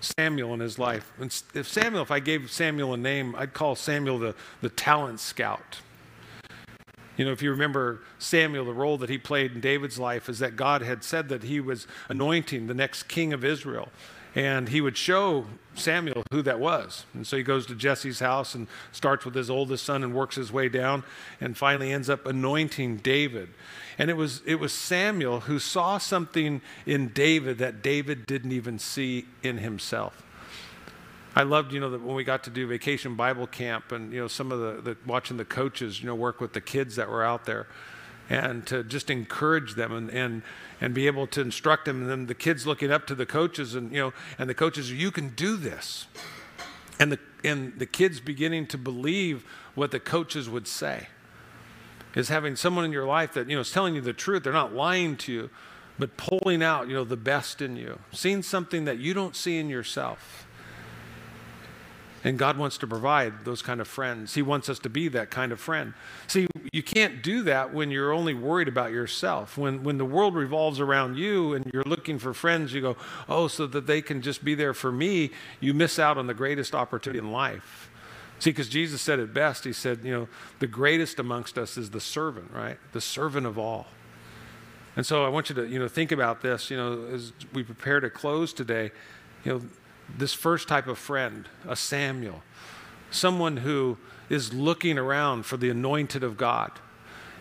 Samuel 0.00 0.54
in 0.54 0.60
his 0.60 0.78
life. 0.78 1.12
And 1.20 1.26
if 1.54 1.68
Samuel, 1.68 2.02
if 2.02 2.10
I 2.10 2.20
gave 2.20 2.50
Samuel 2.50 2.94
a 2.94 2.96
name, 2.96 3.34
I'd 3.36 3.52
call 3.52 3.76
Samuel 3.76 4.18
the, 4.18 4.34
the 4.60 4.68
talent 4.68 5.20
scout. 5.20 5.78
You 7.16 7.26
know, 7.26 7.32
if 7.32 7.42
you 7.42 7.50
remember 7.50 8.00
Samuel, 8.18 8.64
the 8.64 8.72
role 8.72 8.98
that 8.98 9.10
he 9.10 9.18
played 9.18 9.52
in 9.52 9.60
David's 9.60 9.98
life 9.98 10.28
is 10.28 10.38
that 10.38 10.56
God 10.56 10.82
had 10.82 11.04
said 11.04 11.28
that 11.28 11.44
he 11.44 11.60
was 11.60 11.86
anointing 12.08 12.66
the 12.66 12.74
next 12.74 13.04
king 13.04 13.32
of 13.32 13.44
Israel. 13.44 13.90
And 14.34 14.70
he 14.70 14.80
would 14.80 14.96
show 14.96 15.44
Samuel 15.74 16.22
who 16.32 16.40
that 16.42 16.58
was. 16.58 17.04
And 17.12 17.26
so 17.26 17.36
he 17.36 17.42
goes 17.42 17.66
to 17.66 17.74
Jesse's 17.74 18.20
house 18.20 18.54
and 18.54 18.66
starts 18.90 19.26
with 19.26 19.34
his 19.34 19.50
oldest 19.50 19.84
son 19.84 20.02
and 20.02 20.14
works 20.14 20.36
his 20.36 20.50
way 20.50 20.70
down 20.70 21.04
and 21.38 21.56
finally 21.56 21.92
ends 21.92 22.08
up 22.08 22.24
anointing 22.24 22.98
David. 22.98 23.50
And 23.98 24.10
it 24.10 24.16
was, 24.16 24.42
it 24.46 24.56
was 24.56 24.72
Samuel 24.72 25.40
who 25.40 25.58
saw 25.58 25.98
something 25.98 26.62
in 26.86 27.08
David 27.08 27.58
that 27.58 27.82
David 27.82 28.26
didn't 28.26 28.52
even 28.52 28.78
see 28.78 29.26
in 29.42 29.58
himself. 29.58 30.22
I 31.34 31.44
loved, 31.44 31.72
you 31.72 31.80
know, 31.80 31.90
that 31.90 32.02
when 32.02 32.14
we 32.14 32.24
got 32.24 32.44
to 32.44 32.50
do 32.50 32.66
vacation 32.66 33.14
Bible 33.16 33.46
camp 33.46 33.92
and, 33.92 34.12
you 34.12 34.20
know, 34.20 34.28
some 34.28 34.52
of 34.52 34.60
the, 34.60 34.82
the 34.82 34.96
watching 35.06 35.38
the 35.38 35.44
coaches, 35.44 36.00
you 36.00 36.06
know, 36.06 36.14
work 36.14 36.40
with 36.40 36.52
the 36.52 36.60
kids 36.60 36.96
that 36.96 37.08
were 37.08 37.24
out 37.24 37.46
there. 37.46 37.66
and 38.28 38.66
to 38.66 38.82
just 38.82 39.10
encourage 39.10 39.74
them 39.74 39.92
and, 39.92 40.10
and, 40.10 40.42
and 40.80 40.94
be 40.94 41.06
able 41.06 41.26
to 41.28 41.40
instruct 41.40 41.84
them. 41.84 42.02
And 42.02 42.10
then 42.10 42.26
the 42.26 42.34
kids 42.34 42.66
looking 42.66 42.90
up 42.90 43.06
to 43.08 43.14
the 43.14 43.26
coaches 43.26 43.74
and, 43.74 43.92
you 43.92 43.98
know, 43.98 44.12
and 44.38 44.48
the 44.48 44.54
coaches, 44.54 44.92
you 44.92 45.10
can 45.10 45.30
do 45.30 45.56
this. 45.56 46.06
And 46.98 47.12
the, 47.12 47.18
and 47.44 47.78
the 47.78 47.86
kids 47.86 48.20
beginning 48.20 48.66
to 48.68 48.78
believe 48.78 49.44
what 49.74 49.90
the 49.90 50.00
coaches 50.00 50.48
would 50.48 50.68
say 50.68 51.08
is 52.14 52.28
having 52.28 52.56
someone 52.56 52.84
in 52.84 52.92
your 52.92 53.06
life 53.06 53.32
that, 53.34 53.48
you 53.48 53.56
know, 53.56 53.60
is 53.60 53.70
telling 53.70 53.94
you 53.94 54.00
the 54.00 54.12
truth. 54.12 54.44
They're 54.44 54.52
not 54.52 54.74
lying 54.74 55.16
to 55.18 55.32
you, 55.32 55.50
but 55.98 56.16
pulling 56.16 56.62
out, 56.62 56.88
you 56.88 56.94
know, 56.94 57.04
the 57.04 57.16
best 57.16 57.62
in 57.62 57.76
you, 57.76 57.98
seeing 58.12 58.42
something 58.42 58.84
that 58.84 58.98
you 58.98 59.14
don't 59.14 59.36
see 59.36 59.58
in 59.58 59.68
yourself. 59.68 60.46
And 62.24 62.38
God 62.38 62.56
wants 62.56 62.78
to 62.78 62.86
provide 62.86 63.44
those 63.44 63.62
kind 63.62 63.80
of 63.80 63.88
friends. 63.88 64.34
He 64.34 64.42
wants 64.42 64.68
us 64.68 64.78
to 64.80 64.88
be 64.88 65.08
that 65.08 65.30
kind 65.30 65.50
of 65.50 65.58
friend. 65.58 65.92
See, 66.28 66.46
you 66.72 66.82
can't 66.82 67.20
do 67.20 67.42
that 67.42 67.74
when 67.74 67.90
you're 67.90 68.12
only 68.12 68.32
worried 68.32 68.68
about 68.68 68.92
yourself. 68.92 69.58
When, 69.58 69.82
when 69.82 69.98
the 69.98 70.04
world 70.04 70.36
revolves 70.36 70.78
around 70.78 71.18
you 71.18 71.54
and 71.54 71.68
you're 71.74 71.82
looking 71.82 72.20
for 72.20 72.32
friends, 72.32 72.72
you 72.72 72.80
go, 72.80 72.96
oh, 73.28 73.48
so 73.48 73.66
that 73.66 73.88
they 73.88 74.02
can 74.02 74.22
just 74.22 74.44
be 74.44 74.54
there 74.54 74.72
for 74.72 74.92
me, 74.92 75.32
you 75.58 75.74
miss 75.74 75.98
out 75.98 76.16
on 76.16 76.28
the 76.28 76.34
greatest 76.34 76.76
opportunity 76.76 77.18
in 77.18 77.32
life. 77.32 77.90
See, 78.42 78.50
because 78.50 78.68
Jesus 78.68 79.00
said 79.00 79.20
it 79.20 79.32
best. 79.32 79.62
He 79.62 79.72
said, 79.72 80.00
you 80.02 80.10
know, 80.10 80.28
the 80.58 80.66
greatest 80.66 81.20
amongst 81.20 81.56
us 81.56 81.76
is 81.76 81.90
the 81.90 82.00
servant, 82.00 82.50
right? 82.52 82.76
The 82.90 83.00
servant 83.00 83.46
of 83.46 83.56
all. 83.56 83.86
And 84.96 85.06
so 85.06 85.24
I 85.24 85.28
want 85.28 85.48
you 85.48 85.54
to, 85.54 85.68
you 85.68 85.78
know, 85.78 85.86
think 85.86 86.10
about 86.10 86.42
this, 86.42 86.68
you 86.68 86.76
know, 86.76 87.04
as 87.04 87.32
we 87.52 87.62
prepare 87.62 88.00
to 88.00 88.10
close 88.10 88.52
today, 88.52 88.90
you 89.44 89.52
know, 89.52 89.62
this 90.18 90.34
first 90.34 90.66
type 90.66 90.88
of 90.88 90.98
friend, 90.98 91.48
a 91.68 91.76
Samuel, 91.76 92.42
someone 93.12 93.58
who 93.58 93.96
is 94.28 94.52
looking 94.52 94.98
around 94.98 95.46
for 95.46 95.56
the 95.56 95.70
anointed 95.70 96.24
of 96.24 96.36
God. 96.36 96.72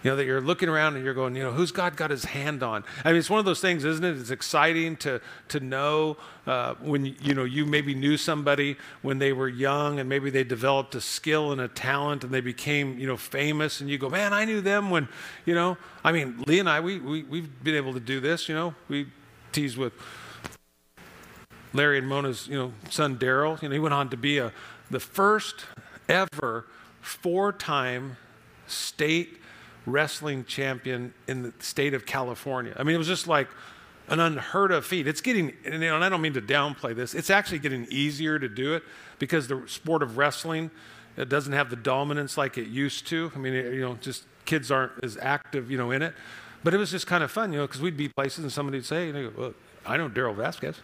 You 0.04 0.10
know, 0.10 0.16
that 0.16 0.26
you're 0.26 0.42
looking 0.42 0.68
around 0.68 0.96
and 0.96 1.06
you're 1.06 1.14
going, 1.14 1.36
you 1.36 1.44
know, 1.44 1.52
who's 1.52 1.72
God 1.72 1.96
got 1.96 2.10
his 2.10 2.26
hand 2.26 2.64
on? 2.64 2.84
I 3.06 3.10
mean, 3.10 3.20
it's 3.20 3.30
one 3.30 3.40
of 3.40 3.46
those 3.46 3.62
things, 3.62 3.86
isn't 3.86 4.04
it? 4.04 4.18
It's 4.18 4.32
exciting 4.32 4.98
to, 4.98 5.22
to 5.50 5.60
know 5.60 6.18
uh, 6.48 6.74
when, 6.82 7.06
you 7.06 7.36
know, 7.36 7.44
you 7.44 7.68
maybe 7.68 7.94
knew 7.94 8.18
somebody 8.18 8.78
when 9.04 9.20
they 9.20 9.32
were 9.32 9.48
young 9.48 10.00
and 10.00 10.10
maybe 10.10 10.32
they 10.32 10.44
developed 10.44 10.96
a 10.96 11.02
skill 11.02 11.52
and 11.52 11.62
a 11.62 11.68
talent 11.68 12.24
and 12.24 12.34
they 12.34 12.42
became, 12.42 12.98
you 12.98 13.06
know, 13.06 13.18
famous 13.18 13.80
and 13.80 13.90
you 13.90 14.00
go, 14.00 14.10
man, 14.10 14.34
I 14.34 14.46
knew 14.46 14.60
them 14.60 14.90
when, 14.90 15.08
you 15.46 15.54
know, 15.54 15.78
I 16.04 16.12
mean, 16.12 16.44
Lee 16.48 16.60
and 16.60 16.68
I, 16.68 16.80
we, 16.80 16.98
we, 16.98 17.24
we've 17.24 17.64
been 17.64 17.76
able 17.76 17.94
to 17.94 18.00
do 18.00 18.20
this, 18.20 18.50
you 18.50 18.56
know, 18.56 18.74
we 18.90 19.06
tease 19.52 19.78
with 19.78 19.94
Larry 21.74 22.00
and 22.00 22.08
Mona's, 22.08 22.48
you 22.48 22.58
know, 22.58 22.74
son 22.90 23.18
Daryl. 23.18 23.62
You 23.62 23.70
know, 23.70 23.74
he 23.74 23.80
went 23.80 23.94
on 23.94 24.10
to 24.10 24.18
be 24.18 24.40
a, 24.40 24.52
the 24.90 25.00
first 25.00 25.66
ever 26.10 26.66
four-time 27.02 28.18
state 28.68 29.41
wrestling 29.86 30.46
champion 30.46 31.14
in 31.28 31.44
the 31.44 31.54
state 31.60 31.94
of 31.94 32.06
California. 32.06 32.74
I 32.78 32.84
mean, 32.84 32.96
it 32.96 33.00
was 33.00 33.08
just 33.08 33.28
like 33.28 33.48
an 34.08 34.20
unheard 34.20 34.72
of 34.72 34.86
feat. 34.86 35.08
It's 35.08 35.22
getting, 35.22 35.54
and, 35.66 35.84
I 35.84 36.10
don't 36.10 36.22
mean 36.22 36.34
to 36.34 36.42
downplay 36.42 36.96
this, 36.96 37.14
it's 37.14 37.30
actually 37.30 37.60
getting 37.60 37.88
easier 37.90 38.38
to 38.38 38.50
do 38.50 38.74
it 38.74 38.84
because 39.20 39.48
the 39.48 39.64
sport 39.68 40.04
of 40.04 40.18
wrestling 40.18 40.72
it 41.18 41.30
doesn't 41.30 41.54
have 41.54 41.70
the 41.70 41.76
dominance 41.76 42.38
like 42.38 42.58
it 42.58 42.68
used 42.68 43.08
to. 43.08 43.32
I 43.36 43.40
mean, 43.40 43.54
you 43.54 43.82
know, 43.82 43.98
just 44.02 44.24
kids 44.46 44.72
aren't 44.72 44.94
as 45.04 45.18
active, 45.22 45.70
you 45.70 45.78
know, 45.78 45.92
in 45.92 46.02
it. 46.02 46.14
But 46.64 46.74
it 46.74 46.78
was 46.78 46.92
just 46.92 47.08
kind 47.08 47.24
of 47.24 47.32
fun, 47.32 47.52
you 47.52 47.60
know, 47.60 47.68
because 47.68 47.82
we'd 47.82 47.98
be 47.98 48.08
places 48.08 48.40
and 48.44 48.52
somebody 48.52 48.78
would 48.78 48.86
say, 48.86 49.08
you 49.08 49.14
know, 49.14 49.32
well, 49.36 49.54
I 49.86 49.98
know 49.98 50.10
Daryl 50.10 50.36
Vasquez. 50.36 50.80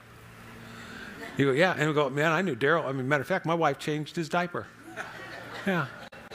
You 1.38 1.46
go, 1.46 1.52
yeah. 1.52 1.76
And 1.78 1.88
we 1.88 1.94
go, 1.94 2.10
man, 2.10 2.32
I 2.32 2.42
knew 2.42 2.56
Daryl. 2.56 2.86
I 2.86 2.92
mean, 2.92 3.08
matter 3.08 3.22
of 3.22 3.28
fact, 3.28 3.46
my 3.46 3.54
wife 3.54 3.78
changed 3.78 4.16
his 4.16 4.28
diaper. 4.28 4.68
Yeah. 5.66 5.86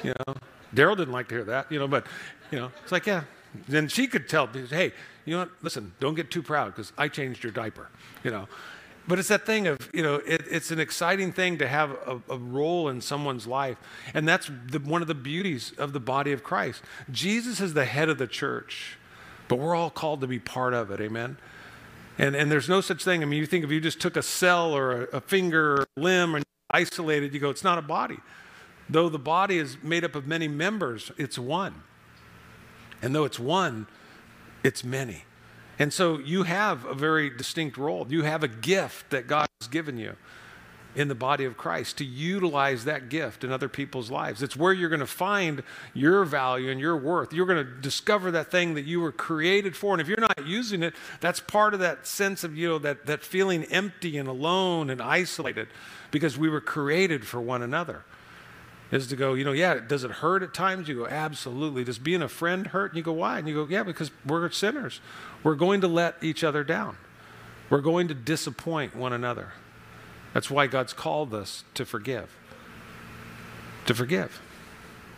You 0.02 0.14
know, 0.26 0.34
Daryl 0.74 0.96
didn't 0.96 1.12
like 1.12 1.28
to 1.28 1.34
hear 1.34 1.44
that, 1.44 1.70
you 1.70 1.78
know, 1.78 1.88
but, 1.88 2.06
you 2.52 2.58
know, 2.58 2.70
it's 2.82 2.92
like, 2.92 3.06
yeah. 3.06 3.24
Then 3.68 3.88
she 3.88 4.06
could 4.06 4.28
tell, 4.28 4.46
hey, 4.46 4.92
you 5.24 5.34
know 5.34 5.40
what? 5.40 5.50
Listen, 5.62 5.92
don't 6.00 6.14
get 6.14 6.30
too 6.30 6.42
proud 6.42 6.66
because 6.66 6.92
I 6.96 7.08
changed 7.08 7.42
your 7.42 7.52
diaper, 7.52 7.88
you 8.22 8.30
know. 8.30 8.46
But 9.08 9.18
it's 9.18 9.28
that 9.28 9.44
thing 9.44 9.66
of, 9.66 9.90
you 9.92 10.02
know, 10.02 10.16
it, 10.16 10.44
it's 10.48 10.70
an 10.70 10.78
exciting 10.78 11.32
thing 11.32 11.58
to 11.58 11.66
have 11.66 11.90
a, 11.90 12.20
a 12.28 12.38
role 12.38 12.88
in 12.88 13.00
someone's 13.00 13.46
life. 13.46 13.76
And 14.14 14.28
that's 14.28 14.50
the, 14.68 14.78
one 14.78 15.02
of 15.02 15.08
the 15.08 15.14
beauties 15.14 15.72
of 15.76 15.92
the 15.92 16.00
body 16.00 16.30
of 16.32 16.44
Christ. 16.44 16.82
Jesus 17.10 17.60
is 17.60 17.74
the 17.74 17.84
head 17.84 18.08
of 18.08 18.18
the 18.18 18.28
church, 18.28 18.96
but 19.48 19.58
we're 19.58 19.74
all 19.74 19.90
called 19.90 20.20
to 20.20 20.28
be 20.28 20.38
part 20.38 20.72
of 20.72 20.90
it. 20.92 21.00
Amen. 21.00 21.36
And, 22.16 22.36
and 22.36 22.50
there's 22.50 22.68
no 22.68 22.80
such 22.80 23.02
thing. 23.02 23.22
I 23.22 23.26
mean, 23.26 23.40
you 23.40 23.46
think 23.46 23.64
if 23.64 23.70
you 23.70 23.80
just 23.80 24.00
took 24.00 24.16
a 24.16 24.22
cell 24.22 24.72
or 24.72 25.02
a, 25.02 25.16
a 25.16 25.20
finger 25.20 25.74
or 25.74 25.86
a 25.96 26.00
limb 26.00 26.36
and 26.36 26.44
isolated, 26.70 27.34
you 27.34 27.40
go, 27.40 27.50
it's 27.50 27.64
not 27.64 27.78
a 27.78 27.82
body. 27.82 28.18
Though 28.88 29.08
the 29.08 29.18
body 29.18 29.58
is 29.58 29.78
made 29.82 30.04
up 30.04 30.14
of 30.14 30.26
many 30.26 30.46
members, 30.46 31.10
it's 31.18 31.38
one. 31.38 31.82
And 33.02 33.14
though 33.14 33.24
it's 33.24 33.38
one, 33.38 33.86
it's 34.64 34.84
many. 34.84 35.24
And 35.78 35.92
so 35.92 36.18
you 36.18 36.44
have 36.44 36.84
a 36.84 36.94
very 36.94 37.28
distinct 37.28 37.76
role. 37.76 38.06
You 38.08 38.22
have 38.22 38.42
a 38.44 38.48
gift 38.48 39.10
that 39.10 39.26
God 39.26 39.48
has 39.60 39.68
given 39.68 39.98
you 39.98 40.16
in 40.94 41.08
the 41.08 41.14
body 41.14 41.44
of 41.44 41.56
Christ 41.56 41.98
to 41.98 42.04
utilize 42.04 42.84
that 42.84 43.08
gift 43.08 43.44
in 43.44 43.50
other 43.50 43.68
people's 43.68 44.10
lives. 44.10 44.42
It's 44.42 44.56
where 44.56 44.72
you're 44.72 44.90
going 44.90 45.00
to 45.00 45.06
find 45.06 45.62
your 45.94 46.24
value 46.24 46.70
and 46.70 46.78
your 46.78 46.96
worth. 46.96 47.32
You're 47.32 47.46
going 47.46 47.64
to 47.64 47.72
discover 47.80 48.30
that 48.32 48.50
thing 48.50 48.74
that 48.74 48.84
you 48.84 49.00
were 49.00 49.12
created 49.12 49.74
for. 49.74 49.94
And 49.94 50.00
if 50.00 50.08
you're 50.08 50.20
not 50.20 50.46
using 50.46 50.82
it, 50.82 50.94
that's 51.20 51.40
part 51.40 51.72
of 51.74 51.80
that 51.80 52.06
sense 52.06 52.44
of, 52.44 52.56
you 52.56 52.68
know, 52.68 52.78
that, 52.80 53.06
that 53.06 53.22
feeling 53.22 53.64
empty 53.64 54.18
and 54.18 54.28
alone 54.28 54.90
and 54.90 55.00
isolated 55.00 55.68
because 56.10 56.36
we 56.36 56.48
were 56.48 56.60
created 56.60 57.26
for 57.26 57.40
one 57.40 57.62
another. 57.62 58.04
Is 58.92 59.06
to 59.06 59.16
go, 59.16 59.32
you 59.32 59.42
know, 59.42 59.52
yeah, 59.52 59.80
does 59.80 60.04
it 60.04 60.10
hurt 60.10 60.42
at 60.42 60.52
times? 60.52 60.86
You 60.86 60.96
go, 60.96 61.06
absolutely. 61.06 61.82
Does 61.82 61.98
being 61.98 62.20
a 62.20 62.28
friend 62.28 62.66
hurt? 62.66 62.92
And 62.92 62.98
you 62.98 63.02
go, 63.02 63.14
why? 63.14 63.38
And 63.38 63.48
you 63.48 63.54
go, 63.54 63.66
yeah, 63.66 63.82
because 63.82 64.10
we're 64.26 64.50
sinners. 64.50 65.00
We're 65.42 65.54
going 65.54 65.80
to 65.80 65.88
let 65.88 66.22
each 66.22 66.44
other 66.44 66.62
down. 66.62 66.98
We're 67.70 67.80
going 67.80 68.08
to 68.08 68.14
disappoint 68.14 68.94
one 68.94 69.14
another. 69.14 69.54
That's 70.34 70.50
why 70.50 70.66
God's 70.66 70.92
called 70.92 71.32
us 71.32 71.64
to 71.72 71.86
forgive. 71.86 72.36
To 73.86 73.94
forgive. 73.94 74.42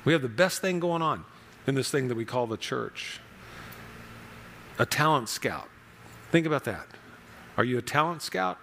We 0.05 0.13
have 0.13 0.23
the 0.23 0.29
best 0.29 0.61
thing 0.61 0.79
going 0.79 1.03
on 1.03 1.25
in 1.67 1.75
this 1.75 1.91
thing 1.91 2.07
that 2.09 2.15
we 2.15 2.25
call 2.25 2.47
the 2.47 2.57
church 2.57 3.21
a 4.79 4.87
talent 4.87 5.29
scout. 5.29 5.69
Think 6.31 6.47
about 6.47 6.65
that. 6.65 6.87
Are 7.57 7.65
you 7.65 7.79
a 7.79 7.83
talent 7.83 8.23
scout? 8.23 8.59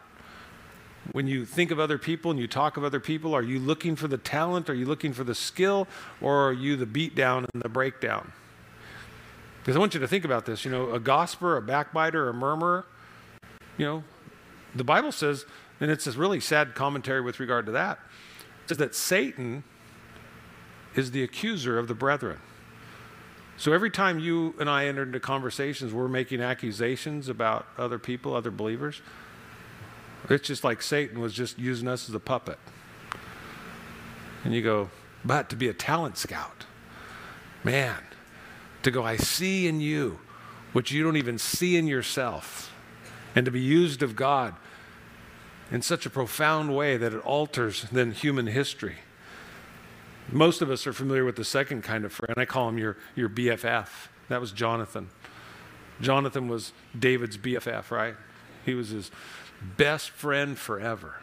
When 1.14 1.28
you 1.28 1.46
think 1.46 1.72
of 1.72 1.80
other 1.80 1.98
people 1.98 2.32
and 2.32 2.40
you 2.40 2.48
talk 2.48 2.78
of 2.78 2.84
other 2.84 3.00
people, 3.00 3.34
are 3.34 3.42
you 3.42 3.60
looking 3.60 3.96
for 3.96 4.08
the 4.08 4.18
talent? 4.18 4.70
Are 4.70 4.74
you 4.74 4.86
looking 4.86 5.14
for 5.14 5.24
the 5.24 5.36
skill? 5.36 5.88
Or 6.22 6.50
are 6.50 6.54
you 6.54 6.76
the 6.76 6.86
beatdown 6.86 7.48
and 7.54 7.62
the 7.62 7.70
breakdown? 7.70 8.32
Because 9.60 9.76
I 9.76 9.80
want 9.80 9.94
you 9.94 10.00
to 10.00 10.08
think 10.08 10.26
about 10.26 10.46
this. 10.46 10.64
You 10.64 10.72
know, 10.72 10.92
a 10.92 11.00
gossiper, 11.00 11.58
a 11.58 11.62
backbiter, 11.62 12.30
a 12.30 12.34
murmurer, 12.34 12.86
you 13.78 13.86
know, 13.86 14.04
the 14.76 14.84
Bible 14.84 15.12
says 15.12 15.46
and 15.82 15.90
it's 15.90 16.06
a 16.06 16.12
really 16.12 16.40
sad 16.40 16.76
commentary 16.76 17.22
with 17.22 17.40
regard 17.40 17.66
to 17.66 17.72
that. 17.74 18.00
Says 18.68 18.78
that 18.78 18.96
Satan 18.96 19.64
is 20.96 21.12
the 21.12 21.24
accuser 21.24 21.80
of 21.80 21.88
the 21.88 21.96
brethren. 21.96 22.40
So 23.58 23.74
every 23.74 23.90
time 23.90 24.20
you 24.20 24.54
and 24.60 24.70
I 24.70 24.86
enter 24.86 25.04
into 25.04 25.20
conversations, 25.20 25.92
we're 25.92 26.08
making 26.08 26.40
accusations 26.40 27.28
about 27.28 27.66
other 27.78 27.98
people, 27.98 28.36
other 28.36 28.52
believers. 28.52 29.02
It's 30.30 30.48
just 30.48 30.64
like 30.64 30.82
Satan 30.82 31.20
was 31.20 31.34
just 31.34 31.58
using 31.60 31.88
us 31.88 32.08
as 32.08 32.16
a 32.16 32.20
puppet. 32.20 32.60
And 34.44 34.54
you 34.54 34.62
go, 34.62 34.90
but 35.24 35.50
to 35.50 35.56
be 35.56 35.68
a 35.68 35.74
talent 35.74 36.18
scout, 36.18 36.66
man, 37.64 37.98
to 38.84 38.92
go, 38.92 39.04
I 39.04 39.18
see 39.18 39.68
in 39.68 39.82
you 39.82 40.20
what 40.74 40.92
you 40.92 41.04
don't 41.04 41.18
even 41.18 41.38
see 41.38 41.78
in 41.78 41.88
yourself, 41.88 42.74
and 43.36 43.46
to 43.46 43.52
be 43.52 43.60
used 43.60 44.02
of 44.02 44.16
God 44.16 44.56
in 45.70 45.82
such 45.82 46.06
a 46.06 46.10
profound 46.10 46.76
way 46.76 46.98
that 46.98 47.14
it 47.14 47.20
alters 47.20 47.86
then 47.92 48.12
human 48.12 48.48
history. 48.48 48.98
Most 50.32 50.62
of 50.62 50.70
us 50.70 50.88
are 50.88 50.94
familiar 50.94 51.26
with 51.26 51.36
the 51.36 51.44
second 51.44 51.84
kind 51.84 52.06
of 52.06 52.14
friend. 52.14 52.36
I 52.38 52.46
call 52.46 52.70
him 52.70 52.78
your, 52.78 52.98
your 53.16 53.30
BFF. 53.30 53.88
That 54.30 54.40
was 54.40 54.52
Jonathan. 54.52 55.10
Jonathan 56.00 56.48
was 56.48 56.72
David's 56.98 57.38
BFF, 57.38 57.92
right? 57.92 58.16
He 58.66 58.74
was 58.74 58.90
his 58.90 59.12
best 59.78 60.10
friend 60.10 60.58
forever. 60.58 61.16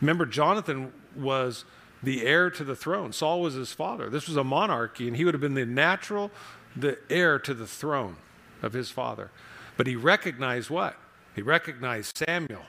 Remember, 0.00 0.26
Jonathan 0.26 0.92
was 1.16 1.64
the 2.02 2.24
heir 2.24 2.50
to 2.50 2.64
the 2.64 2.76
throne. 2.76 3.12
Saul 3.12 3.40
was 3.40 3.54
his 3.54 3.72
father. 3.72 4.08
This 4.08 4.28
was 4.28 4.36
a 4.36 4.44
monarchy, 4.44 5.08
and 5.08 5.16
he 5.16 5.24
would 5.24 5.34
have 5.34 5.40
been 5.40 5.54
the 5.54 5.66
natural, 5.66 6.30
the 6.76 6.98
heir 7.10 7.38
to 7.40 7.54
the 7.54 7.66
throne 7.66 8.16
of 8.62 8.72
his 8.72 8.90
father. 8.90 9.30
But 9.76 9.86
he 9.86 9.96
recognized 9.96 10.70
what? 10.70 10.96
He 11.34 11.42
recognized 11.42 12.18
Samuel. 12.18 12.62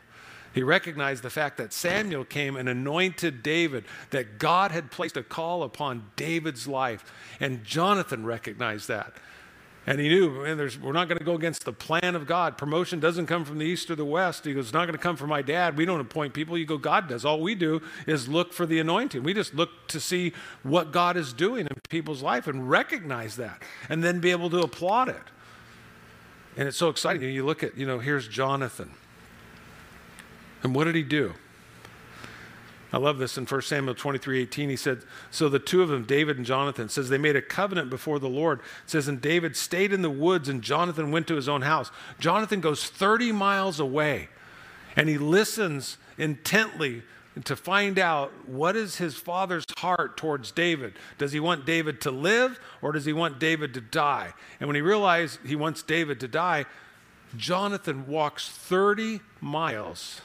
He 0.54 0.64
recognized 0.64 1.24
the 1.24 1.30
fact 1.30 1.58
that 1.58 1.74
Samuel 1.74 2.26
came 2.26 2.56
and 2.56 2.68
anointed 2.68 3.44
David, 3.44 3.86
that 4.10 4.40
God 4.40 4.72
had 4.72 4.90
placed 4.90 5.16
a 5.16 5.24
call 5.24 5.62
upon 5.62 6.10
David's 6.16 6.68
life. 6.68 7.06
And 7.40 7.64
Jonathan 7.64 8.26
recognized 8.26 8.88
that. 8.88 9.14
And 9.90 10.00
he 10.00 10.08
knew, 10.08 10.30
man, 10.44 10.58
we're 10.84 10.92
not 10.92 11.08
going 11.08 11.18
to 11.18 11.26
go 11.26 11.34
against 11.34 11.66
the 11.66 11.74
plan 11.74 12.14
of 12.14 12.28
God. 12.28 12.60
Promotion 12.60 13.00
doesn't 13.00 13.26
come 13.26 13.44
from 13.44 13.58
the 13.58 13.66
east 13.66 13.90
or 13.90 13.96
the 13.96 14.06
west. 14.06 14.46
He 14.46 14.54
goes, 14.54 14.66
it's 14.66 14.74
not 14.74 14.86
going 14.86 14.94
to 14.94 15.02
come 15.02 15.16
from 15.16 15.30
my 15.30 15.42
dad. 15.42 15.76
We 15.76 15.84
don't 15.84 16.00
appoint 16.00 16.36
people. 16.36 16.56
You 16.60 16.68
go, 16.68 16.78
God 16.78 17.08
does. 17.10 17.26
All 17.26 17.42
we 17.42 17.56
do 17.56 17.82
is 18.06 18.28
look 18.30 18.54
for 18.54 18.68
the 18.68 18.78
anointing. 18.78 19.24
We 19.24 19.34
just 19.34 19.56
look 19.56 19.88
to 19.88 20.00
see 20.00 20.34
what 20.62 20.92
God 20.92 21.18
is 21.18 21.34
doing 21.34 21.66
in 21.66 21.76
people's 21.90 22.22
life 22.22 22.46
and 22.46 22.70
recognize 22.70 23.36
that 23.38 23.64
and 23.90 24.04
then 24.04 24.20
be 24.20 24.30
able 24.30 24.52
to 24.52 24.60
applaud 24.60 25.10
it. 25.10 25.24
And 26.56 26.68
it's 26.68 26.78
so 26.78 26.90
exciting. 26.90 27.34
You 27.34 27.44
look 27.44 27.64
at, 27.64 27.76
you 27.76 27.88
know, 27.88 27.98
here's 27.98 28.28
Jonathan. 28.28 28.92
And 30.62 30.76
what 30.76 30.84
did 30.84 30.94
he 30.94 31.02
do? 31.02 31.34
I 32.92 32.98
love 32.98 33.20
this 33.20 33.38
in 33.38 33.46
1 33.46 33.62
Samuel 33.62 33.94
23 33.94 34.42
18. 34.42 34.70
He 34.70 34.76
said, 34.76 35.04
So 35.30 35.48
the 35.48 35.60
two 35.60 35.84
of 35.84 35.90
them, 35.90 36.06
David 36.06 36.38
and 36.38 36.46
Jonathan, 36.46 36.90
says 36.90 37.10
they 37.10 37.20
made 37.20 37.36
a 37.36 37.42
covenant 37.42 37.90
before 37.90 38.18
the 38.18 38.30
Lord. 38.30 38.60
It 38.60 38.90
says, 38.90 39.08
And 39.08 39.22
David 39.22 39.56
stayed 39.56 39.94
in 39.94 40.02
the 40.02 40.10
woods, 40.10 40.50
and 40.50 40.62
Jonathan 40.62 41.12
went 41.12 41.28
to 41.28 41.36
his 41.36 41.48
own 41.48 41.62
house. 41.62 41.92
Jonathan 42.20 42.62
goes 42.62 42.86
30 42.86 43.32
miles 43.32 43.80
away, 43.80 44.30
and 44.96 45.08
he 45.08 45.20
listens 45.20 45.98
intently 46.18 47.04
to 47.46 47.56
find 47.56 48.00
out 48.00 48.32
what 48.48 48.76
is 48.76 48.98
his 48.98 49.16
father's 49.16 49.64
heart 49.78 50.18
towards 50.18 50.52
David. 50.52 50.94
Does 51.20 51.32
he 51.32 51.40
want 51.40 51.66
David 51.66 52.02
to 52.02 52.12
live, 52.12 52.60
or 52.82 52.92
does 52.92 53.06
he 53.06 53.14
want 53.14 53.40
David 53.40 53.76
to 53.76 53.82
die? 53.82 54.34
And 54.60 54.68
when 54.68 54.76
he 54.76 54.82
realized 54.82 55.40
he 55.46 55.56
wants 55.56 55.84
David 55.84 56.20
to 56.22 56.28
die, 56.28 56.66
Jonathan 57.38 58.08
walks 58.08 58.50
30 58.50 59.22
miles 59.42 60.22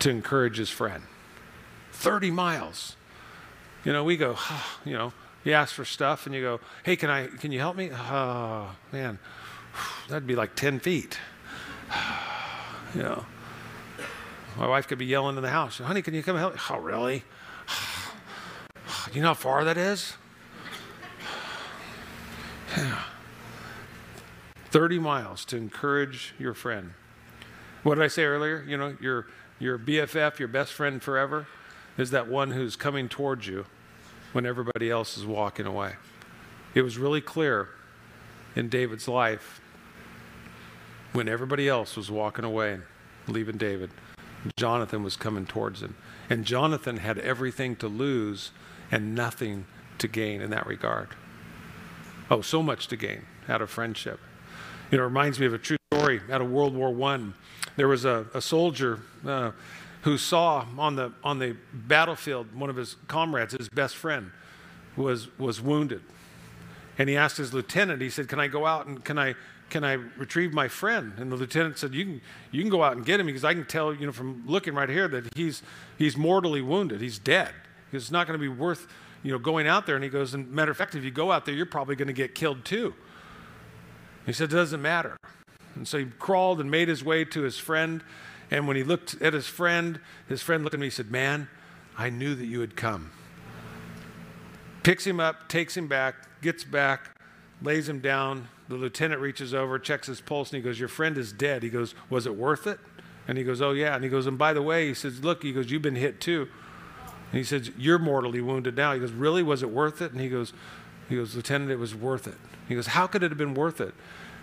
to 0.00 0.10
encourage 0.10 0.56
his 0.56 0.70
friend. 0.70 1.04
30 1.92 2.30
miles. 2.30 2.96
You 3.84 3.92
know, 3.92 4.04
we 4.04 4.16
go, 4.16 4.34
oh, 4.36 4.78
you 4.84 4.94
know, 4.94 5.12
he 5.44 5.54
asks 5.54 5.72
for 5.72 5.84
stuff 5.84 6.26
and 6.26 6.34
you 6.34 6.42
go, 6.42 6.60
hey, 6.84 6.96
can 6.96 7.10
I, 7.10 7.26
can 7.26 7.52
you 7.52 7.58
help 7.58 7.76
me? 7.76 7.90
Oh, 7.92 8.74
man, 8.92 9.18
that'd 10.08 10.26
be 10.26 10.36
like 10.36 10.54
10 10.54 10.80
feet. 10.80 11.18
you 12.94 13.02
know, 13.02 13.24
my 14.56 14.66
wife 14.66 14.88
could 14.88 14.98
be 14.98 15.06
yelling 15.06 15.36
in 15.36 15.42
the 15.42 15.50
house, 15.50 15.78
honey, 15.78 16.02
can 16.02 16.14
you 16.14 16.22
come 16.22 16.36
help? 16.36 16.54
Me? 16.54 16.60
Oh, 16.70 16.78
really? 16.78 17.24
you 19.12 19.22
know 19.22 19.28
how 19.28 19.34
far 19.34 19.64
that 19.64 19.76
is? 19.76 20.14
Yeah. 22.76 23.02
30 24.70 24.98
miles 24.98 25.44
to 25.46 25.56
encourage 25.56 26.34
your 26.38 26.54
friend. 26.54 26.92
What 27.82 27.94
did 27.94 28.04
I 28.04 28.08
say 28.08 28.24
earlier? 28.24 28.62
You 28.66 28.76
know, 28.76 28.96
your 29.00 29.26
your 29.58 29.78
BFF, 29.78 30.38
your 30.38 30.48
best 30.48 30.72
friend 30.72 31.02
forever, 31.02 31.46
is 31.96 32.10
that 32.10 32.28
one 32.28 32.52
who's 32.52 32.76
coming 32.76 33.08
towards 33.08 33.46
you 33.46 33.66
when 34.32 34.46
everybody 34.46 34.90
else 34.90 35.16
is 35.16 35.26
walking 35.26 35.66
away. 35.66 35.94
It 36.74 36.82
was 36.82 36.98
really 36.98 37.20
clear 37.20 37.68
in 38.54 38.68
David's 38.68 39.08
life 39.08 39.60
when 41.12 41.28
everybody 41.28 41.68
else 41.68 41.96
was 41.96 42.10
walking 42.10 42.44
away 42.44 42.74
and 42.74 42.82
leaving 43.26 43.56
David, 43.56 43.90
Jonathan 44.56 45.02
was 45.02 45.16
coming 45.16 45.46
towards 45.46 45.82
him. 45.82 45.96
And 46.30 46.44
Jonathan 46.44 46.98
had 46.98 47.18
everything 47.18 47.76
to 47.76 47.88
lose 47.88 48.50
and 48.90 49.14
nothing 49.14 49.66
to 49.98 50.08
gain 50.08 50.40
in 50.40 50.50
that 50.50 50.66
regard. 50.66 51.08
Oh, 52.30 52.42
so 52.42 52.62
much 52.62 52.88
to 52.88 52.96
gain 52.96 53.22
out 53.48 53.62
of 53.62 53.70
friendship. 53.70 54.20
You 54.90 54.98
know, 54.98 55.04
it 55.04 55.06
reminds 55.06 55.40
me 55.40 55.46
of 55.46 55.54
a 55.54 55.58
true 55.58 55.78
story 55.92 56.20
out 56.30 56.40
of 56.40 56.50
World 56.50 56.74
War 56.74 56.90
I 57.10 57.32
there 57.78 57.86
was 57.86 58.04
a, 58.04 58.26
a 58.34 58.40
soldier 58.40 58.98
uh, 59.24 59.52
who 60.02 60.18
saw 60.18 60.66
on 60.76 60.96
the, 60.96 61.12
on 61.22 61.38
the 61.38 61.56
battlefield 61.72 62.52
one 62.52 62.68
of 62.68 62.74
his 62.74 62.96
comrades, 63.06 63.54
his 63.54 63.68
best 63.68 63.94
friend, 63.94 64.32
was, 64.96 65.28
was 65.38 65.60
wounded. 65.60 66.02
And 66.98 67.08
he 67.08 67.16
asked 67.16 67.36
his 67.36 67.54
lieutenant, 67.54 68.02
he 68.02 68.10
said, 68.10 68.28
Can 68.28 68.40
I 68.40 68.48
go 68.48 68.66
out 68.66 68.86
and 68.86 69.04
can 69.04 69.16
I, 69.16 69.36
can 69.70 69.84
I 69.84 69.92
retrieve 69.92 70.52
my 70.52 70.66
friend? 70.66 71.12
And 71.18 71.30
the 71.30 71.36
lieutenant 71.36 71.78
said, 71.78 71.94
you 71.94 72.04
can, 72.04 72.20
you 72.50 72.62
can 72.62 72.70
go 72.70 72.82
out 72.82 72.96
and 72.96 73.06
get 73.06 73.20
him 73.20 73.26
because 73.26 73.44
I 73.44 73.54
can 73.54 73.64
tell, 73.64 73.94
you 73.94 74.06
know, 74.06 74.12
from 74.12 74.42
looking 74.44 74.74
right 74.74 74.88
here 74.88 75.06
that 75.06 75.32
he's, 75.36 75.62
he's 75.98 76.16
mortally 76.16 76.62
wounded. 76.62 77.00
He's 77.00 77.20
dead. 77.20 77.50
It's 77.92 78.10
not 78.10 78.26
going 78.26 78.36
to 78.36 78.42
be 78.42 78.48
worth, 78.48 78.88
you 79.22 79.30
know, 79.30 79.38
going 79.38 79.68
out 79.68 79.86
there. 79.86 79.94
And 79.94 80.02
he 80.02 80.10
goes, 80.10 80.34
and 80.34 80.50
matter 80.50 80.72
of 80.72 80.76
fact, 80.76 80.96
if 80.96 81.04
you 81.04 81.12
go 81.12 81.30
out 81.30 81.46
there, 81.46 81.54
you're 81.54 81.64
probably 81.64 81.94
going 81.94 82.08
to 82.08 82.12
get 82.12 82.34
killed 82.34 82.64
too. 82.64 82.92
He 84.26 84.32
said, 84.32 84.52
it 84.52 84.56
doesn't 84.56 84.82
matter. 84.82 85.16
And 85.78 85.86
so 85.86 85.98
he 85.98 86.06
crawled 86.18 86.60
and 86.60 86.70
made 86.70 86.88
his 86.88 87.04
way 87.04 87.24
to 87.24 87.42
his 87.42 87.56
friend. 87.56 88.02
And 88.50 88.66
when 88.66 88.76
he 88.76 88.82
looked 88.82 89.20
at 89.22 89.32
his 89.32 89.46
friend, 89.46 90.00
his 90.28 90.42
friend 90.42 90.64
looked 90.64 90.74
at 90.74 90.80
me 90.80 90.86
and 90.86 90.92
said, 90.92 91.10
Man, 91.10 91.48
I 91.96 92.10
knew 92.10 92.34
that 92.34 92.46
you 92.46 92.60
had 92.60 92.76
come. 92.76 93.12
Picks 94.82 95.06
him 95.06 95.20
up, 95.20 95.48
takes 95.48 95.76
him 95.76 95.86
back, 95.86 96.16
gets 96.42 96.64
back, 96.64 97.16
lays 97.62 97.88
him 97.88 98.00
down. 98.00 98.48
The 98.68 98.74
lieutenant 98.74 99.20
reaches 99.20 99.54
over, 99.54 99.78
checks 99.78 100.08
his 100.08 100.20
pulse, 100.20 100.52
and 100.52 100.56
he 100.58 100.62
goes, 100.62 100.78
Your 100.78 100.88
friend 100.88 101.16
is 101.16 101.32
dead. 101.32 101.62
He 101.62 101.70
goes, 101.70 101.94
Was 102.10 102.26
it 102.26 102.34
worth 102.34 102.66
it? 102.66 102.80
And 103.28 103.38
he 103.38 103.44
goes, 103.44 103.62
Oh, 103.62 103.70
yeah. 103.70 103.94
And 103.94 104.02
he 104.02 104.10
goes, 104.10 104.26
And 104.26 104.36
by 104.36 104.52
the 104.52 104.62
way, 104.62 104.88
he 104.88 104.94
says, 104.94 105.22
Look, 105.22 105.42
he 105.42 105.52
goes, 105.52 105.70
You've 105.70 105.82
been 105.82 105.94
hit 105.94 106.20
too. 106.20 106.48
And 107.30 107.38
he 107.38 107.44
says, 107.44 107.70
You're 107.78 107.98
mortally 107.98 108.40
wounded 108.40 108.76
now. 108.76 108.94
He 108.94 109.00
goes, 109.00 109.12
Really? 109.12 109.44
Was 109.44 109.62
it 109.62 109.70
worth 109.70 110.02
it? 110.02 110.10
And 110.10 110.20
he 110.20 110.28
goes, 110.28 110.52
he 111.08 111.16
goes, 111.16 111.36
Lieutenant, 111.36 111.70
it 111.70 111.78
was 111.78 111.94
worth 111.94 112.26
it. 112.26 112.36
He 112.68 112.74
goes, 112.74 112.88
How 112.88 113.06
could 113.06 113.22
it 113.22 113.30
have 113.30 113.38
been 113.38 113.54
worth 113.54 113.80
it? 113.80 113.94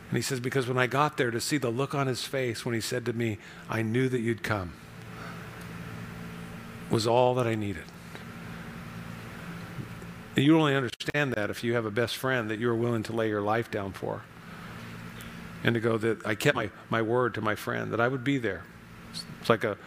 And 0.09 0.17
he 0.17 0.21
says, 0.21 0.39
Because 0.39 0.67
when 0.67 0.77
I 0.77 0.87
got 0.87 1.17
there 1.17 1.31
to 1.31 1.41
see 1.41 1.57
the 1.57 1.69
look 1.69 1.95
on 1.95 2.07
his 2.07 2.23
face 2.23 2.65
when 2.65 2.75
he 2.75 2.81
said 2.81 3.05
to 3.05 3.13
me, 3.13 3.37
I 3.69 3.81
knew 3.81 4.07
that 4.09 4.19
you'd 4.19 4.43
come, 4.43 4.73
was 6.89 7.07
all 7.07 7.33
that 7.35 7.47
I 7.47 7.55
needed. 7.55 7.83
And 10.35 10.43
you 10.43 10.59
only 10.59 10.75
understand 10.75 11.33
that 11.33 11.49
if 11.49 11.63
you 11.63 11.73
have 11.75 11.85
a 11.85 11.91
best 11.91 12.17
friend 12.17 12.49
that 12.49 12.59
you're 12.59 12.75
willing 12.75 13.03
to 13.03 13.13
lay 13.13 13.29
your 13.29 13.41
life 13.41 13.71
down 13.71 13.93
for. 13.93 14.23
And 15.63 15.73
to 15.73 15.79
go 15.79 15.97
that 15.97 16.25
I 16.27 16.35
kept 16.35 16.55
my, 16.55 16.69
my 16.89 17.01
word 17.01 17.33
to 17.35 17.41
my 17.41 17.55
friend 17.55 17.91
that 17.91 17.99
I 17.99 18.07
would 18.07 18.23
be 18.23 18.37
there. 18.37 18.63
It's 19.41 19.49
like 19.49 19.63
a, 19.63 19.77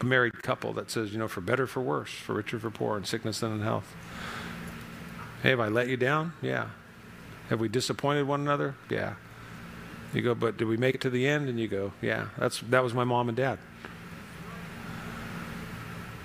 a 0.00 0.04
married 0.04 0.42
couple 0.42 0.72
that 0.74 0.90
says, 0.90 1.12
you 1.12 1.18
know, 1.18 1.28
for 1.28 1.40
better, 1.42 1.66
for 1.66 1.80
worse, 1.80 2.10
for 2.10 2.34
richer, 2.34 2.58
for 2.58 2.70
poor, 2.70 2.96
in 2.96 3.04
sickness 3.04 3.42
and 3.42 3.54
in 3.54 3.60
health. 3.60 3.94
Hey, 5.42 5.50
have 5.50 5.60
I 5.60 5.68
let 5.68 5.88
you 5.88 5.96
down? 5.96 6.32
Yeah. 6.40 6.68
Have 7.48 7.60
we 7.60 7.68
disappointed 7.68 8.26
one 8.26 8.40
another? 8.40 8.76
Yeah. 8.88 9.14
You 10.12 10.22
go, 10.22 10.34
but 10.34 10.56
did 10.56 10.66
we 10.66 10.76
make 10.76 10.94
it 10.94 11.00
to 11.02 11.10
the 11.10 11.26
end? 11.26 11.48
And 11.48 11.58
you 11.58 11.68
go, 11.68 11.92
yeah, 12.02 12.28
that's, 12.38 12.60
that 12.60 12.82
was 12.82 12.94
my 12.94 13.04
mom 13.04 13.28
and 13.28 13.36
dad. 13.36 13.58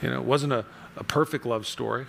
You 0.02 0.10
know, 0.10 0.20
it 0.20 0.26
wasn't 0.26 0.54
a, 0.54 0.66
a 0.98 1.04
perfect 1.04 1.46
love 1.46 1.68
story, 1.68 2.08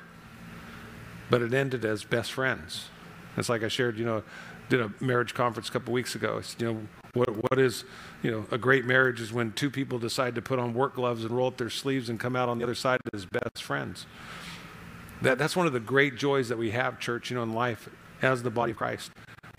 but 1.31 1.43
it 1.43 1.53
ended 1.53 1.85
as 1.85 2.05
best 2.05 2.33
friends. 2.33 2.89
It's 3.37 3.49
like 3.49 3.63
I 3.63 3.69
shared, 3.69 3.99
you 3.99 4.05
know, 4.05 4.23
did 4.69 4.81
a 4.81 4.93
marriage 5.01 5.35
conference 5.35 5.69
a 5.69 5.73
couple 5.73 5.93
weeks 5.93 6.15
ago. 6.15 6.39
It's, 6.39 6.57
you 6.59 6.73
know, 6.73 6.81
what, 7.13 7.51
what 7.51 7.59
is, 7.59 7.85
you 8.23 8.31
know, 8.31 8.47
a 8.51 8.59
great 8.59 8.85
marriage 8.85 9.21
is 9.21 9.33
when 9.33 9.53
two 9.53 9.71
people 9.71 9.99
decide 9.99 10.35
to 10.35 10.43
put 10.43 10.59
on 10.59 10.75
work 10.75 10.95
gloves 10.95 11.25
and 11.25 11.31
roll 11.31 11.49
up 11.49 11.57
their 11.57 11.71
sleeves 11.71 12.09
and 12.09 12.19
come 12.19 12.35
out 12.35 12.49
on 12.49 12.59
the 12.59 12.65
other 12.65 12.75
side 12.75 13.01
as 13.13 13.27
best 13.27 13.63
friends. 13.63 14.07
That, 15.23 15.39
that's 15.39 15.57
one 15.57 15.67
of 15.67 15.73
the 15.73 15.81
great 15.81 16.17
joys 16.17 16.49
that 16.49 16.59
we 16.59 16.73
have, 16.73 16.99
church, 16.99 17.31
you 17.31 17.37
know, 17.37 17.43
in 17.43 17.53
life 17.53 17.89
as 18.23 18.43
the 18.43 18.51
body 18.51 18.73
of 18.73 18.79
Christ. 18.79 19.11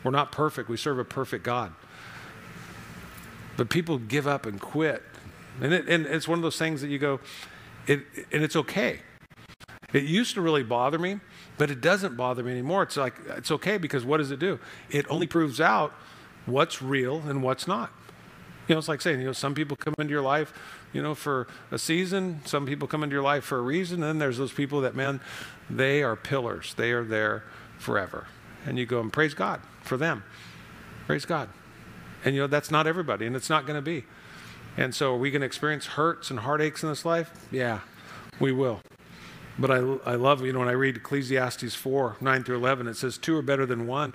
We're 0.03 0.11
not 0.11 0.31
perfect. 0.31 0.69
We 0.69 0.77
serve 0.77 0.99
a 0.99 1.05
perfect 1.05 1.43
God. 1.43 1.73
But 3.57 3.69
people 3.69 3.97
give 3.97 4.27
up 4.27 4.45
and 4.45 4.61
quit. 4.61 5.03
And, 5.59 5.73
it, 5.73 5.89
and 5.89 6.05
it's 6.05 6.27
one 6.27 6.39
of 6.39 6.43
those 6.43 6.57
things 6.57 6.81
that 6.81 6.89
you 6.89 6.99
go, 6.99 7.19
it, 7.87 8.01
and 8.31 8.43
it's 8.43 8.55
okay. 8.55 8.99
It 9.93 10.03
used 10.03 10.35
to 10.35 10.41
really 10.41 10.63
bother 10.63 10.99
me, 10.99 11.19
but 11.57 11.71
it 11.71 11.81
doesn't 11.81 12.15
bother 12.15 12.43
me 12.43 12.51
anymore. 12.51 12.83
It's 12.83 12.97
like, 12.97 13.15
it's 13.29 13.51
okay 13.51 13.77
because 13.77 14.05
what 14.05 14.17
does 14.17 14.31
it 14.31 14.39
do? 14.39 14.59
It 14.89 15.09
only 15.09 15.27
proves 15.27 15.59
out 15.59 15.93
what's 16.45 16.81
real 16.81 17.21
and 17.27 17.41
what's 17.41 17.67
not. 17.67 17.91
You 18.67 18.75
know, 18.75 18.79
it's 18.79 18.89
like 18.89 18.99
saying, 18.99 19.21
you 19.21 19.27
know, 19.27 19.33
some 19.33 19.55
people 19.55 19.77
come 19.77 19.95
into 19.97 20.11
your 20.11 20.21
life, 20.21 20.53
you 20.91 21.01
know, 21.01 21.15
for 21.15 21.47
a 21.71 21.79
season. 21.79 22.41
Some 22.43 22.65
people 22.65 22.85
come 22.87 23.01
into 23.01 23.13
your 23.13 23.23
life 23.23 23.45
for 23.45 23.57
a 23.57 23.61
reason. 23.61 24.03
And 24.03 24.09
then 24.09 24.19
there's 24.19 24.37
those 24.37 24.51
people 24.51 24.81
that, 24.81 24.93
man, 24.93 25.21
they 25.69 26.03
are 26.03 26.17
pillars. 26.17 26.73
They 26.73 26.91
are 26.91 27.03
there 27.03 27.45
forever. 27.79 28.27
And 28.65 28.77
you 28.77 28.85
go 28.85 28.99
and 28.99 29.11
praise 29.11 29.33
God 29.33 29.61
for 29.83 29.95
them. 29.95 30.23
Praise 31.05 31.23
God. 31.23 31.49
And 32.23 32.35
you 32.35 32.41
know, 32.41 32.47
that's 32.47 32.71
not 32.71 32.87
everybody, 32.87 33.25
and 33.25 33.35
it's 33.35 33.49
not 33.49 33.65
going 33.65 33.77
to 33.77 33.81
be. 33.81 34.05
And 34.75 34.93
so, 34.93 35.13
are 35.13 35.17
we 35.17 35.31
going 35.31 35.41
to 35.41 35.47
experience 35.47 35.85
hurts 35.85 36.29
and 36.29 36.39
heartaches 36.39 36.83
in 36.83 36.89
this 36.89 37.05
life? 37.05 37.31
Yeah, 37.51 37.79
we 38.39 38.51
will. 38.51 38.81
But 39.59 39.71
I, 39.71 39.77
I 40.05 40.15
love, 40.15 40.45
you 40.45 40.53
know, 40.53 40.59
when 40.59 40.67
I 40.67 40.73
read 40.73 40.97
Ecclesiastes 40.97 41.73
4 41.73 42.17
9 42.21 42.43
through 42.43 42.57
11, 42.57 42.87
it 42.87 42.95
says, 42.95 43.17
Two 43.17 43.35
are 43.37 43.41
better 43.41 43.65
than 43.65 43.87
one 43.87 44.13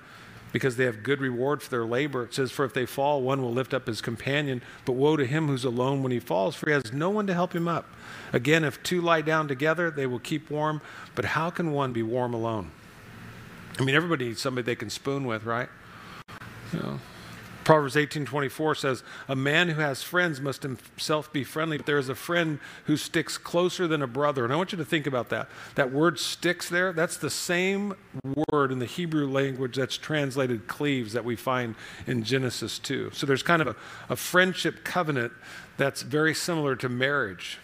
because 0.53 0.77
they 0.77 0.85
have 0.85 1.03
good 1.03 1.19
reward 1.19 1.61
for 1.61 1.69
their 1.69 1.83
labor. 1.83 2.23
It 2.23 2.33
says, 2.33 2.51
For 2.51 2.63
if 2.63 2.73
they 2.73 2.85
fall, 2.85 3.21
one 3.21 3.41
will 3.41 3.51
lift 3.51 3.73
up 3.73 3.87
his 3.87 3.99
companion. 3.99 4.61
But 4.85 4.93
woe 4.93 5.17
to 5.17 5.25
him 5.25 5.47
who's 5.47 5.65
alone 5.65 6.01
when 6.01 6.11
he 6.13 6.19
falls, 6.19 6.55
for 6.55 6.69
he 6.69 6.73
has 6.73 6.93
no 6.93 7.09
one 7.09 7.27
to 7.27 7.33
help 7.33 7.53
him 7.53 7.67
up. 7.67 7.87
Again, 8.31 8.63
if 8.63 8.81
two 8.83 9.01
lie 9.01 9.21
down 9.21 9.47
together, 9.47 9.91
they 9.91 10.07
will 10.07 10.19
keep 10.19 10.49
warm. 10.49 10.79
But 11.15 11.25
how 11.25 11.49
can 11.49 11.71
one 11.71 11.91
be 11.91 12.03
warm 12.03 12.33
alone? 12.33 12.71
I 13.79 13.83
mean, 13.83 13.95
everybody 13.95 14.27
needs 14.27 14.41
somebody 14.41 14.63
they 14.63 14.75
can 14.75 14.89
spoon 14.89 15.25
with, 15.25 15.43
right? 15.43 15.69
You 16.71 16.79
know, 16.79 16.99
Proverbs 17.63 17.95
18:24 17.95 18.75
says, 18.75 19.03
"A 19.27 19.35
man 19.35 19.69
who 19.69 19.79
has 19.79 20.03
friends 20.03 20.41
must 20.41 20.63
himself 20.63 21.31
be 21.31 21.43
friendly, 21.43 21.77
but 21.77 21.85
there 21.85 21.97
is 21.97 22.09
a 22.09 22.15
friend 22.15 22.59
who 22.85 22.97
sticks 22.97 23.37
closer 23.37 23.87
than 23.87 24.01
a 24.01 24.07
brother." 24.07 24.43
And 24.43 24.51
I 24.51 24.57
want 24.57 24.71
you 24.71 24.77
to 24.77 24.85
think 24.85 25.07
about 25.07 25.29
that. 25.29 25.49
That 25.75 25.91
word 25.91 26.19
sticks 26.19 26.67
there, 26.67 26.91
that's 26.91 27.17
the 27.17 27.29
same 27.29 27.95
word 28.51 28.71
in 28.71 28.79
the 28.79 28.85
Hebrew 28.85 29.27
language 29.29 29.77
that's 29.77 29.97
translated 29.97 30.67
cleaves 30.67 31.13
that 31.13 31.23
we 31.23 31.35
find 31.35 31.75
in 32.05 32.23
Genesis 32.23 32.79
2. 32.79 33.11
So 33.13 33.25
there's 33.25 33.43
kind 33.43 33.61
of 33.61 33.69
a, 33.69 33.75
a 34.09 34.15
friendship 34.15 34.83
covenant 34.83 35.31
that's 35.77 36.01
very 36.01 36.33
similar 36.33 36.75
to 36.75 36.89
marriage 36.89 37.59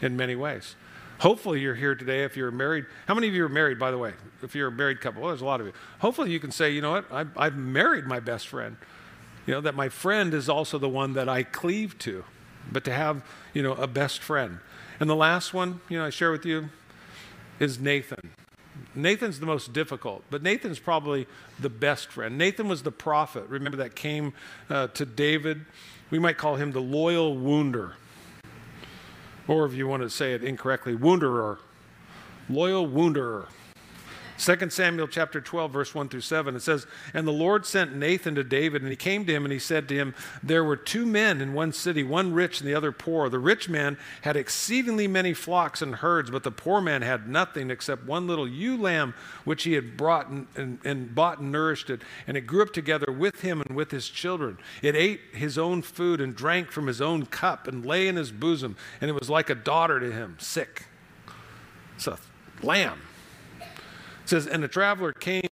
in 0.00 0.16
many 0.16 0.36
ways. 0.36 0.76
Hopefully, 1.20 1.60
you're 1.60 1.74
here 1.74 1.94
today 1.94 2.22
if 2.22 2.36
you're 2.36 2.52
married. 2.52 2.84
How 3.06 3.14
many 3.14 3.26
of 3.26 3.34
you 3.34 3.44
are 3.44 3.48
married, 3.48 3.78
by 3.78 3.90
the 3.90 3.98
way? 3.98 4.12
If 4.42 4.54
you're 4.54 4.68
a 4.68 4.72
married 4.72 5.00
couple, 5.00 5.22
well, 5.22 5.30
there's 5.30 5.40
a 5.40 5.46
lot 5.46 5.60
of 5.60 5.66
you. 5.66 5.72
Hopefully, 5.98 6.30
you 6.30 6.38
can 6.38 6.52
say, 6.52 6.70
you 6.70 6.80
know 6.80 6.92
what, 6.92 7.10
I've, 7.10 7.36
I've 7.36 7.56
married 7.56 8.04
my 8.04 8.20
best 8.20 8.46
friend 8.46 8.76
you 9.48 9.54
know, 9.54 9.62
that 9.62 9.74
my 9.74 9.88
friend 9.88 10.34
is 10.34 10.50
also 10.50 10.76
the 10.76 10.90
one 10.90 11.14
that 11.14 11.26
I 11.26 11.42
cleave 11.42 11.98
to, 12.00 12.22
but 12.70 12.84
to 12.84 12.92
have, 12.92 13.24
you 13.54 13.62
know, 13.62 13.72
a 13.72 13.86
best 13.86 14.20
friend. 14.20 14.58
And 15.00 15.08
the 15.08 15.16
last 15.16 15.54
one, 15.54 15.80
you 15.88 15.98
know, 15.98 16.04
I 16.04 16.10
share 16.10 16.30
with 16.30 16.44
you 16.44 16.68
is 17.58 17.80
Nathan. 17.80 18.32
Nathan's 18.94 19.40
the 19.40 19.46
most 19.46 19.72
difficult, 19.72 20.22
but 20.28 20.42
Nathan's 20.42 20.78
probably 20.78 21.26
the 21.58 21.70
best 21.70 22.08
friend. 22.08 22.36
Nathan 22.36 22.68
was 22.68 22.82
the 22.82 22.92
prophet, 22.92 23.48
remember, 23.48 23.78
that 23.78 23.96
came 23.96 24.34
uh, 24.68 24.88
to 24.88 25.06
David. 25.06 25.64
We 26.10 26.18
might 26.18 26.36
call 26.36 26.56
him 26.56 26.72
the 26.72 26.82
loyal 26.82 27.34
wounder. 27.34 27.94
Or 29.46 29.64
if 29.64 29.72
you 29.72 29.88
want 29.88 30.02
to 30.02 30.10
say 30.10 30.34
it 30.34 30.44
incorrectly, 30.44 30.94
wounderer. 30.94 31.56
Loyal 32.50 32.86
wounderer. 32.86 33.46
2 34.38 34.70
Samuel 34.70 35.08
chapter 35.08 35.40
12, 35.40 35.72
verse 35.72 35.94
1 35.94 36.08
through 36.08 36.20
7, 36.20 36.54
it 36.54 36.60
says, 36.60 36.86
And 37.12 37.26
the 37.26 37.32
Lord 37.32 37.66
sent 37.66 37.96
Nathan 37.96 38.36
to 38.36 38.44
David, 38.44 38.82
and 38.82 38.90
he 38.90 38.96
came 38.96 39.26
to 39.26 39.34
him, 39.34 39.44
and 39.44 39.52
he 39.52 39.58
said 39.58 39.88
to 39.88 39.96
him, 39.96 40.14
There 40.44 40.62
were 40.62 40.76
two 40.76 41.06
men 41.06 41.40
in 41.40 41.54
one 41.54 41.72
city, 41.72 42.04
one 42.04 42.32
rich 42.32 42.60
and 42.60 42.68
the 42.68 42.74
other 42.74 42.92
poor. 42.92 43.28
The 43.28 43.40
rich 43.40 43.68
man 43.68 43.98
had 44.22 44.36
exceedingly 44.36 45.08
many 45.08 45.34
flocks 45.34 45.82
and 45.82 45.96
herds, 45.96 46.30
but 46.30 46.44
the 46.44 46.52
poor 46.52 46.80
man 46.80 47.02
had 47.02 47.28
nothing 47.28 47.68
except 47.68 48.04
one 48.04 48.28
little 48.28 48.46
ewe 48.46 48.76
lamb, 48.76 49.12
which 49.44 49.64
he 49.64 49.72
had 49.72 49.96
brought 49.96 50.28
and, 50.28 50.46
and, 50.54 50.78
and 50.84 51.14
bought 51.16 51.40
and 51.40 51.50
nourished 51.50 51.90
it. 51.90 52.02
And 52.28 52.36
it 52.36 52.42
grew 52.42 52.62
up 52.62 52.72
together 52.72 53.10
with 53.10 53.40
him 53.40 53.60
and 53.60 53.74
with 53.74 53.90
his 53.90 54.08
children. 54.08 54.58
It 54.82 54.94
ate 54.94 55.20
his 55.32 55.58
own 55.58 55.82
food 55.82 56.20
and 56.20 56.36
drank 56.36 56.70
from 56.70 56.86
his 56.86 57.00
own 57.00 57.26
cup 57.26 57.66
and 57.66 57.84
lay 57.84 58.06
in 58.06 58.14
his 58.14 58.30
bosom, 58.30 58.76
and 59.00 59.10
it 59.10 59.14
was 59.14 59.28
like 59.28 59.50
a 59.50 59.56
daughter 59.56 59.98
to 59.98 60.12
him, 60.12 60.36
sick. 60.38 60.86
It's 61.96 62.06
a 62.06 62.18
lamb 62.62 63.00
says, 64.28 64.46
And 64.46 64.62
the 64.62 64.68
traveler 64.68 65.12
came 65.12 65.48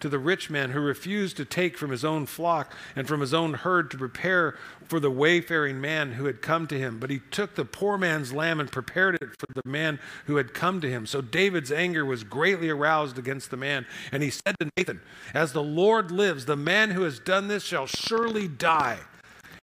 to 0.00 0.08
the 0.08 0.18
rich 0.18 0.50
man 0.50 0.70
who 0.70 0.80
refused 0.80 1.36
to 1.36 1.44
take 1.44 1.76
from 1.76 1.90
his 1.90 2.04
own 2.04 2.26
flock 2.26 2.74
and 2.94 3.06
from 3.06 3.20
his 3.20 3.32
own 3.32 3.54
herd 3.54 3.90
to 3.90 3.98
prepare 3.98 4.56
for 4.84 5.00
the 5.00 5.10
wayfaring 5.10 5.80
man 5.80 6.12
who 6.12 6.26
had 6.26 6.42
come 6.42 6.66
to 6.68 6.78
him. 6.78 6.98
But 6.98 7.10
he 7.10 7.20
took 7.30 7.54
the 7.54 7.64
poor 7.64 7.98
man's 7.98 8.32
lamb 8.32 8.60
and 8.60 8.70
prepared 8.70 9.16
it 9.16 9.30
for 9.38 9.46
the 9.54 9.68
man 9.68 9.98
who 10.26 10.36
had 10.36 10.54
come 10.54 10.80
to 10.80 10.90
him. 10.90 11.06
So 11.06 11.20
David's 11.20 11.72
anger 11.72 12.04
was 12.04 12.24
greatly 12.24 12.68
aroused 12.68 13.18
against 13.18 13.50
the 13.50 13.56
man. 13.56 13.86
And 14.12 14.22
he 14.22 14.30
said 14.30 14.56
to 14.60 14.70
Nathan, 14.76 15.00
As 15.34 15.52
the 15.52 15.62
Lord 15.62 16.10
lives, 16.10 16.46
the 16.46 16.56
man 16.56 16.90
who 16.90 17.02
has 17.02 17.18
done 17.18 17.48
this 17.48 17.64
shall 17.64 17.86
surely 17.86 18.48
die 18.48 18.98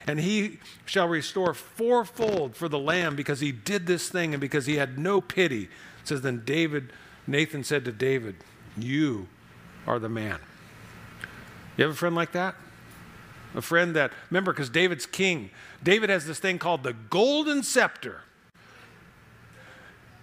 and 0.05 0.19
he 0.19 0.59
shall 0.85 1.07
restore 1.07 1.53
fourfold 1.53 2.55
for 2.55 2.67
the 2.67 2.79
lamb 2.79 3.15
because 3.15 3.39
he 3.39 3.51
did 3.51 3.87
this 3.87 4.09
thing 4.09 4.33
and 4.33 4.41
because 4.41 4.65
he 4.65 4.75
had 4.75 4.99
no 4.99 5.21
pity. 5.21 5.63
It 5.63 6.07
says 6.07 6.21
then 6.21 6.43
David, 6.43 6.91
Nathan 7.25 7.63
said 7.63 7.85
to 7.85 7.91
David, 7.91 8.35
you 8.77 9.27
are 9.85 9.99
the 9.99 10.09
man. 10.09 10.39
You 11.77 11.85
have 11.85 11.93
a 11.93 11.97
friend 11.97 12.15
like 12.15 12.31
that? 12.33 12.55
A 13.55 13.61
friend 13.61 13.95
that, 13.95 14.11
remember, 14.29 14.51
because 14.51 14.69
David's 14.69 15.05
king. 15.05 15.51
David 15.83 16.09
has 16.09 16.25
this 16.25 16.39
thing 16.39 16.57
called 16.57 16.83
the 16.83 16.93
golden 16.93 17.63
scepter. 17.63 18.21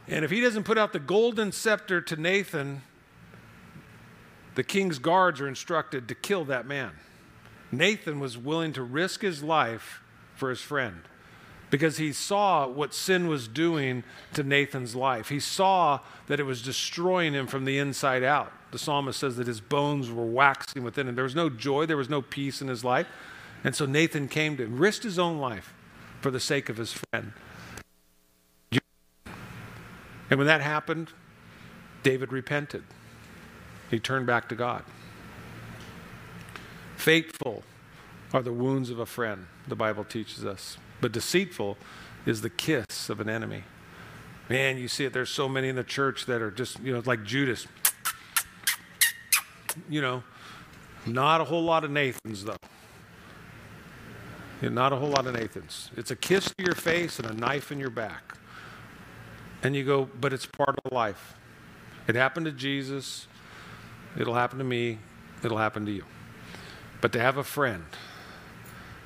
And 0.09 0.24
if 0.24 0.30
he 0.30 0.40
doesn't 0.40 0.64
put 0.64 0.78
out 0.78 0.92
the 0.92 0.98
golden 0.98 1.53
scepter 1.53 2.01
to 2.01 2.16
Nathan, 2.16 2.82
the 4.57 4.64
king's 4.64 4.98
guards 4.98 5.40
are 5.40 5.46
instructed 5.46 6.09
to 6.09 6.14
kill 6.14 6.44
that 6.46 6.66
man. 6.66 6.92
Nathan 7.70 8.18
was 8.18 8.36
willing 8.36 8.72
to 8.72 8.82
risk 8.82 9.22
his 9.22 9.42
life 9.42 10.03
for 10.34 10.51
his 10.51 10.61
friend 10.61 11.03
because 11.70 11.98
he 11.98 12.12
saw 12.12 12.66
what 12.66 12.92
sin 12.92 13.28
was 13.28 13.46
doing 13.48 14.02
to 14.34 14.42
Nathan's 14.42 14.94
life. 14.94 15.28
He 15.28 15.40
saw 15.40 16.00
that 16.26 16.40
it 16.40 16.42
was 16.42 16.62
destroying 16.62 17.32
him 17.32 17.46
from 17.46 17.64
the 17.64 17.78
inside 17.78 18.24
out. 18.24 18.52
The 18.72 18.78
psalmist 18.78 19.18
says 19.18 19.36
that 19.36 19.46
his 19.46 19.60
bones 19.60 20.10
were 20.10 20.26
waxing 20.26 20.82
within 20.84 21.08
him. 21.08 21.14
There 21.14 21.24
was 21.24 21.34
no 21.34 21.48
joy, 21.48 21.86
there 21.86 21.96
was 21.96 22.10
no 22.10 22.22
peace 22.22 22.60
in 22.60 22.68
his 22.68 22.84
life. 22.84 23.06
And 23.62 23.74
so 23.74 23.86
Nathan 23.86 24.28
came 24.28 24.56
to 24.56 24.64
him, 24.64 24.78
risked 24.78 25.04
his 25.04 25.18
own 25.18 25.38
life 25.38 25.72
for 26.20 26.30
the 26.30 26.40
sake 26.40 26.68
of 26.68 26.76
his 26.76 26.92
friend. 26.92 27.32
And 30.30 30.38
when 30.38 30.46
that 30.46 30.60
happened, 30.60 31.12
David 32.02 32.32
repented. 32.32 32.84
He 33.90 33.98
turned 33.98 34.26
back 34.26 34.48
to 34.48 34.54
God. 34.54 34.84
Faithful 36.96 37.64
are 38.32 38.42
the 38.42 38.52
wounds 38.52 38.90
of 38.90 39.00
a 39.00 39.06
friend, 39.06 39.46
the 39.66 39.74
Bible 39.74 40.04
teaches 40.04 40.44
us. 40.44 40.78
But 41.01 41.12
deceitful 41.12 41.76
is 42.26 42.42
the 42.42 42.51
kiss 42.51 43.09
of 43.09 43.20
an 43.20 43.28
enemy. 43.28 43.64
Man, 44.48 44.78
you 44.78 44.88
see 44.88 45.05
it. 45.05 45.12
There's 45.12 45.30
so 45.30 45.48
many 45.48 45.68
in 45.68 45.76
the 45.76 45.84
church 45.84 46.26
that 46.26 46.42
are 46.42 46.51
just, 46.51 46.80
you 46.80 46.92
know, 46.92 47.03
like 47.07 47.24
Judas. 47.24 47.66
You 49.88 50.01
know, 50.01 50.24
not 51.07 51.40
a 51.40 51.44
whole 51.44 51.62
lot 51.62 51.84
of 51.84 51.90
Nathans, 51.90 52.44
though. 52.44 52.57
Yeah, 54.61 54.68
not 54.68 54.92
a 54.92 54.96
whole 54.96 55.09
lot 55.09 55.26
of 55.26 55.34
Nathans. 55.34 55.90
It's 55.96 56.11
a 56.11 56.16
kiss 56.16 56.46
to 56.46 56.64
your 56.64 56.74
face 56.74 57.18
and 57.18 57.30
a 57.30 57.32
knife 57.32 57.72
in 57.72 57.78
your 57.78 57.90
back. 57.90 58.36
And 59.62 59.76
you 59.76 59.84
go, 59.84 60.09
but 60.20 60.32
it's 60.32 60.46
part 60.46 60.78
of 60.84 60.92
life. 60.92 61.34
It 62.09 62.14
happened 62.14 62.46
to 62.46 62.53
Jesus. 62.53 63.28
It'll 64.18 64.34
happen 64.34 64.59
to 64.59 64.64
me. 64.64 64.98
It'll 65.44 65.59
happen 65.59 65.86
to 65.86 65.92
you. 65.92 66.05
But 67.01 67.12
to 67.12 67.20
have 67.20 67.36
a 67.36 67.44
friend, 67.44 67.84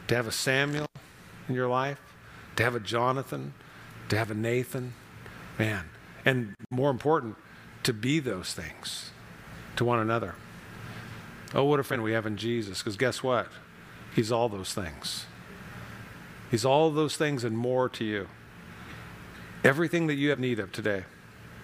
to 0.08 0.16
have 0.16 0.26
a 0.26 0.32
Samuel, 0.32 0.88
in 1.48 1.54
your 1.54 1.68
life, 1.68 2.00
to 2.56 2.62
have 2.62 2.74
a 2.74 2.80
Jonathan, 2.80 3.54
to 4.08 4.16
have 4.16 4.30
a 4.30 4.34
Nathan, 4.34 4.94
man. 5.58 5.86
And 6.24 6.54
more 6.70 6.90
important, 6.90 7.36
to 7.82 7.92
be 7.92 8.18
those 8.18 8.54
things 8.54 9.10
to 9.76 9.84
one 9.84 9.98
another. 9.98 10.34
Oh, 11.54 11.64
what 11.64 11.80
a 11.80 11.84
friend 11.84 12.02
we 12.02 12.12
have 12.12 12.26
in 12.26 12.36
Jesus, 12.36 12.78
because 12.78 12.96
guess 12.96 13.22
what? 13.22 13.48
He's 14.14 14.32
all 14.32 14.48
those 14.48 14.72
things. 14.72 15.26
He's 16.50 16.64
all 16.64 16.90
those 16.90 17.16
things 17.16 17.44
and 17.44 17.56
more 17.56 17.88
to 17.90 18.04
you. 18.04 18.28
Everything 19.62 20.06
that 20.06 20.14
you 20.14 20.30
have 20.30 20.38
need 20.38 20.58
of 20.58 20.72
today 20.72 21.04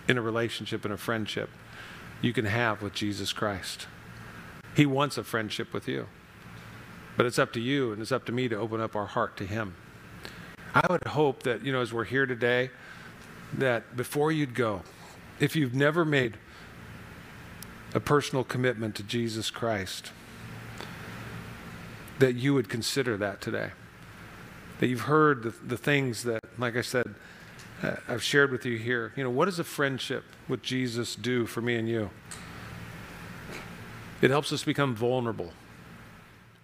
in 0.09 0.18
a 0.18 0.22
relationship, 0.22 0.85
in 0.85 0.93
a 0.93 0.97
friendship, 0.97 1.51
you 2.20 2.33
can 2.33 2.45
have 2.45 2.83
with 2.83 2.93
Jesus 2.93 3.33
Christ. 3.33 3.87
He 4.74 4.87
wants 4.87 5.16
a 5.18 5.24
friendship 5.24 5.72
with 5.72 5.89
you. 5.89 6.07
But 7.21 7.27
it's 7.27 7.39
up 7.39 7.53
to 7.53 7.61
you 7.61 7.93
and 7.93 8.01
it's 8.01 8.12
up 8.12 8.25
to 8.25 8.33
me 8.33 8.49
to 8.49 8.57
open 8.57 8.81
up 8.81 8.97
our 8.97 9.05
heart 9.05 9.37
to 9.37 9.45
Him. 9.45 9.75
I 10.75 10.87
would 10.89 11.05
hope 11.05 11.43
that, 11.43 11.62
you 11.62 11.71
know, 11.71 11.83
as 11.83 11.93
we're 11.93 12.05
here 12.05 12.25
today, 12.25 12.71
that 13.59 13.95
before 13.95 14.33
you'd 14.33 14.55
go, 14.55 14.81
if 15.39 15.55
you've 15.55 15.75
never 15.75 16.07
made 16.07 16.39
a 17.93 18.01
personal 18.01 18.43
commitment 18.43 18.95
to 18.95 19.03
Jesus 19.03 19.51
Christ, 19.51 20.12
that 22.21 22.37
you 22.37 22.55
would 22.55 22.71
consider 22.71 23.18
that 23.18 23.43
today. 23.43 23.73
That 24.79 24.87
you've 24.87 25.03
heard 25.03 25.43
the, 25.43 25.51
the 25.51 25.77
things 25.77 26.23
that, 26.23 26.41
like 26.57 26.75
I 26.75 26.81
said, 26.81 27.14
uh, 27.83 27.97
I've 28.09 28.23
shared 28.23 28.51
with 28.51 28.64
you 28.64 28.79
here. 28.79 29.12
You 29.14 29.25
know, 29.25 29.31
what 29.31 29.45
does 29.45 29.59
a 29.59 29.64
friendship 29.64 30.25
with 30.49 30.62
Jesus 30.62 31.16
do 31.16 31.45
for 31.45 31.61
me 31.61 31.77
and 31.77 31.87
you? 31.87 32.09
It 34.23 34.31
helps 34.31 34.55
us 34.55 34.64
become 34.64 34.95
vulnerable. 34.95 35.53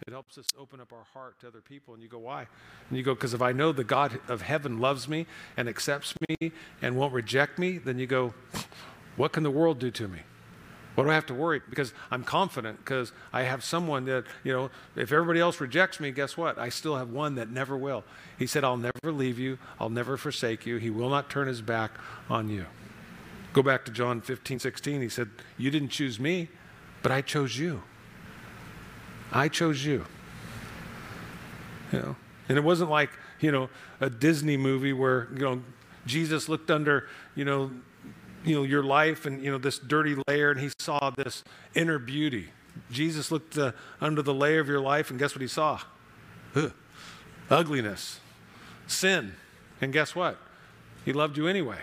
It 0.07 0.13
helps 0.13 0.39
us 0.39 0.47
open 0.57 0.81
up 0.81 0.93
our 0.93 1.03
heart 1.15 1.41
to 1.41 1.49
other 1.49 1.61
people. 1.61 1.93
And 1.93 2.01
you 2.01 2.09
go, 2.09 2.21
why? 2.21 2.47
And 2.89 2.97
you 2.97 3.03
go, 3.03 3.13
because 3.13 3.35
if 3.35 3.43
I 3.43 3.51
know 3.51 3.73
the 3.73 3.83
God 3.83 4.21
of 4.29 4.41
heaven 4.41 4.79
loves 4.79 5.09
me 5.09 5.27
and 5.57 5.69
accepts 5.69 6.15
me 6.29 6.53
and 6.81 6.97
won't 6.97 7.13
reject 7.13 7.59
me, 7.59 7.79
then 7.79 7.99
you 7.99 8.07
go, 8.07 8.33
what 9.17 9.33
can 9.33 9.43
the 9.43 9.51
world 9.51 9.81
do 9.81 9.91
to 9.91 10.07
me? 10.07 10.21
What 10.95 11.05
do 11.05 11.11
I 11.11 11.15
have 11.15 11.27
to 11.27 11.35
worry? 11.35 11.61
Because 11.69 11.93
I'm 12.09 12.23
confident 12.23 12.79
because 12.79 13.11
I 13.33 13.43
have 13.43 13.65
someone 13.65 14.05
that, 14.05 14.27
you 14.45 14.53
know, 14.53 14.71
if 14.95 15.11
everybody 15.11 15.41
else 15.41 15.61
rejects 15.61 15.99
me, 15.99 16.13
guess 16.13 16.37
what? 16.37 16.57
I 16.57 16.69
still 16.69 16.95
have 16.95 17.11
one 17.11 17.35
that 17.35 17.51
never 17.51 17.77
will. 17.77 18.05
He 18.39 18.47
said, 18.47 18.63
I'll 18.63 18.77
never 18.77 19.11
leave 19.11 19.41
you. 19.41 19.59
I'll 19.81 19.91
never 19.91 20.17
forsake 20.17 20.67
you. 20.67 20.77
He 20.77 20.89
will 20.89 21.11
not 21.11 21.31
turn 21.31 21.49
his 21.49 21.63
back 21.63 21.91
on 22.31 22.49
you. 22.49 22.67
Go 23.53 23.61
back 23.61 23.85
to 23.87 23.91
John 23.91 24.21
15, 24.21 24.61
16. 24.61 25.01
He 25.01 25.09
said, 25.09 25.31
You 25.59 25.73
didn't 25.73 25.89
choose 25.89 26.21
me, 26.21 26.49
but 27.03 27.11
I 27.11 27.23
chose 27.23 27.59
you. 27.59 27.83
I 29.37 29.49
chose 29.49 29.85
you. 29.85 30.07
You 31.93 31.99
know, 32.01 32.17
and 32.49 32.57
it 32.57 32.65
wasn't 32.65 32.91
like, 32.91 33.11
you 33.41 33.53
know, 33.53 33.69
a 34.01 34.09
Disney 34.09 34.57
movie 34.57 34.95
where, 34.95 35.29
you 35.35 35.41
know, 35.41 35.63
Jesus 36.07 36.49
looked 36.49 36.71
under, 36.71 37.07
you 37.35 37.45
know, 37.45 37.71
you 38.45 38.55
know, 38.55 38.63
your 38.63 38.83
life 38.83 39.27
and, 39.27 39.45
you 39.45 39.51
know, 39.51 39.59
this 39.59 39.79
dirty 39.79 40.17
layer 40.27 40.51
and 40.51 40.61
he 40.61 40.71
saw 40.79 41.11
this 41.11 41.45
inner 41.75 41.99
beauty. 41.99 42.49
Jesus 42.91 43.31
looked 43.31 43.59
uh, 43.59 43.73
under 44.01 44.23
the 44.23 44.33
layer 44.33 44.61
of 44.61 44.69
your 44.69 44.81
life 44.81 45.11
and 45.11 45.19
guess 45.19 45.35
what 45.35 45.43
he 45.43 45.49
saw? 45.49 45.81
ugh, 46.55 46.73
ugliness, 47.51 48.21
sin. 48.87 49.35
And 49.83 49.93
guess 49.93 50.15
what? 50.15 50.39
He 51.05 51.13
loved 51.13 51.37
you 51.37 51.47
anyway. 51.47 51.81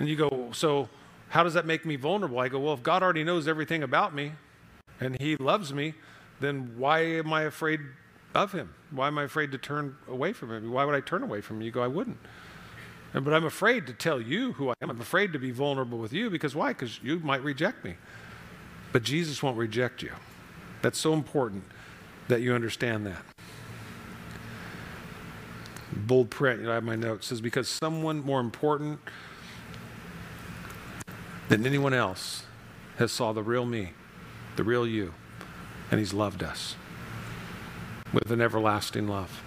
And 0.00 0.08
you 0.08 0.16
go, 0.16 0.50
so 0.52 0.88
how 1.28 1.44
does 1.44 1.54
that 1.54 1.64
make 1.64 1.86
me 1.86 1.94
vulnerable? 1.94 2.40
I 2.40 2.48
go, 2.48 2.58
well, 2.58 2.74
if 2.74 2.82
God 2.82 3.04
already 3.04 3.22
knows 3.22 3.46
everything 3.46 3.84
about 3.84 4.12
me 4.12 4.32
and 5.00 5.20
He 5.20 5.36
loves 5.36 5.72
me, 5.72 5.94
then 6.40 6.74
why 6.76 7.00
am 7.00 7.32
I 7.32 7.42
afraid 7.42 7.80
of 8.34 8.52
Him? 8.52 8.74
Why 8.90 9.08
am 9.08 9.18
I 9.18 9.24
afraid 9.24 9.52
to 9.52 9.58
turn 9.58 9.96
away 10.08 10.32
from 10.32 10.52
Him? 10.52 10.70
Why 10.70 10.84
would 10.84 10.94
I 10.94 11.00
turn 11.00 11.22
away 11.22 11.40
from 11.40 11.56
Him? 11.56 11.62
You 11.62 11.70
go, 11.70 11.82
I 11.82 11.88
wouldn't. 11.88 12.18
And, 13.14 13.24
but 13.24 13.32
I'm 13.32 13.44
afraid 13.44 13.86
to 13.86 13.92
tell 13.92 14.20
you 14.20 14.52
who 14.52 14.70
I 14.70 14.74
am. 14.82 14.90
I'm 14.90 15.00
afraid 15.00 15.32
to 15.32 15.38
be 15.38 15.50
vulnerable 15.50 15.98
with 15.98 16.12
you 16.12 16.30
because 16.30 16.54
why? 16.54 16.68
Because 16.68 17.00
you 17.02 17.18
might 17.20 17.42
reject 17.42 17.84
me. 17.84 17.94
But 18.92 19.02
Jesus 19.02 19.42
won't 19.42 19.56
reject 19.56 20.02
you. 20.02 20.12
That's 20.82 20.98
so 20.98 21.12
important 21.12 21.64
that 22.28 22.42
you 22.42 22.54
understand 22.54 23.06
that. 23.06 23.22
Bold 25.92 26.30
print, 26.30 26.60
you 26.60 26.66
know, 26.66 26.72
I 26.72 26.74
have 26.74 26.84
my 26.84 26.96
notes, 26.96 27.26
says, 27.28 27.40
because 27.40 27.68
someone 27.68 28.20
more 28.20 28.40
important 28.40 29.00
than 31.48 31.66
anyone 31.66 31.94
else 31.94 32.44
has 32.98 33.10
saw 33.10 33.32
the 33.32 33.42
real 33.42 33.64
me, 33.64 33.92
the 34.58 34.64
real 34.64 34.84
you, 34.84 35.14
and 35.88 36.00
he's 36.00 36.12
loved 36.12 36.42
us 36.42 36.74
with 38.12 38.32
an 38.32 38.40
everlasting 38.40 39.06
love. 39.06 39.40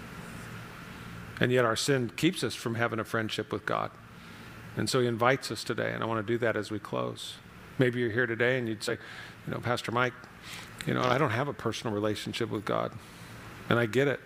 And 1.38 1.52
yet 1.52 1.66
our 1.66 1.76
sin 1.76 2.10
keeps 2.16 2.42
us 2.42 2.54
from 2.54 2.76
having 2.76 2.98
a 2.98 3.04
friendship 3.04 3.52
with 3.52 3.66
God. 3.66 3.90
And 4.74 4.88
so 4.88 5.00
he 5.00 5.06
invites 5.06 5.50
us 5.50 5.64
today, 5.64 5.92
and 5.92 6.02
I 6.02 6.06
want 6.06 6.26
to 6.26 6.32
do 6.32 6.38
that 6.38 6.56
as 6.56 6.70
we 6.70 6.78
close. 6.78 7.34
Maybe 7.78 8.00
you're 8.00 8.10
here 8.10 8.26
today 8.26 8.58
and 8.58 8.66
you'd 8.66 8.82
say, 8.82 8.94
you 9.46 9.52
know, 9.52 9.58
Pastor 9.58 9.92
Mike, 9.92 10.14
you 10.86 10.94
know, 10.94 11.02
I 11.02 11.18
don't 11.18 11.30
have 11.30 11.46
a 11.46 11.52
personal 11.52 11.94
relationship 11.94 12.48
with 12.48 12.64
God. 12.64 12.92
And 13.68 13.78
I 13.78 13.84
get 13.84 14.08
it. 14.08 14.20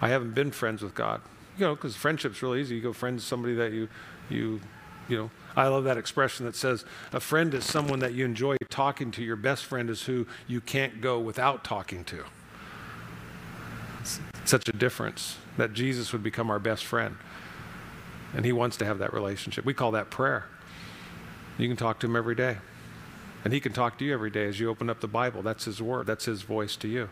I 0.00 0.10
haven't 0.10 0.34
been 0.34 0.52
friends 0.52 0.80
with 0.80 0.94
God. 0.94 1.22
You 1.58 1.66
know, 1.66 1.74
because 1.74 1.96
friendship's 1.96 2.40
really 2.40 2.60
easy. 2.60 2.76
You 2.76 2.82
go 2.82 2.92
friends 2.92 3.16
with 3.16 3.24
somebody 3.24 3.54
that 3.54 3.72
you, 3.72 3.88
you, 4.28 4.60
you 5.08 5.16
know, 5.16 5.30
I 5.56 5.68
love 5.68 5.84
that 5.84 5.98
expression 5.98 6.46
that 6.46 6.54
says 6.54 6.84
a 7.12 7.20
friend 7.20 7.52
is 7.54 7.64
someone 7.64 7.98
that 8.00 8.14
you 8.14 8.24
enjoy 8.24 8.56
talking 8.68 9.10
to. 9.12 9.22
Your 9.22 9.36
best 9.36 9.64
friend 9.64 9.90
is 9.90 10.02
who 10.02 10.26
you 10.46 10.60
can't 10.60 11.00
go 11.00 11.18
without 11.18 11.64
talking 11.64 12.04
to. 12.04 12.24
It's 14.00 14.20
such 14.44 14.68
a 14.68 14.72
difference 14.72 15.36
that 15.56 15.72
Jesus 15.72 16.12
would 16.12 16.22
become 16.22 16.50
our 16.50 16.58
best 16.58 16.84
friend. 16.84 17.16
And 18.34 18.44
he 18.44 18.52
wants 18.52 18.76
to 18.78 18.84
have 18.84 18.98
that 18.98 19.12
relationship. 19.12 19.64
We 19.64 19.74
call 19.74 19.90
that 19.92 20.10
prayer. 20.10 20.46
You 21.58 21.68
can 21.68 21.76
talk 21.76 21.98
to 22.00 22.06
him 22.06 22.16
every 22.16 22.34
day. 22.34 22.58
And 23.44 23.52
he 23.52 23.60
can 23.60 23.72
talk 23.72 23.98
to 23.98 24.04
you 24.04 24.12
every 24.12 24.30
day 24.30 24.46
as 24.46 24.60
you 24.60 24.68
open 24.68 24.88
up 24.88 25.00
the 25.00 25.08
Bible. 25.08 25.42
That's 25.42 25.64
his 25.64 25.82
word, 25.82 26.06
that's 26.06 26.26
his 26.26 26.42
voice 26.42 26.76
to 26.76 26.88
you. 26.88 27.08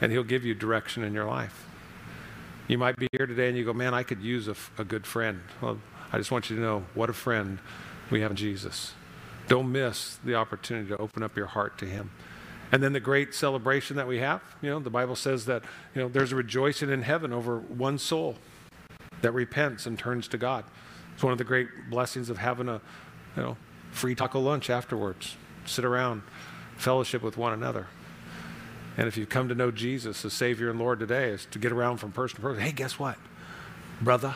And 0.00 0.12
he'll 0.12 0.22
give 0.22 0.44
you 0.44 0.54
direction 0.54 1.02
in 1.02 1.12
your 1.12 1.24
life. 1.24 1.66
You 2.68 2.78
might 2.78 2.96
be 2.96 3.08
here 3.12 3.26
today 3.26 3.48
and 3.48 3.56
you 3.56 3.64
go, 3.64 3.72
man, 3.72 3.94
I 3.94 4.02
could 4.02 4.20
use 4.20 4.46
a, 4.46 4.54
a 4.76 4.84
good 4.84 5.06
friend. 5.06 5.40
Well, 5.60 5.78
I 6.12 6.18
just 6.18 6.30
want 6.30 6.50
you 6.50 6.56
to 6.56 6.62
know 6.62 6.84
what 6.94 7.10
a 7.10 7.12
friend 7.12 7.58
we 8.10 8.20
have 8.22 8.30
in 8.30 8.36
Jesus. 8.36 8.94
Don't 9.48 9.70
miss 9.72 10.18
the 10.24 10.34
opportunity 10.34 10.88
to 10.88 10.96
open 10.98 11.22
up 11.22 11.36
your 11.36 11.46
heart 11.46 11.78
to 11.78 11.86
him. 11.86 12.10
And 12.70 12.82
then 12.82 12.92
the 12.92 13.00
great 13.00 13.34
celebration 13.34 13.96
that 13.96 14.06
we 14.06 14.18
have, 14.18 14.42
you 14.60 14.68
know, 14.68 14.78
the 14.78 14.90
Bible 14.90 15.16
says 15.16 15.46
that, 15.46 15.62
you 15.94 16.02
know, 16.02 16.08
there's 16.08 16.32
a 16.32 16.36
rejoicing 16.36 16.90
in 16.90 17.02
heaven 17.02 17.32
over 17.32 17.58
one 17.58 17.98
soul 17.98 18.36
that 19.22 19.32
repents 19.32 19.86
and 19.86 19.98
turns 19.98 20.28
to 20.28 20.38
God. 20.38 20.64
It's 21.14 21.22
one 21.22 21.32
of 21.32 21.38
the 21.38 21.44
great 21.44 21.68
blessings 21.90 22.30
of 22.30 22.38
having 22.38 22.68
a, 22.68 22.80
you 23.36 23.42
know, 23.42 23.56
free 23.90 24.14
taco 24.14 24.38
lunch 24.38 24.68
afterwards. 24.70 25.36
Sit 25.64 25.84
around, 25.84 26.22
fellowship 26.76 27.22
with 27.22 27.36
one 27.36 27.52
another. 27.52 27.86
And 28.96 29.08
if 29.08 29.16
you've 29.16 29.28
come 29.28 29.48
to 29.48 29.54
know 29.54 29.70
Jesus 29.70 30.24
as 30.24 30.32
Savior 30.32 30.70
and 30.70 30.78
Lord 30.78 30.98
today, 30.98 31.30
is 31.30 31.46
to 31.52 31.58
get 31.58 31.72
around 31.72 31.98
from 31.98 32.12
person 32.12 32.36
to 32.36 32.42
person. 32.42 32.62
Hey, 32.62 32.72
guess 32.72 32.98
what? 32.98 33.16
Brother, 34.00 34.34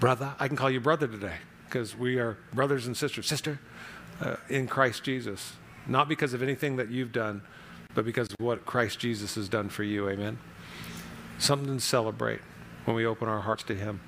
brother, 0.00 0.34
I 0.38 0.48
can 0.48 0.56
call 0.56 0.70
you 0.70 0.80
brother 0.80 1.06
today 1.06 1.36
because 1.66 1.96
we 1.96 2.18
are 2.18 2.38
brothers 2.52 2.86
and 2.86 2.96
sisters. 2.96 3.26
Sister, 3.26 3.58
uh, 4.20 4.36
in 4.48 4.66
Christ 4.66 5.04
Jesus. 5.04 5.54
Not 5.86 6.08
because 6.08 6.34
of 6.34 6.42
anything 6.42 6.76
that 6.76 6.90
you've 6.90 7.12
done, 7.12 7.42
but 7.94 8.04
because 8.04 8.28
of 8.28 8.36
what 8.38 8.64
Christ 8.64 8.98
Jesus 8.98 9.34
has 9.34 9.48
done 9.48 9.68
for 9.68 9.82
you. 9.82 10.08
Amen. 10.08 10.38
Something 11.38 11.76
to 11.76 11.80
celebrate 11.80 12.40
when 12.84 12.96
we 12.96 13.06
open 13.06 13.28
our 13.28 13.40
hearts 13.40 13.62
to 13.64 13.74
Him. 13.74 14.00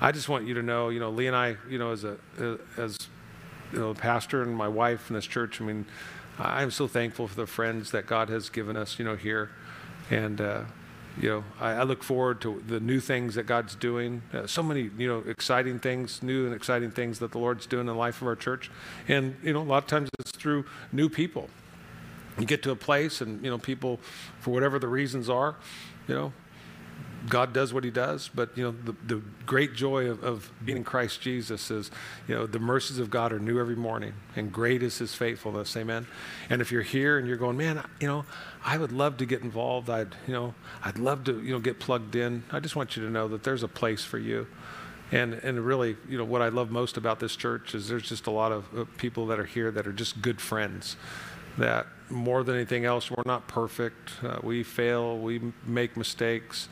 I 0.00 0.12
just 0.12 0.28
want 0.28 0.46
you 0.46 0.54
to 0.54 0.62
know, 0.62 0.88
you 0.88 1.00
know, 1.00 1.10
Lee 1.10 1.26
and 1.26 1.36
I, 1.36 1.56
you 1.68 1.78
know, 1.78 1.92
as 1.92 2.04
a 2.04 2.16
as 2.76 2.96
you 3.72 3.78
know, 3.78 3.94
pastor 3.94 4.42
and 4.42 4.54
my 4.54 4.68
wife 4.68 5.10
in 5.10 5.14
this 5.14 5.26
church. 5.26 5.60
I 5.60 5.64
mean, 5.64 5.86
I'm 6.38 6.70
so 6.70 6.86
thankful 6.88 7.28
for 7.28 7.36
the 7.36 7.46
friends 7.46 7.90
that 7.92 8.06
God 8.06 8.28
has 8.28 8.48
given 8.48 8.76
us, 8.76 8.98
you 8.98 9.04
know, 9.04 9.16
here, 9.16 9.50
and 10.10 10.40
uh, 10.40 10.62
you 11.20 11.28
know, 11.28 11.44
I, 11.60 11.72
I, 11.72 11.82
look 11.82 12.02
forward 12.02 12.40
to 12.42 12.62
the 12.66 12.80
new 12.80 13.00
things 13.00 13.34
that 13.34 13.44
God's 13.44 13.74
doing. 13.74 14.22
Uh, 14.32 14.46
so 14.46 14.62
many, 14.62 14.90
you 14.96 15.06
know, 15.06 15.22
exciting 15.28 15.78
things, 15.78 16.22
new 16.22 16.46
and 16.46 16.54
exciting 16.54 16.90
things 16.90 17.18
that 17.18 17.32
the 17.32 17.38
Lord's 17.38 17.66
doing 17.66 17.82
in 17.82 17.86
the 17.86 17.94
life 17.94 18.22
of 18.22 18.28
our 18.28 18.36
church, 18.36 18.70
and 19.08 19.36
you 19.42 19.52
know, 19.52 19.60
a 19.60 19.62
lot 19.62 19.82
of 19.82 19.88
times 19.88 20.08
it's 20.18 20.30
through 20.30 20.64
new 20.90 21.08
people. 21.08 21.50
You 22.38 22.46
get 22.46 22.62
to 22.62 22.70
a 22.70 22.76
place, 22.76 23.20
and 23.20 23.44
you 23.44 23.50
know, 23.50 23.58
people, 23.58 24.00
for 24.40 24.52
whatever 24.52 24.78
the 24.78 24.88
reasons 24.88 25.28
are, 25.28 25.56
you 26.08 26.14
know, 26.14 26.32
God 27.28 27.52
does 27.52 27.72
what 27.72 27.84
he 27.84 27.90
does, 27.90 28.28
but 28.34 28.56
you 28.56 28.64
know 28.64 28.74
the, 28.84 28.94
the 29.06 29.22
great 29.46 29.74
joy 29.74 30.06
of, 30.06 30.24
of, 30.24 30.50
being 30.64 30.78
in 30.78 30.84
Christ 30.84 31.20
Jesus 31.20 31.70
is, 31.70 31.90
you 32.26 32.34
know, 32.34 32.46
the 32.46 32.58
mercies 32.58 32.98
of 32.98 33.10
God 33.10 33.32
are 33.32 33.38
new 33.38 33.60
every 33.60 33.76
morning, 33.76 34.14
and 34.34 34.52
great 34.52 34.82
is 34.82 34.98
His 34.98 35.14
faithfulness. 35.14 35.76
Amen. 35.76 36.06
And 36.50 36.60
if 36.60 36.72
you're 36.72 36.82
here 36.82 37.18
and 37.18 37.28
you're 37.28 37.36
going, 37.36 37.56
man, 37.56 37.84
you 38.00 38.08
know, 38.08 38.24
I 38.64 38.76
would 38.78 38.92
love 38.92 39.18
to 39.18 39.26
get 39.26 39.42
involved. 39.42 39.88
I'd, 39.88 40.14
you 40.26 40.32
know, 40.32 40.54
I'd 40.82 40.98
love 40.98 41.24
to, 41.24 41.40
you 41.40 41.52
know, 41.52 41.60
get 41.60 41.78
plugged 41.78 42.16
in. 42.16 42.42
I 42.50 42.60
just 42.60 42.74
want 42.74 42.96
you 42.96 43.04
to 43.04 43.10
know 43.10 43.28
that 43.28 43.44
there's 43.44 43.62
a 43.62 43.68
place 43.68 44.04
for 44.04 44.18
you. 44.18 44.46
And 45.12 45.34
and 45.34 45.64
really, 45.64 45.96
you 46.08 46.18
know, 46.18 46.24
what 46.24 46.42
I 46.42 46.48
love 46.48 46.70
most 46.70 46.96
about 46.96 47.20
this 47.20 47.36
church 47.36 47.74
is 47.74 47.88
there's 47.88 48.08
just 48.08 48.26
a 48.26 48.30
lot 48.30 48.50
of 48.50 48.88
people 48.96 49.26
that 49.26 49.38
are 49.38 49.44
here 49.44 49.70
that 49.70 49.86
are 49.86 49.92
just 49.92 50.22
good 50.22 50.40
friends. 50.40 50.96
That 51.58 51.86
more 52.08 52.42
than 52.42 52.54
anything 52.56 52.86
else, 52.86 53.10
we're 53.10 53.22
not 53.26 53.46
perfect. 53.46 54.12
Uh, 54.22 54.38
we 54.42 54.62
fail. 54.62 55.18
We 55.18 55.52
make 55.66 55.96
mistakes. 55.96 56.68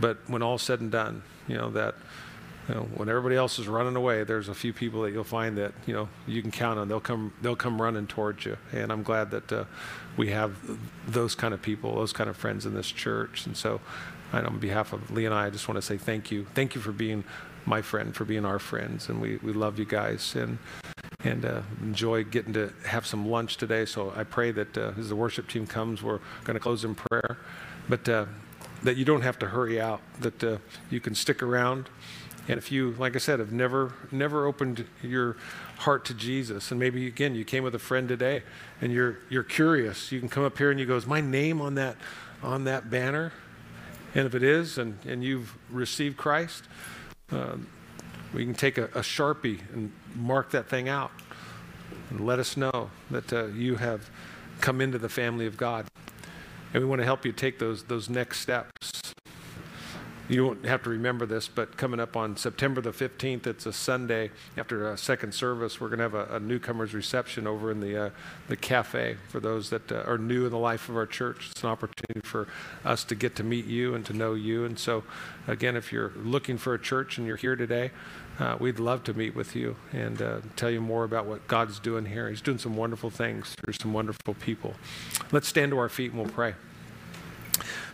But 0.00 0.18
when 0.26 0.42
all's 0.42 0.62
said 0.62 0.80
and 0.80 0.90
done, 0.90 1.22
you 1.48 1.56
know, 1.56 1.70
that 1.70 1.94
you 2.68 2.74
know, 2.74 2.80
when 2.94 3.08
everybody 3.08 3.36
else 3.36 3.58
is 3.58 3.68
running 3.68 3.94
away, 3.94 4.24
there's 4.24 4.48
a 4.48 4.54
few 4.54 4.72
people 4.72 5.02
that 5.02 5.12
you'll 5.12 5.24
find 5.24 5.56
that 5.56 5.72
you 5.86 5.94
know 5.94 6.08
you 6.26 6.42
can 6.42 6.50
count 6.50 6.78
on. 6.78 6.88
They'll 6.88 7.00
come, 7.00 7.32
they'll 7.40 7.56
come 7.56 7.80
running 7.80 8.06
towards 8.06 8.44
you, 8.44 8.56
and 8.72 8.90
I'm 8.90 9.02
glad 9.02 9.30
that 9.30 9.52
uh, 9.52 9.64
we 10.16 10.30
have 10.30 10.56
those 11.06 11.34
kind 11.34 11.54
of 11.54 11.62
people, 11.62 11.94
those 11.94 12.12
kind 12.12 12.28
of 12.28 12.36
friends 12.36 12.66
in 12.66 12.74
this 12.74 12.90
church. 12.90 13.46
And 13.46 13.56
so, 13.56 13.80
on 14.32 14.58
behalf 14.58 14.92
of 14.92 15.10
Lee 15.10 15.26
and 15.26 15.34
I, 15.34 15.46
I 15.46 15.50
just 15.50 15.68
want 15.68 15.76
to 15.76 15.82
say 15.82 15.96
thank 15.96 16.30
you, 16.30 16.46
thank 16.54 16.74
you 16.74 16.80
for 16.80 16.92
being 16.92 17.22
my 17.66 17.82
friend, 17.82 18.14
for 18.14 18.24
being 18.24 18.44
our 18.44 18.58
friends, 18.58 19.08
and 19.08 19.20
we 19.20 19.36
we 19.36 19.52
love 19.52 19.78
you 19.78 19.84
guys 19.84 20.34
and 20.34 20.58
and 21.20 21.44
uh, 21.44 21.62
enjoy 21.82 22.24
getting 22.24 22.52
to 22.52 22.72
have 22.84 23.06
some 23.06 23.28
lunch 23.28 23.56
today. 23.56 23.84
So 23.84 24.12
I 24.16 24.24
pray 24.24 24.50
that 24.52 24.76
uh, 24.76 24.92
as 24.98 25.08
the 25.08 25.16
worship 25.16 25.48
team 25.48 25.66
comes, 25.66 26.02
we're 26.02 26.20
going 26.44 26.54
to 26.54 26.60
close 26.60 26.84
in 26.84 26.94
prayer, 26.94 27.38
but 27.88 28.08
uh, 28.08 28.26
that 28.82 28.96
you 28.96 29.04
don't 29.04 29.22
have 29.22 29.38
to 29.40 29.46
hurry 29.46 29.80
out, 29.80 30.00
that 30.20 30.44
uh, 30.44 30.58
you 30.90 31.00
can 31.00 31.14
stick 31.14 31.42
around. 31.42 31.88
And 32.48 32.58
if 32.58 32.70
you, 32.70 32.92
like 32.92 33.16
I 33.16 33.18
said, 33.18 33.40
have 33.40 33.52
never, 33.52 33.94
never 34.12 34.46
opened 34.46 34.86
your 35.02 35.36
heart 35.78 36.04
to 36.06 36.14
Jesus, 36.14 36.70
and 36.70 36.78
maybe 36.78 37.06
again 37.06 37.34
you 37.34 37.44
came 37.44 37.64
with 37.64 37.74
a 37.74 37.78
friend 37.78 38.08
today, 38.08 38.42
and 38.80 38.92
you're 38.92 39.18
you're 39.28 39.42
curious, 39.42 40.12
you 40.12 40.20
can 40.20 40.28
come 40.28 40.44
up 40.44 40.56
here 40.56 40.70
and 40.70 40.78
you 40.78 40.86
go, 40.86 40.96
"Is 40.96 41.06
my 41.06 41.20
name 41.20 41.60
on 41.60 41.74
that 41.74 41.96
on 42.42 42.64
that 42.64 42.88
banner?" 42.88 43.32
And 44.14 44.26
if 44.26 44.34
it 44.34 44.42
is, 44.42 44.78
and 44.78 44.98
and 45.04 45.24
you've 45.24 45.56
received 45.70 46.16
Christ, 46.16 46.64
uh, 47.32 47.56
we 48.32 48.44
can 48.44 48.54
take 48.54 48.78
a, 48.78 48.84
a, 48.84 49.00
sharpie 49.00 49.60
and 49.72 49.92
mark 50.14 50.50
that 50.52 50.68
thing 50.68 50.88
out, 50.88 51.10
and 52.10 52.24
let 52.24 52.38
us 52.38 52.56
know 52.56 52.90
that 53.10 53.32
uh, 53.32 53.46
you 53.46 53.76
have 53.76 54.08
come 54.60 54.80
into 54.80 54.98
the 54.98 55.08
family 55.08 55.46
of 55.46 55.56
God. 55.56 55.86
And 56.72 56.82
we 56.82 56.88
want 56.88 57.00
to 57.00 57.04
help 57.04 57.24
you 57.24 57.32
take 57.32 57.58
those, 57.58 57.84
those 57.84 58.10
next 58.10 58.40
steps. 58.40 59.14
You 60.28 60.44
won't 60.44 60.64
have 60.64 60.82
to 60.82 60.90
remember 60.90 61.24
this, 61.24 61.46
but 61.46 61.76
coming 61.76 62.00
up 62.00 62.16
on 62.16 62.36
September 62.36 62.80
the 62.80 62.90
15th, 62.90 63.46
it's 63.46 63.64
a 63.64 63.72
Sunday 63.72 64.32
after 64.56 64.90
a 64.90 64.98
second 64.98 65.32
service. 65.32 65.80
We're 65.80 65.86
going 65.86 65.98
to 65.98 66.02
have 66.02 66.14
a, 66.14 66.36
a 66.36 66.40
newcomers 66.40 66.94
reception 66.94 67.46
over 67.46 67.70
in 67.70 67.78
the, 67.78 68.06
uh, 68.06 68.10
the 68.48 68.56
cafe 68.56 69.18
for 69.28 69.38
those 69.38 69.70
that 69.70 69.92
uh, 69.92 70.02
are 70.04 70.18
new 70.18 70.44
in 70.44 70.50
the 70.50 70.58
life 70.58 70.88
of 70.88 70.96
our 70.96 71.06
church. 71.06 71.50
It's 71.52 71.62
an 71.62 71.68
opportunity 71.68 72.26
for 72.26 72.48
us 72.84 73.04
to 73.04 73.14
get 73.14 73.36
to 73.36 73.44
meet 73.44 73.66
you 73.66 73.94
and 73.94 74.04
to 74.06 74.12
know 74.12 74.34
you. 74.34 74.64
And 74.64 74.76
so, 74.76 75.04
again, 75.46 75.76
if 75.76 75.92
you're 75.92 76.12
looking 76.16 76.58
for 76.58 76.74
a 76.74 76.78
church 76.78 77.18
and 77.18 77.26
you're 77.26 77.36
here 77.36 77.54
today, 77.54 77.92
uh, 78.38 78.56
we'd 78.60 78.78
love 78.78 79.02
to 79.04 79.14
meet 79.14 79.34
with 79.34 79.56
you 79.56 79.76
and 79.92 80.20
uh, 80.20 80.40
tell 80.56 80.70
you 80.70 80.80
more 80.80 81.04
about 81.04 81.26
what 81.26 81.46
God's 81.48 81.78
doing 81.78 82.04
here. 82.04 82.28
He's 82.28 82.42
doing 82.42 82.58
some 82.58 82.76
wonderful 82.76 83.10
things 83.10 83.54
through 83.54 83.72
some 83.74 83.92
wonderful 83.92 84.34
people. 84.34 84.74
Let's 85.32 85.48
stand 85.48 85.70
to 85.72 85.78
our 85.78 85.88
feet 85.88 86.12
and 86.12 86.20
we'll 86.20 86.30
pray. 86.30 86.54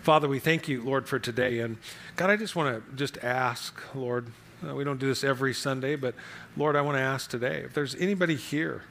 Father, 0.03 0.27
we 0.27 0.41
thank 0.41 0.67
you, 0.67 0.83
Lord, 0.83 1.09
for 1.09 1.21
today. 1.21 1.61
And 1.61 1.77
God, 2.17 2.29
I 2.29 2.37
just 2.37 2.57
want 2.57 2.85
to 2.85 2.97
just 2.97 3.19
ask, 3.19 3.81
Lord, 3.95 4.33
uh, 4.67 4.75
we 4.75 4.83
don't 4.83 4.99
do 4.99 5.07
this 5.07 5.23
every 5.23 5.55
Sunday, 5.55 5.95
but 5.95 6.15
Lord, 6.57 6.75
I 6.75 6.81
want 6.81 6.97
to 6.97 7.03
ask 7.03 7.31
today 7.31 7.63
if 7.65 7.73
there's 7.73 7.95
anybody 7.95 8.35
here 8.35 8.83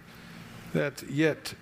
that 0.74 1.04
yet 1.10 1.54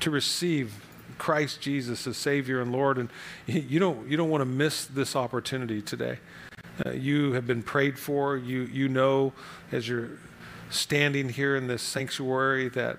to 0.00 0.10
receive 0.10 0.84
Christ 1.16 1.62
Jesus 1.62 2.06
as 2.06 2.18
Savior 2.18 2.60
and 2.60 2.72
Lord, 2.72 2.98
and 2.98 3.08
you 3.46 3.78
don't, 3.78 4.06
you 4.08 4.18
don't 4.18 4.28
want 4.28 4.42
to 4.42 4.46
miss 4.46 4.84
this 4.84 5.16
opportunity 5.16 5.80
today. 5.80 6.18
Uh, 6.84 6.90
you 6.90 7.32
have 7.32 7.46
been 7.46 7.62
prayed 7.62 7.98
for. 7.98 8.36
You, 8.36 8.62
you 8.62 8.88
know, 8.88 9.32
as 9.72 9.88
you're 9.88 10.10
standing 10.70 11.28
here 11.28 11.56
in 11.56 11.66
this 11.66 11.82
sanctuary, 11.82 12.68
that 12.70 12.98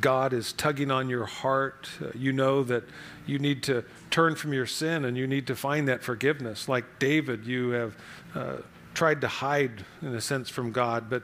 God 0.00 0.32
is 0.32 0.52
tugging 0.52 0.90
on 0.90 1.08
your 1.08 1.26
heart. 1.26 1.88
Uh, 2.00 2.08
you 2.14 2.32
know 2.32 2.62
that 2.64 2.84
you 3.26 3.38
need 3.38 3.62
to 3.64 3.84
turn 4.10 4.36
from 4.36 4.52
your 4.52 4.66
sin 4.66 5.04
and 5.04 5.16
you 5.16 5.26
need 5.26 5.46
to 5.48 5.56
find 5.56 5.88
that 5.88 6.02
forgiveness. 6.02 6.68
Like 6.68 6.84
David, 6.98 7.44
you 7.44 7.70
have 7.70 7.96
uh, 8.34 8.56
tried 8.94 9.20
to 9.22 9.28
hide, 9.28 9.84
in 10.02 10.14
a 10.14 10.20
sense, 10.20 10.48
from 10.48 10.70
God, 10.70 11.10
but 11.10 11.22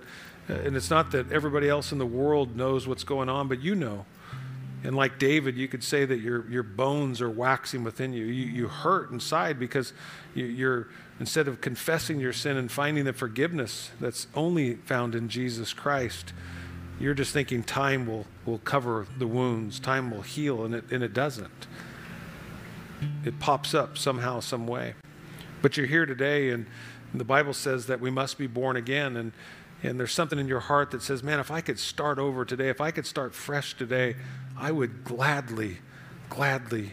uh, 0.48 0.54
and 0.54 0.76
it's 0.76 0.90
not 0.90 1.10
that 1.12 1.30
everybody 1.32 1.68
else 1.68 1.92
in 1.92 1.98
the 1.98 2.06
world 2.06 2.56
knows 2.56 2.86
what's 2.86 3.04
going 3.04 3.28
on, 3.28 3.48
but 3.48 3.60
you 3.60 3.74
know. 3.74 4.06
And 4.84 4.94
like 4.94 5.18
David, 5.18 5.56
you 5.56 5.66
could 5.66 5.82
say 5.82 6.04
that 6.04 6.20
your, 6.20 6.48
your 6.48 6.62
bones 6.62 7.20
are 7.20 7.30
waxing 7.30 7.82
within 7.82 8.12
you. 8.12 8.24
You, 8.26 8.46
you 8.46 8.68
hurt 8.68 9.10
inside 9.10 9.58
because 9.58 9.92
you, 10.34 10.44
you're, 10.44 10.88
instead 11.18 11.48
of 11.48 11.60
confessing 11.60 12.20
your 12.20 12.32
sin 12.32 12.56
and 12.56 12.70
finding 12.70 13.04
the 13.04 13.12
forgiveness 13.12 13.90
that's 14.00 14.26
only 14.34 14.74
found 14.74 15.14
in 15.14 15.28
Jesus 15.28 15.72
Christ, 15.72 16.32
you're 16.98 17.14
just 17.14 17.32
thinking 17.32 17.62
time 17.62 18.06
will, 18.06 18.26
will 18.44 18.58
cover 18.58 19.06
the 19.18 19.26
wounds, 19.26 19.78
time 19.78 20.10
will 20.10 20.22
heal, 20.22 20.64
and 20.64 20.74
it, 20.74 20.84
and 20.90 21.02
it 21.02 21.12
doesn't. 21.12 21.66
It 23.24 23.38
pops 23.38 23.74
up 23.74 23.98
somehow, 23.98 24.40
some 24.40 24.66
way. 24.66 24.94
But 25.62 25.76
you're 25.76 25.86
here 25.86 26.06
today, 26.06 26.50
and 26.50 26.66
the 27.12 27.24
Bible 27.24 27.52
says 27.52 27.86
that 27.86 28.00
we 28.00 28.10
must 28.10 28.38
be 28.38 28.46
born 28.46 28.76
again. 28.76 29.16
And, 29.16 29.32
and 29.82 29.98
there's 29.98 30.12
something 30.12 30.38
in 30.38 30.48
your 30.48 30.60
heart 30.60 30.90
that 30.92 31.02
says, 31.02 31.22
man, 31.22 31.38
if 31.38 31.50
I 31.50 31.60
could 31.60 31.78
start 31.78 32.18
over 32.18 32.44
today, 32.44 32.68
if 32.68 32.80
I 32.80 32.90
could 32.90 33.06
start 33.06 33.34
fresh 33.34 33.76
today, 33.76 34.16
I 34.56 34.70
would 34.72 35.04
gladly, 35.04 35.78
gladly 36.30 36.92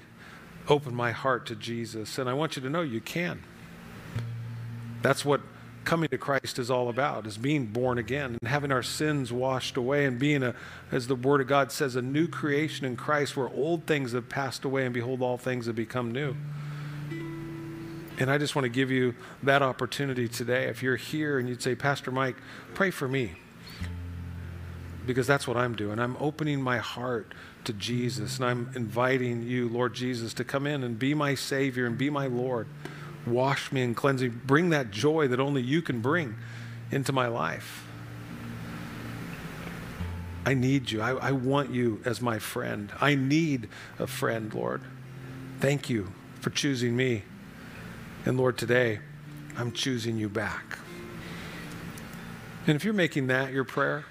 open 0.67 0.93
my 0.93 1.11
heart 1.11 1.45
to 1.47 1.55
Jesus. 1.55 2.17
And 2.17 2.29
I 2.29 2.33
want 2.33 2.55
you 2.55 2.61
to 2.61 2.69
know 2.69 2.81
you 2.81 3.01
can. 3.01 3.43
That's 5.03 5.23
what 5.23 5.41
coming 5.83 6.09
to 6.09 6.17
Christ 6.17 6.59
is 6.59 6.71
all 6.71 6.87
about, 6.89 7.27
is 7.27 7.37
being 7.37 7.65
born 7.67 7.97
again 7.97 8.37
and 8.41 8.49
having 8.49 8.71
our 8.71 8.81
sins 8.81 9.33
washed 9.33 9.75
away 9.75 10.05
and 10.05 10.17
being 10.17 10.41
a, 10.41 10.55
as 10.91 11.07
the 11.07 11.15
Word 11.15 11.41
of 11.41 11.47
God 11.47 11.71
says, 11.73 11.97
a 11.97 12.01
new 12.01 12.27
creation 12.27 12.85
in 12.85 12.95
Christ 12.95 13.35
where 13.35 13.49
old 13.49 13.85
things 13.85 14.13
have 14.13 14.29
passed 14.29 14.63
away 14.63 14.85
and 14.85 14.93
behold, 14.93 15.21
all 15.21 15.37
things 15.37 15.65
have 15.65 15.75
become 15.75 16.11
new. 16.11 16.35
And 18.17 18.31
I 18.31 18.37
just 18.37 18.55
want 18.55 18.63
to 18.63 18.69
give 18.69 18.91
you 18.91 19.15
that 19.41 19.61
opportunity 19.61 20.29
today. 20.29 20.65
If 20.65 20.81
you're 20.81 20.95
here 20.95 21.37
and 21.37 21.49
you'd 21.49 21.61
say, 21.61 21.75
Pastor 21.75 22.11
Mike, 22.11 22.37
pray 22.73 22.89
for 22.89 23.07
me. 23.07 23.33
Because 25.05 25.27
that's 25.27 25.47
what 25.47 25.57
I'm 25.57 25.75
doing. 25.75 25.99
I'm 25.99 26.15
opening 26.19 26.61
my 26.61 26.77
heart 26.77 27.33
to 27.65 27.73
Jesus 27.73 28.37
and 28.37 28.45
I'm 28.45 28.71
inviting 28.75 29.43
you, 29.43 29.67
Lord 29.67 29.93
Jesus, 29.93 30.33
to 30.35 30.45
come 30.45 30.65
in 30.65 30.83
and 30.83 30.97
be 30.97 31.13
my 31.13 31.35
Savior 31.35 31.85
and 31.85 31.97
be 31.97 32.09
my 32.09 32.27
Lord. 32.27 32.67
Wash 33.25 33.71
me 33.71 33.81
and 33.81 33.95
cleanse 33.95 34.21
me. 34.21 34.29
Bring 34.29 34.69
that 34.71 34.91
joy 34.91 35.27
that 35.29 35.39
only 35.39 35.61
you 35.61 35.81
can 35.81 36.01
bring 36.01 36.35
into 36.91 37.11
my 37.11 37.27
life. 37.27 37.87
I 40.45 40.53
need 40.53 40.91
you. 40.91 41.01
I, 41.01 41.11
I 41.11 41.31
want 41.31 41.71
you 41.71 42.01
as 42.03 42.21
my 42.21 42.37
friend. 42.37 42.91
I 42.99 43.15
need 43.15 43.69
a 43.97 44.07
friend, 44.07 44.53
Lord. 44.53 44.81
Thank 45.59 45.89
you 45.89 46.11
for 46.41 46.49
choosing 46.49 46.95
me. 46.95 47.23
And 48.25 48.37
Lord, 48.37 48.57
today, 48.57 48.99
I'm 49.57 49.71
choosing 49.71 50.17
you 50.17 50.27
back. 50.27 50.79
And 52.67 52.75
if 52.75 52.83
you're 52.83 52.93
making 52.93 53.27
that 53.27 53.53
your 53.53 53.63
prayer, 53.63 54.05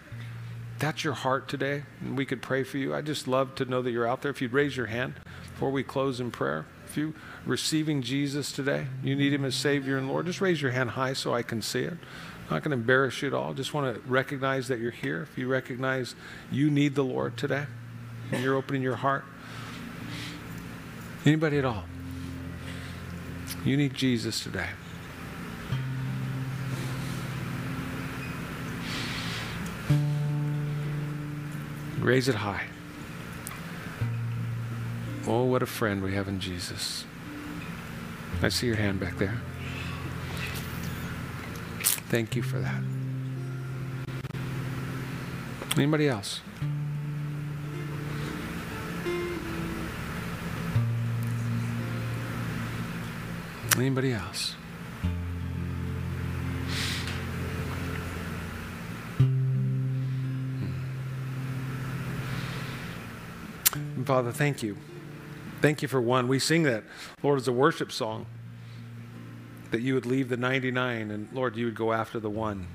that's 0.78 1.04
your 1.04 1.14
heart 1.14 1.48
today, 1.48 1.84
and 2.00 2.16
we 2.16 2.26
could 2.26 2.42
pray 2.42 2.64
for 2.64 2.78
you. 2.78 2.94
I 2.94 3.02
just 3.02 3.28
love 3.28 3.54
to 3.56 3.64
know 3.64 3.82
that 3.82 3.90
you're 3.90 4.06
out 4.06 4.22
there. 4.22 4.30
If 4.30 4.42
you'd 4.42 4.52
raise 4.52 4.76
your 4.76 4.86
hand 4.86 5.14
before 5.52 5.70
we 5.70 5.82
close 5.82 6.20
in 6.20 6.30
prayer. 6.30 6.66
If 6.93 6.99
you 6.99 7.14
receiving 7.47 8.03
Jesus 8.03 8.53
today, 8.53 8.86
you 9.03 9.16
need 9.16 9.32
him 9.32 9.47
as 9.47 9.55
Savior 9.55 9.97
and 9.97 10.09
Lord, 10.09 10.26
just 10.26 10.43
raise 10.43 10.61
your 10.61 10.72
hand 10.72 10.90
high 10.90 11.14
so 11.14 11.32
I 11.32 11.40
can 11.40 11.62
see 11.62 11.80
it. 11.80 11.95
I'm 11.95 12.51
not 12.51 12.62
going 12.62 12.72
to 12.72 12.76
embarrass 12.76 13.22
you 13.22 13.28
at 13.28 13.34
all. 13.34 13.55
Just 13.55 13.72
want 13.72 13.95
to 13.95 14.03
recognize 14.07 14.68
that 14.68 14.78
you're 14.78 14.90
here. 14.90 15.22
If 15.22 15.38
you 15.38 15.49
recognize 15.49 16.14
you 16.51 16.70
need 16.70 16.95
the 16.95 17.03
Lord 17.03 17.38
today, 17.38 17.64
and 18.30 18.45
you're 18.45 18.57
opening 18.57 18.82
your 18.82 18.97
heart. 18.97 19.24
Anybody 21.24 21.57
at 21.57 21.64
all? 21.64 21.84
You 23.64 23.78
need 23.78 23.95
Jesus 23.95 24.40
today. 24.43 24.68
Raise 32.01 32.28
it 32.28 32.34
high. 32.34 32.71
Oh, 35.24 35.44
what 35.44 35.62
a 35.62 35.66
friend 35.66 36.02
we 36.02 36.14
have 36.14 36.26
in 36.26 36.40
Jesus. 36.40 37.04
I 38.42 38.48
see 38.48 38.66
your 38.66 38.74
hand 38.76 38.98
back 38.98 39.18
there. 39.18 39.40
Thank 42.10 42.34
you 42.34 42.42
for 42.42 42.58
that. 42.58 42.82
Anybody 45.76 46.08
else? 46.08 46.40
Anybody 53.76 54.12
else? 54.12 54.56
Hmm. 63.72 64.02
Father, 64.04 64.32
thank 64.32 64.62
you. 64.62 64.76
Thank 65.62 65.80
you 65.80 65.86
for 65.86 66.00
one. 66.00 66.26
We 66.26 66.40
sing 66.40 66.64
that, 66.64 66.82
Lord, 67.22 67.38
as 67.38 67.46
a 67.46 67.52
worship 67.52 67.92
song, 67.92 68.26
that 69.70 69.80
you 69.80 69.94
would 69.94 70.04
leave 70.04 70.28
the 70.28 70.36
99 70.36 71.12
and, 71.12 71.28
Lord, 71.32 71.56
you 71.56 71.66
would 71.66 71.76
go 71.76 71.92
after 71.92 72.18
the 72.18 72.28
one. 72.28 72.66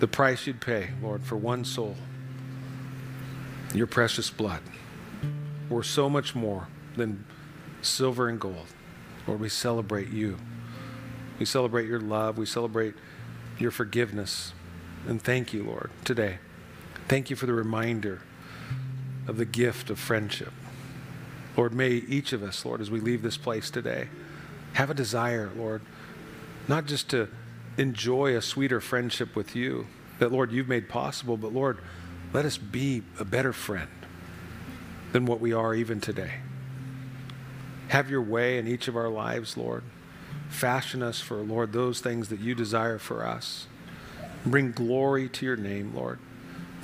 The 0.00 0.06
price 0.06 0.46
you'd 0.46 0.60
pay, 0.60 0.90
Lord, 1.02 1.24
for 1.24 1.36
one 1.36 1.64
soul, 1.64 1.96
your 3.72 3.86
precious 3.86 4.28
blood, 4.28 4.60
or 5.70 5.82
so 5.82 6.10
much 6.10 6.34
more 6.34 6.68
than 6.96 7.24
silver 7.80 8.28
and 8.28 8.38
gold. 8.38 8.66
Lord, 9.26 9.40
we 9.40 9.48
celebrate 9.48 10.10
you. 10.10 10.36
We 11.38 11.46
celebrate 11.46 11.88
your 11.88 12.00
love. 12.00 12.36
We 12.36 12.44
celebrate 12.44 12.94
your 13.58 13.70
forgiveness. 13.70 14.52
And 15.08 15.22
thank 15.22 15.54
you, 15.54 15.64
Lord, 15.64 15.90
today. 16.04 16.40
Thank 17.08 17.30
you 17.30 17.36
for 17.36 17.46
the 17.46 17.54
reminder 17.54 18.20
of 19.26 19.36
the 19.36 19.44
gift 19.44 19.90
of 19.90 19.98
friendship. 19.98 20.52
Lord, 21.56 21.72
may 21.72 21.90
each 21.90 22.32
of 22.32 22.42
us, 22.42 22.64
Lord, 22.64 22.80
as 22.80 22.90
we 22.90 23.00
leave 23.00 23.22
this 23.22 23.36
place 23.36 23.70
today, 23.70 24.08
have 24.74 24.90
a 24.90 24.94
desire, 24.94 25.50
Lord, 25.56 25.82
not 26.66 26.86
just 26.86 27.08
to 27.10 27.28
enjoy 27.76 28.36
a 28.36 28.42
sweeter 28.42 28.80
friendship 28.80 29.36
with 29.36 29.54
you 29.54 29.86
that, 30.18 30.32
Lord, 30.32 30.52
you've 30.52 30.68
made 30.68 30.88
possible, 30.88 31.36
but 31.36 31.52
Lord, 31.52 31.78
let 32.32 32.44
us 32.44 32.58
be 32.58 33.02
a 33.18 33.24
better 33.24 33.52
friend 33.52 33.90
than 35.12 35.26
what 35.26 35.40
we 35.40 35.52
are 35.52 35.74
even 35.74 36.00
today. 36.00 36.32
Have 37.88 38.10
your 38.10 38.22
way 38.22 38.58
in 38.58 38.66
each 38.66 38.88
of 38.88 38.96
our 38.96 39.08
lives, 39.08 39.56
Lord. 39.56 39.84
Fashion 40.48 41.02
us 41.02 41.20
for, 41.20 41.36
Lord, 41.36 41.72
those 41.72 42.00
things 42.00 42.28
that 42.28 42.40
you 42.40 42.54
desire 42.54 42.98
for 42.98 43.24
us. 43.24 43.66
Bring 44.44 44.72
glory 44.72 45.28
to 45.28 45.46
your 45.46 45.56
name, 45.56 45.94
Lord. 45.94 46.18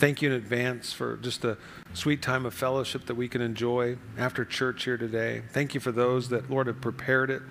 Thank 0.00 0.22
you 0.22 0.30
in 0.30 0.34
advance 0.34 0.94
for 0.94 1.18
just 1.18 1.44
a 1.44 1.58
sweet 1.92 2.22
time 2.22 2.46
of 2.46 2.54
fellowship 2.54 3.04
that 3.04 3.16
we 3.16 3.28
can 3.28 3.42
enjoy 3.42 3.98
after 4.16 4.46
church 4.46 4.84
here 4.84 4.96
today. 4.96 5.42
Thank 5.52 5.74
you 5.74 5.80
for 5.80 5.92
those 5.92 6.30
that, 6.30 6.50
Lord, 6.50 6.68
have 6.68 6.80
prepared 6.80 7.28
it. 7.28 7.42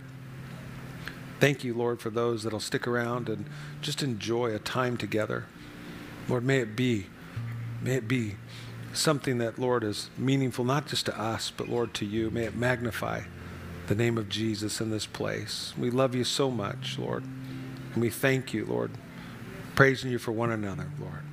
Thank 1.40 1.64
you, 1.64 1.76
Lord, 1.76 2.02
for 2.02 2.10
those 2.10 2.42
that'll 2.42 2.60
stick 2.60 2.88
around 2.88 3.30
and 3.30 3.46
just 3.82 4.02
enjoy 4.02 4.48
a 4.56 4.58
time 4.58 4.98
together. 4.98 5.46
Lord, 6.28 6.44
may 6.44 6.58
it 6.58 6.76
be, 6.76 7.06
may 7.84 7.94
it 7.94 8.08
be 8.08 8.38
something 8.94 9.38
that, 9.38 9.60
Lord, 9.60 9.84
is 9.84 10.10
meaningful 10.18 10.66
not 10.66 10.88
just 10.88 11.06
to 11.06 11.22
us, 11.22 11.52
but, 11.56 11.70
Lord, 11.70 11.94
to 11.94 12.06
you. 12.06 12.32
May 12.32 12.46
it 12.46 12.56
magnify 12.56 13.22
the 13.86 13.94
name 13.94 14.18
of 14.18 14.28
Jesus 14.28 14.82
in 14.82 14.90
this 14.90 15.06
place. 15.06 15.76
We 15.78 15.92
love 15.92 16.16
you 16.16 16.24
so 16.24 16.50
much, 16.50 16.98
Lord. 16.98 17.24
And 17.94 18.02
we 18.02 18.10
thank 18.10 18.56
you, 18.56 18.66
Lord, 18.66 18.90
praising 19.76 20.10
you 20.10 20.18
for 20.18 20.32
one 20.32 20.50
another, 20.50 20.88
Lord. 21.00 21.29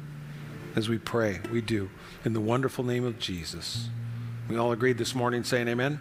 As 0.77 0.91
we 0.91 0.99
pray, 0.99 1.41
we 1.51 1.62
do 1.62 1.89
in 2.22 2.35
the 2.35 2.41
wonderful 2.41 2.85
name 2.85 3.07
of 3.07 3.18
Jesus. 3.18 3.89
We 4.47 4.59
all 4.59 4.72
agreed 4.72 4.99
this 4.99 5.14
morning 5.14 5.43
saying 5.43 5.68
amen. 5.68 6.01